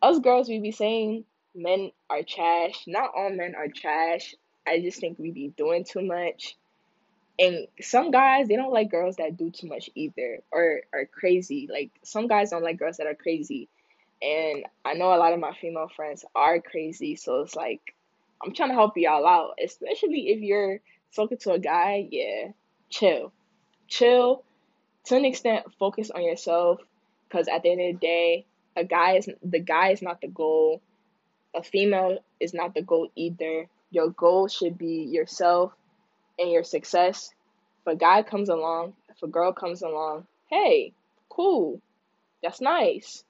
us 0.00 0.18
girls, 0.20 0.48
we 0.48 0.60
be 0.60 0.72
saying 0.72 1.24
men 1.54 1.92
are 2.08 2.22
trash. 2.22 2.84
Not 2.86 3.10
all 3.14 3.30
men 3.30 3.54
are 3.54 3.68
trash. 3.68 4.34
I 4.66 4.80
just 4.80 5.00
think 5.00 5.18
we 5.18 5.30
be 5.30 5.48
doing 5.56 5.84
too 5.84 6.02
much. 6.02 6.56
And 7.38 7.66
some 7.80 8.10
guys, 8.10 8.46
they 8.46 8.56
don't 8.56 8.72
like 8.72 8.90
girls 8.90 9.16
that 9.16 9.36
do 9.36 9.50
too 9.50 9.66
much 9.66 9.90
either 9.94 10.40
or 10.52 10.82
are 10.92 11.06
crazy. 11.06 11.68
Like 11.70 11.90
some 12.02 12.28
guys 12.28 12.50
don't 12.50 12.62
like 12.62 12.78
girls 12.78 12.98
that 12.98 13.06
are 13.06 13.14
crazy. 13.14 13.68
And 14.22 14.64
I 14.84 14.94
know 14.94 15.12
a 15.12 15.18
lot 15.18 15.32
of 15.32 15.40
my 15.40 15.52
female 15.60 15.90
friends 15.94 16.24
are 16.34 16.60
crazy, 16.60 17.16
so 17.16 17.40
it's 17.40 17.56
like 17.56 17.94
I'm 18.42 18.54
trying 18.54 18.70
to 18.70 18.74
help 18.74 18.96
y'all 18.96 19.26
out, 19.26 19.54
especially 19.62 20.28
if 20.28 20.40
you're 20.40 20.80
talking 21.14 21.38
to 21.38 21.52
a 21.52 21.58
guy, 21.58 22.06
yeah, 22.10 22.52
chill. 22.88 23.32
Chill 23.88 24.44
to 25.04 25.16
an 25.16 25.24
extent, 25.24 25.66
focus 25.78 26.10
on 26.10 26.22
yourself 26.22 26.80
because 27.28 27.48
at 27.48 27.62
the 27.62 27.72
end 27.72 27.80
of 27.80 28.00
the 28.00 28.06
day, 28.06 28.46
a 28.76 28.84
guy 28.84 29.16
is 29.16 29.28
the 29.42 29.58
guy 29.58 29.90
is 29.90 30.02
not 30.02 30.20
the 30.20 30.28
goal. 30.28 30.80
A 31.54 31.62
female 31.62 32.18
is 32.40 32.54
not 32.54 32.74
the 32.74 32.82
goal 32.82 33.10
either. 33.14 33.68
Your 33.90 34.10
goal 34.10 34.48
should 34.48 34.78
be 34.78 35.08
yourself 35.10 35.72
and 36.38 36.50
your 36.50 36.64
success. 36.64 37.30
If 37.84 37.94
a 37.94 37.96
guy 37.96 38.22
comes 38.22 38.48
along, 38.48 38.94
if 39.10 39.22
a 39.22 39.26
girl 39.26 39.52
comes 39.52 39.82
along, 39.82 40.26
hey, 40.48 40.92
cool. 41.28 41.80
That's 42.42 42.60
nice. 42.60 43.24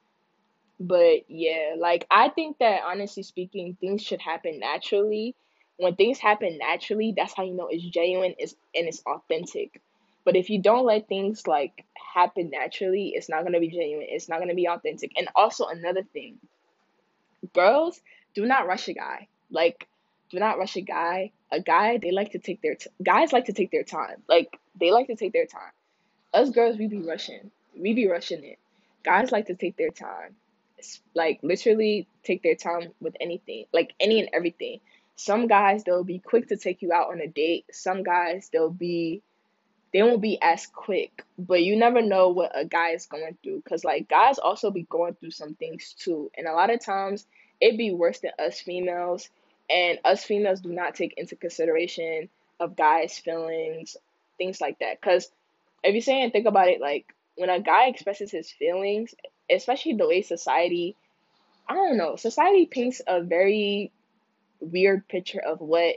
But 0.82 1.30
yeah, 1.30 1.76
like 1.78 2.06
I 2.10 2.28
think 2.28 2.58
that 2.58 2.80
honestly 2.84 3.22
speaking, 3.22 3.76
things 3.80 4.02
should 4.02 4.20
happen 4.20 4.58
naturally. 4.58 5.36
When 5.76 5.94
things 5.94 6.18
happen 6.18 6.58
naturally, 6.58 7.14
that's 7.16 7.34
how 7.34 7.44
you 7.44 7.54
know 7.54 7.68
it's 7.70 7.84
genuine 7.84 8.34
is 8.38 8.56
and 8.74 8.88
it's 8.88 9.00
authentic. 9.06 9.80
But 10.24 10.34
if 10.36 10.50
you 10.50 10.60
don't 10.60 10.84
let 10.84 11.06
things 11.08 11.46
like 11.46 11.84
happen 12.14 12.50
naturally, 12.50 13.12
it's 13.14 13.28
not 13.28 13.44
gonna 13.44 13.60
be 13.60 13.68
genuine. 13.68 14.06
It's 14.08 14.28
not 14.28 14.40
gonna 14.40 14.56
be 14.56 14.68
authentic. 14.68 15.12
And 15.16 15.28
also 15.36 15.66
another 15.66 16.02
thing, 16.02 16.38
girls 17.54 18.00
do 18.34 18.44
not 18.44 18.66
rush 18.66 18.88
a 18.88 18.94
guy. 18.94 19.28
Like 19.52 19.86
do 20.30 20.40
not 20.40 20.58
rush 20.58 20.76
a 20.76 20.80
guy. 20.82 21.30
A 21.52 21.60
guy, 21.60 21.98
they 21.98 22.10
like 22.10 22.32
to 22.32 22.40
take 22.40 22.60
their 22.60 22.74
t- 22.74 22.90
guys 23.04 23.32
like 23.32 23.44
to 23.44 23.52
take 23.52 23.70
their 23.70 23.84
time. 23.84 24.22
Like 24.28 24.58
they 24.80 24.90
like 24.90 25.06
to 25.08 25.14
take 25.16 25.32
their 25.32 25.46
time. 25.46 25.72
Us 26.34 26.50
girls, 26.50 26.76
we 26.76 26.88
be 26.88 26.98
rushing. 27.02 27.52
We 27.78 27.94
be 27.94 28.08
rushing 28.08 28.42
it. 28.42 28.58
Guys 29.04 29.30
like 29.32 29.46
to 29.46 29.54
take 29.54 29.76
their 29.76 29.90
time. 29.90 30.36
Like 31.14 31.40
literally 31.42 32.06
take 32.24 32.42
their 32.42 32.54
time 32.54 32.92
with 33.00 33.16
anything, 33.20 33.66
like 33.72 33.94
any 34.00 34.20
and 34.20 34.30
everything. 34.32 34.80
Some 35.16 35.46
guys 35.46 35.84
they'll 35.84 36.04
be 36.04 36.18
quick 36.18 36.48
to 36.48 36.56
take 36.56 36.82
you 36.82 36.92
out 36.92 37.10
on 37.10 37.20
a 37.20 37.28
date. 37.28 37.66
Some 37.72 38.02
guys 38.02 38.48
they'll 38.52 38.70
be 38.70 39.22
they 39.92 40.02
won't 40.02 40.22
be 40.22 40.38
as 40.40 40.66
quick, 40.66 41.22
but 41.38 41.62
you 41.62 41.76
never 41.76 42.00
know 42.00 42.30
what 42.30 42.52
a 42.54 42.64
guy 42.64 42.90
is 42.90 43.06
going 43.06 43.36
through 43.42 43.62
cuz 43.62 43.84
like 43.84 44.08
guys 44.08 44.38
also 44.38 44.70
be 44.70 44.86
going 44.88 45.14
through 45.14 45.32
some 45.32 45.54
things 45.54 45.94
too. 45.98 46.30
And 46.36 46.46
a 46.46 46.54
lot 46.54 46.70
of 46.70 46.80
times 46.80 47.26
it 47.60 47.76
be 47.76 47.92
worse 47.92 48.20
than 48.20 48.32
us 48.38 48.60
females 48.60 49.28
and 49.70 49.98
us 50.04 50.24
females 50.24 50.60
do 50.60 50.70
not 50.70 50.94
take 50.94 51.14
into 51.16 51.36
consideration 51.36 52.28
of 52.60 52.76
guys' 52.76 53.18
feelings, 53.18 53.96
things 54.38 54.60
like 54.60 54.78
that. 54.78 55.00
Because 55.00 55.30
if 55.82 55.94
you 55.94 56.00
say 56.00 56.22
and 56.22 56.32
think 56.32 56.46
about 56.46 56.68
it, 56.68 56.80
like 56.80 57.14
when 57.36 57.50
a 57.50 57.60
guy 57.60 57.86
expresses 57.86 58.30
his 58.30 58.50
feelings, 58.50 59.14
especially 59.52 59.94
the 59.94 60.06
way 60.06 60.22
society, 60.22 60.96
I 61.68 61.74
don't 61.74 61.96
know, 61.96 62.16
society 62.16 62.66
paints 62.66 63.00
a 63.06 63.22
very 63.22 63.92
weird 64.60 65.06
picture 65.08 65.40
of 65.40 65.60
what 65.60 65.96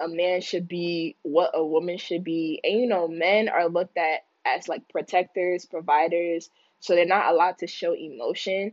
a 0.00 0.08
man 0.08 0.40
should 0.40 0.68
be, 0.68 1.16
what 1.22 1.52
a 1.54 1.64
woman 1.64 1.98
should 1.98 2.24
be. 2.24 2.60
And 2.62 2.80
you 2.80 2.86
know, 2.86 3.08
men 3.08 3.48
are 3.48 3.68
looked 3.68 3.96
at 3.96 4.24
as 4.44 4.68
like 4.68 4.88
protectors, 4.88 5.66
providers, 5.66 6.50
so 6.80 6.94
they're 6.94 7.06
not 7.06 7.32
allowed 7.32 7.58
to 7.58 7.66
show 7.66 7.92
emotion. 7.94 8.72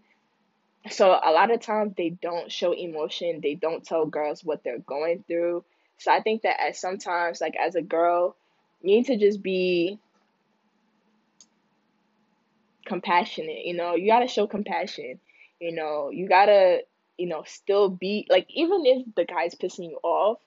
So 0.89 1.09
a 1.11 1.31
lot 1.31 1.51
of 1.51 1.61
times 1.61 1.93
they 1.95 2.09
don't 2.09 2.51
show 2.51 2.73
emotion, 2.73 3.39
they 3.41 3.55
don't 3.55 3.85
tell 3.85 4.05
girls 4.05 4.43
what 4.43 4.63
they're 4.63 4.79
going 4.79 5.23
through. 5.27 5.63
So 5.97 6.11
I 6.11 6.21
think 6.21 6.41
that 6.41 6.59
as 6.61 6.77
sometimes 6.77 7.39
like 7.39 7.55
as 7.55 7.75
a 7.75 7.81
girl, 7.81 8.35
you 8.81 8.97
need 8.97 9.05
to 9.05 9.17
just 9.17 9.41
be 9.41 9.99
compassionate, 12.85 13.65
you 13.65 13.73
know, 13.73 13.95
you 13.95 14.07
gotta 14.07 14.27
show 14.27 14.47
compassion. 14.47 15.19
You 15.59 15.73
know, 15.73 16.09
you 16.09 16.27
gotta, 16.27 16.83
you 17.17 17.27
know, 17.27 17.43
still 17.45 17.89
be 17.89 18.27
like 18.29 18.47
even 18.49 18.85
if 18.85 19.15
the 19.15 19.25
guy's 19.25 19.55
pissing 19.55 19.89
you 19.89 19.99
off, 20.03 20.39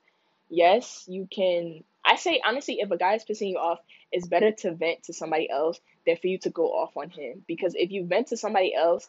yes, 0.48 1.04
you 1.06 1.28
can. 1.30 1.84
I 2.04 2.16
say 2.16 2.40
honestly, 2.44 2.80
if 2.80 2.90
a 2.90 2.96
guy 2.96 3.14
is 3.14 3.24
pissing 3.24 3.50
you 3.50 3.58
off, 3.58 3.80
it's 4.12 4.26
better 4.26 4.52
to 4.52 4.72
vent 4.72 5.04
to 5.04 5.12
somebody 5.12 5.50
else 5.50 5.80
than 6.06 6.16
for 6.16 6.26
you 6.28 6.38
to 6.38 6.50
go 6.50 6.68
off 6.68 6.96
on 6.96 7.10
him. 7.10 7.44
Because 7.46 7.74
if 7.74 7.90
you 7.90 8.06
vent 8.06 8.28
to 8.28 8.36
somebody 8.36 8.74
else, 8.74 9.08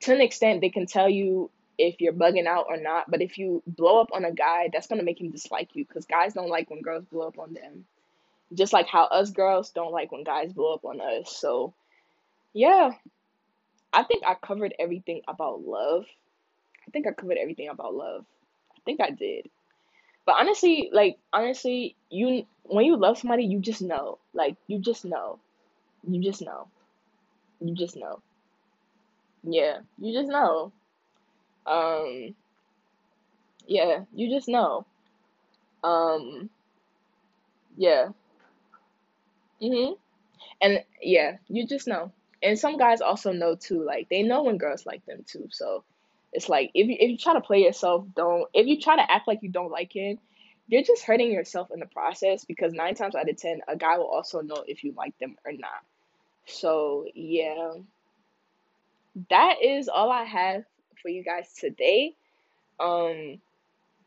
to 0.00 0.14
an 0.14 0.20
extent, 0.20 0.60
they 0.60 0.70
can 0.70 0.86
tell 0.86 1.08
you 1.08 1.50
if 1.78 2.00
you're 2.00 2.12
bugging 2.12 2.46
out 2.46 2.66
or 2.68 2.76
not. 2.76 3.10
But 3.10 3.22
if 3.22 3.38
you 3.38 3.62
blow 3.66 4.00
up 4.00 4.10
on 4.12 4.24
a 4.24 4.32
guy, 4.32 4.70
that's 4.72 4.86
gonna 4.86 5.02
make 5.02 5.20
him 5.20 5.30
dislike 5.30 5.70
you 5.74 5.84
because 5.84 6.06
guys 6.06 6.34
don't 6.34 6.48
like 6.48 6.70
when 6.70 6.82
girls 6.82 7.04
blow 7.04 7.26
up 7.26 7.38
on 7.38 7.54
them. 7.54 7.84
Just 8.54 8.72
like 8.72 8.86
how 8.86 9.04
us 9.04 9.30
girls 9.30 9.70
don't 9.70 9.92
like 9.92 10.12
when 10.12 10.24
guys 10.24 10.52
blow 10.52 10.74
up 10.74 10.84
on 10.84 11.00
us. 11.00 11.36
So, 11.36 11.74
yeah, 12.56 12.92
I 13.92 14.04
think 14.04 14.24
I 14.26 14.34
covered 14.34 14.74
everything 14.78 15.22
about 15.28 15.62
love. 15.62 16.06
I 16.86 16.90
think 16.92 17.06
I 17.06 17.12
covered 17.12 17.38
everything 17.38 17.68
about 17.68 17.94
love. 17.94 18.26
I 18.76 18.80
think 18.86 19.00
I 19.00 19.10
did. 19.10 19.50
But 20.26 20.36
honestly, 20.40 20.90
like 20.92 21.18
honestly, 21.32 21.96
you 22.10 22.46
when 22.64 22.86
you 22.86 22.96
love 22.96 23.18
somebody, 23.18 23.44
you 23.46 23.60
just 23.60 23.82
know. 23.82 24.18
Like 24.34 24.56
you 24.68 24.80
just 24.80 25.04
know. 25.04 25.40
You 26.08 26.22
just 26.22 26.42
know. 26.42 26.68
You 27.60 27.74
just 27.74 27.96
know. 27.96 28.22
Yeah, 29.44 29.80
you 29.98 30.12
just 30.12 30.28
know. 30.28 30.72
Um 31.66 32.34
yeah, 33.66 34.04
you 34.14 34.30
just 34.30 34.48
know. 34.48 34.86
Um 35.84 36.50
yeah. 37.76 38.08
Mhm. 39.60 39.98
And 40.62 40.84
yeah, 41.02 41.38
you 41.48 41.66
just 41.66 41.88
know. 41.88 42.12
And 42.46 42.56
some 42.56 42.78
guys 42.78 43.00
also 43.00 43.32
know 43.32 43.56
too. 43.56 43.84
Like 43.84 44.08
they 44.08 44.22
know 44.22 44.44
when 44.44 44.56
girls 44.56 44.86
like 44.86 45.04
them 45.04 45.24
too. 45.26 45.48
So 45.50 45.82
it's 46.32 46.48
like 46.48 46.70
if 46.74 46.86
you 46.86 46.96
if 47.00 47.10
you 47.10 47.18
try 47.18 47.34
to 47.34 47.40
play 47.40 47.64
yourself, 47.64 48.06
don't 48.14 48.48
if 48.54 48.68
you 48.68 48.80
try 48.80 48.94
to 48.94 49.10
act 49.10 49.26
like 49.26 49.40
you 49.42 49.48
don't 49.48 49.72
like 49.72 49.92
him, 49.92 50.20
you're 50.68 50.84
just 50.84 51.02
hurting 51.02 51.32
yourself 51.32 51.72
in 51.74 51.80
the 51.80 51.86
process 51.86 52.44
because 52.44 52.72
nine 52.72 52.94
times 52.94 53.16
out 53.16 53.28
of 53.28 53.36
ten, 53.36 53.62
a 53.66 53.76
guy 53.76 53.98
will 53.98 54.06
also 54.06 54.42
know 54.42 54.62
if 54.68 54.84
you 54.84 54.94
like 54.96 55.18
them 55.18 55.34
or 55.44 55.50
not. 55.50 55.82
So 56.46 57.06
yeah. 57.14 57.72
That 59.28 59.56
is 59.64 59.88
all 59.88 60.12
I 60.12 60.22
have 60.22 60.62
for 61.02 61.08
you 61.08 61.24
guys 61.24 61.52
today. 61.52 62.14
Um 62.78 63.40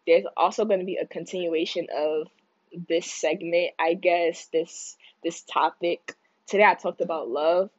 there's 0.08 0.26
also 0.38 0.64
going 0.64 0.80
to 0.80 0.86
be 0.86 0.96
a 0.96 1.06
continuation 1.06 1.88
of 1.94 2.28
this 2.88 3.12
segment, 3.12 3.72
I 3.78 3.96
guess, 3.96 4.46
this 4.46 4.96
this 5.26 5.42
topic. 5.42 6.16
Today 6.48 6.64
I 6.64 6.76
talked 6.76 7.02
about 7.02 7.28
love. 7.28 7.70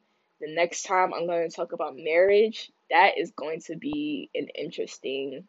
The 0.40 0.54
next 0.54 0.84
time 0.84 1.12
I'm 1.12 1.26
going 1.26 1.48
to 1.48 1.54
talk 1.54 1.72
about 1.72 1.96
marriage 1.96 2.70
that 2.90 3.18
is 3.18 3.30
going 3.30 3.60
to 3.62 3.76
be 3.76 4.30
an 4.34 4.48
interesting 4.54 5.44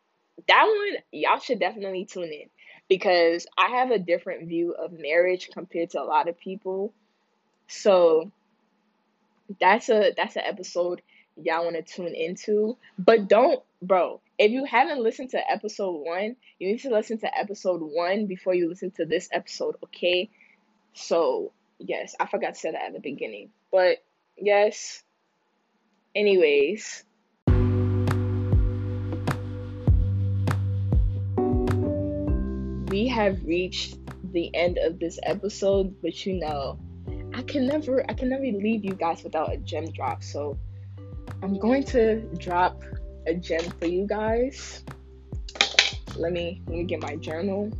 that 0.47 0.65
one 0.65 1.01
y'all 1.11 1.39
should 1.39 1.59
definitely 1.59 2.05
tune 2.05 2.31
in 2.31 2.49
because 2.87 3.45
I 3.57 3.69
have 3.69 3.91
a 3.91 3.99
different 3.99 4.47
view 4.47 4.73
of 4.73 4.91
marriage 4.91 5.49
compared 5.53 5.91
to 5.91 6.01
a 6.01 6.03
lot 6.03 6.27
of 6.27 6.39
people. 6.39 6.93
So 7.67 8.31
that's 9.59 9.89
a 9.89 10.13
that's 10.15 10.35
an 10.35 10.43
episode 10.45 11.01
y'all 11.37 11.63
want 11.63 11.75
to 11.75 11.81
tune 11.81 12.13
into. 12.15 12.77
But 12.97 13.27
don't, 13.27 13.61
bro, 13.81 14.21
if 14.37 14.51
you 14.51 14.65
haven't 14.65 15.01
listened 15.01 15.31
to 15.31 15.51
episode 15.51 16.05
1, 16.05 16.35
you 16.59 16.67
need 16.67 16.81
to 16.81 16.89
listen 16.89 17.17
to 17.19 17.37
episode 17.37 17.81
1 17.81 18.25
before 18.25 18.53
you 18.53 18.69
listen 18.69 18.91
to 18.91 19.05
this 19.05 19.29
episode, 19.31 19.75
okay? 19.83 20.29
So, 20.93 21.51
yes, 21.79 22.15
I 22.19 22.25
forgot 22.27 22.55
to 22.55 22.59
say 22.59 22.71
that 22.71 22.81
at 22.87 22.93
the 22.93 22.99
beginning. 22.99 23.49
But 23.71 23.97
yes. 24.41 25.03
Anyways, 26.13 27.05
we 32.89 33.07
have 33.07 33.41
reached 33.45 33.97
the 34.33 34.53
end 34.53 34.77
of 34.77 34.99
this 34.99 35.19
episode, 35.23 35.95
but 36.01 36.25
you 36.25 36.33
know, 36.33 36.77
I 37.33 37.43
can 37.43 37.65
never 37.67 38.03
I 38.09 38.13
can 38.13 38.29
never 38.29 38.43
leave 38.43 38.83
you 38.83 38.93
guys 38.93 39.23
without 39.23 39.53
a 39.53 39.57
gem 39.57 39.89
drop. 39.91 40.21
So 40.23 40.57
I'm 41.41 41.57
going 41.57 41.83
to 41.85 42.21
drop 42.37 42.81
a 43.27 43.35
gem 43.35 43.63
for 43.79 43.85
you 43.85 44.05
guys. 44.05 44.83
Let 46.17 46.33
me 46.33 46.61
let 46.67 46.77
me 46.77 46.83
get 46.83 47.01
my 47.01 47.15
journal. 47.15 47.71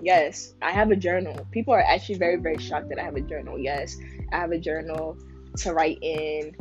Yes, 0.00 0.54
I 0.62 0.72
have 0.72 0.90
a 0.90 0.96
journal. 0.96 1.46
People 1.52 1.74
are 1.74 1.82
actually 1.82 2.18
very 2.18 2.36
very 2.36 2.58
shocked 2.58 2.88
that 2.88 2.98
I 2.98 3.04
have 3.04 3.16
a 3.16 3.20
journal. 3.20 3.58
Yes, 3.58 3.96
I 4.32 4.38
have 4.38 4.50
a 4.50 4.58
journal 4.58 5.16
to 5.58 5.72
write 5.72 5.98
in. 6.02 6.56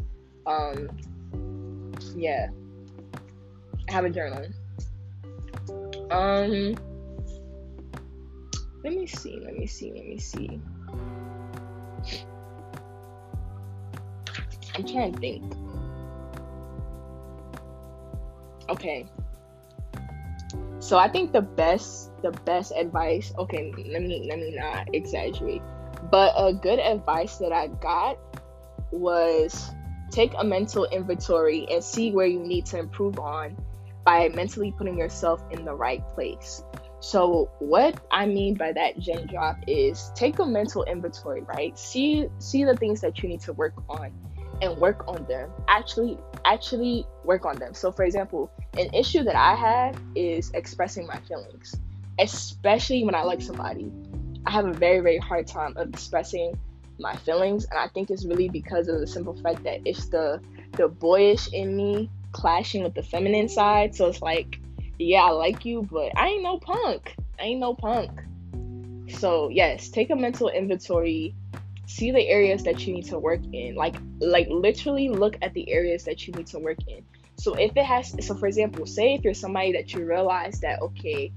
Um, 0.45 0.89
yeah, 2.15 2.47
have 3.89 4.05
a 4.05 4.09
journal. 4.09 4.45
Um, 6.11 6.75
let 8.83 8.93
me 8.93 9.05
see, 9.05 9.39
let 9.43 9.57
me 9.57 9.67
see, 9.67 9.91
let 9.91 10.05
me 10.05 10.17
see. 10.17 10.61
I'm 14.75 14.85
trying 14.85 15.13
to 15.13 15.19
think. 15.19 15.53
Okay. 18.69 19.05
So 20.79 20.97
I 20.97 21.09
think 21.09 21.33
the 21.33 21.41
best 21.41 22.11
the 22.21 22.31
best 22.45 22.71
advice, 22.71 23.33
okay, 23.37 23.73
let 23.75 24.01
me 24.01 24.27
let 24.29 24.39
me 24.39 24.55
not 24.55 24.93
exaggerate. 24.93 25.61
But 26.11 26.33
a 26.37 26.53
good 26.53 26.79
advice 26.79 27.37
that 27.37 27.51
I 27.51 27.67
got 27.67 28.17
was 28.91 29.71
take 30.11 30.33
a 30.37 30.43
mental 30.43 30.85
inventory 30.85 31.67
and 31.69 31.83
see 31.83 32.11
where 32.11 32.25
you 32.25 32.39
need 32.39 32.65
to 32.67 32.79
improve 32.79 33.19
on 33.19 33.55
by 34.05 34.29
mentally 34.29 34.71
putting 34.71 34.97
yourself 34.97 35.43
in 35.51 35.65
the 35.65 35.73
right 35.73 36.07
place. 36.09 36.63
So 36.99 37.51
what 37.59 37.99
I 38.09 38.25
mean 38.25 38.55
by 38.55 38.71
that 38.73 38.99
gem 38.99 39.27
drop 39.27 39.57
is 39.67 40.11
take 40.15 40.39
a 40.39 40.45
mental 40.45 40.83
inventory, 40.85 41.41
right? 41.41 41.77
See 41.77 42.27
see 42.39 42.63
the 42.63 42.75
things 42.75 43.01
that 43.01 43.21
you 43.21 43.29
need 43.29 43.41
to 43.41 43.53
work 43.53 43.73
on 43.89 44.11
and 44.61 44.77
work 44.77 45.07
on 45.07 45.25
them. 45.25 45.51
Actually 45.67 46.17
actually 46.45 47.05
work 47.23 47.45
on 47.45 47.57
them. 47.57 47.73
So 47.73 47.91
for 47.91 48.03
example, 48.03 48.49
an 48.77 48.91
issue 48.93 49.23
that 49.23 49.35
I 49.35 49.55
have 49.55 50.01
is 50.15 50.51
expressing 50.51 51.05
my 51.05 51.19
feelings, 51.19 51.75
especially 52.19 53.03
when 53.03 53.13
I 53.13 53.23
like 53.23 53.41
somebody. 53.41 53.91
I 54.45 54.51
have 54.51 54.65
a 54.65 54.73
very 54.73 55.01
very 55.01 55.17
hard 55.17 55.45
time 55.45 55.73
of 55.77 55.89
expressing 55.89 56.57
my 56.99 57.15
feelings 57.17 57.65
and 57.65 57.79
I 57.79 57.87
think 57.87 58.09
it's 58.09 58.25
really 58.25 58.49
because 58.49 58.87
of 58.87 58.99
the 58.99 59.07
simple 59.07 59.35
fact 59.35 59.63
that 59.63 59.81
it's 59.85 60.07
the 60.07 60.41
the 60.73 60.87
boyish 60.87 61.51
in 61.53 61.75
me 61.75 62.09
clashing 62.31 62.83
with 62.83 62.93
the 62.93 63.03
feminine 63.03 63.49
side. 63.49 63.95
So 63.95 64.07
it's 64.07 64.21
like 64.21 64.59
yeah, 64.99 65.23
I 65.23 65.29
like 65.29 65.63
you, 65.65 65.87
but 65.91 66.11
I 66.17 66.29
ain't 66.29 66.43
no 66.43 66.57
punk. 66.57 67.15
I 67.39 67.43
ain't 67.43 67.59
no 67.59 67.75
punk. 67.75 68.11
So 69.09 69.49
yes, 69.49 69.89
take 69.89 70.09
a 70.09 70.15
mental 70.15 70.49
inventory. 70.49 71.35
See 71.85 72.11
the 72.11 72.27
areas 72.27 72.63
that 72.63 72.85
you 72.85 72.93
need 72.93 73.05
to 73.05 73.19
work 73.19 73.41
in. 73.53 73.75
Like 73.75 73.95
like 74.19 74.47
literally 74.49 75.09
look 75.09 75.37
at 75.41 75.53
the 75.53 75.71
areas 75.71 76.03
that 76.05 76.27
you 76.27 76.33
need 76.33 76.47
to 76.47 76.59
work 76.59 76.79
in. 76.87 77.03
So 77.35 77.53
if 77.53 77.77
it 77.77 77.85
has 77.85 78.15
so 78.25 78.35
for 78.35 78.47
example, 78.47 78.85
say 78.85 79.13
if 79.13 79.23
you're 79.23 79.33
somebody 79.33 79.71
that 79.73 79.93
you 79.93 80.05
realize 80.05 80.59
that 80.61 80.81
okay, 80.81 81.31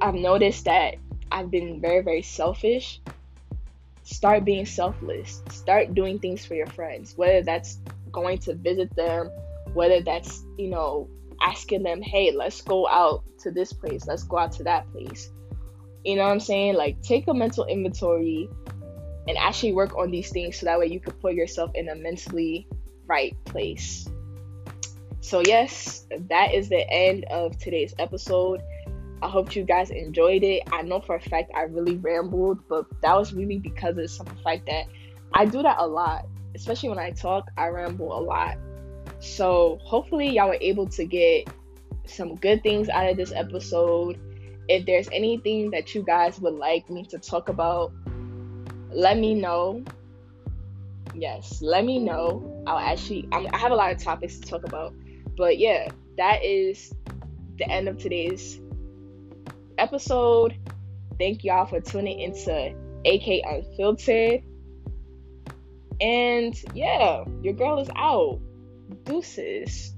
I've 0.00 0.14
noticed 0.14 0.64
that 0.64 0.96
I've 1.32 1.50
been 1.50 1.80
very, 1.80 2.02
very 2.02 2.22
selfish. 2.22 3.00
Start 4.10 4.44
being 4.44 4.66
selfless. 4.66 5.40
Start 5.50 5.94
doing 5.94 6.18
things 6.18 6.44
for 6.44 6.54
your 6.54 6.66
friends, 6.66 7.16
whether 7.16 7.42
that's 7.42 7.78
going 8.10 8.38
to 8.38 8.54
visit 8.54 8.94
them, 8.96 9.30
whether 9.72 10.00
that's, 10.02 10.42
you 10.58 10.68
know, 10.68 11.08
asking 11.40 11.84
them, 11.84 12.02
hey, 12.02 12.32
let's 12.32 12.60
go 12.60 12.88
out 12.88 13.22
to 13.38 13.52
this 13.52 13.72
place, 13.72 14.06
let's 14.06 14.24
go 14.24 14.38
out 14.38 14.52
to 14.52 14.64
that 14.64 14.90
place. 14.92 15.30
You 16.04 16.16
know 16.16 16.24
what 16.24 16.32
I'm 16.32 16.40
saying? 16.40 16.74
Like, 16.74 17.00
take 17.02 17.28
a 17.28 17.34
mental 17.34 17.64
inventory 17.66 18.48
and 19.28 19.38
actually 19.38 19.74
work 19.74 19.96
on 19.96 20.10
these 20.10 20.30
things 20.30 20.58
so 20.58 20.66
that 20.66 20.78
way 20.78 20.86
you 20.86 20.98
could 20.98 21.20
put 21.20 21.34
yourself 21.34 21.70
in 21.74 21.88
a 21.88 21.94
mentally 21.94 22.66
right 23.06 23.36
place. 23.44 24.08
So, 25.20 25.40
yes, 25.46 26.04
that 26.28 26.52
is 26.52 26.68
the 26.68 26.90
end 26.90 27.26
of 27.26 27.56
today's 27.58 27.94
episode. 27.98 28.60
I 29.22 29.28
hope 29.28 29.54
you 29.54 29.64
guys 29.64 29.90
enjoyed 29.90 30.42
it. 30.42 30.62
I 30.72 30.82
know 30.82 31.00
for 31.00 31.16
a 31.16 31.20
fact 31.20 31.52
I 31.54 31.62
really 31.62 31.96
rambled, 31.96 32.60
but 32.68 32.86
that 33.02 33.16
was 33.16 33.32
really 33.32 33.58
because 33.58 33.98
of 33.98 34.26
the 34.26 34.34
fact 34.42 34.66
that 34.66 34.84
I 35.34 35.44
do 35.44 35.62
that 35.62 35.76
a 35.78 35.86
lot. 35.86 36.26
Especially 36.54 36.88
when 36.88 36.98
I 36.98 37.10
talk, 37.10 37.48
I 37.56 37.68
ramble 37.68 38.18
a 38.18 38.20
lot. 38.20 38.56
So 39.20 39.78
hopefully 39.82 40.30
y'all 40.30 40.48
were 40.48 40.58
able 40.60 40.88
to 40.88 41.04
get 41.04 41.48
some 42.06 42.36
good 42.36 42.62
things 42.62 42.88
out 42.88 43.08
of 43.08 43.16
this 43.16 43.32
episode. 43.32 44.18
If 44.68 44.86
there's 44.86 45.08
anything 45.12 45.70
that 45.70 45.94
you 45.94 46.02
guys 46.02 46.40
would 46.40 46.54
like 46.54 46.88
me 46.88 47.04
to 47.06 47.18
talk 47.18 47.48
about, 47.48 47.92
let 48.90 49.18
me 49.18 49.34
know. 49.34 49.84
Yes, 51.14 51.60
let 51.60 51.84
me 51.84 51.98
know. 51.98 52.62
I'll 52.66 52.78
actually, 52.78 53.28
I'm, 53.32 53.46
I 53.52 53.58
have 53.58 53.72
a 53.72 53.74
lot 53.74 53.92
of 53.92 54.02
topics 54.02 54.38
to 54.38 54.48
talk 54.48 54.64
about. 54.64 54.94
But 55.36 55.58
yeah, 55.58 55.90
that 56.16 56.44
is 56.44 56.92
the 57.58 57.68
end 57.68 57.88
of 57.88 57.98
today's 57.98 58.60
episode. 59.80 60.56
Thank 61.18 61.44
y'all 61.44 61.66
for 61.66 61.80
tuning 61.80 62.20
into 62.20 62.74
AK 63.04 63.42
Unfiltered. 63.44 64.42
And 66.00 66.54
yeah, 66.74 67.24
your 67.42 67.54
girl 67.54 67.78
is 67.80 67.90
out. 67.96 68.40
Deuces. 69.04 69.94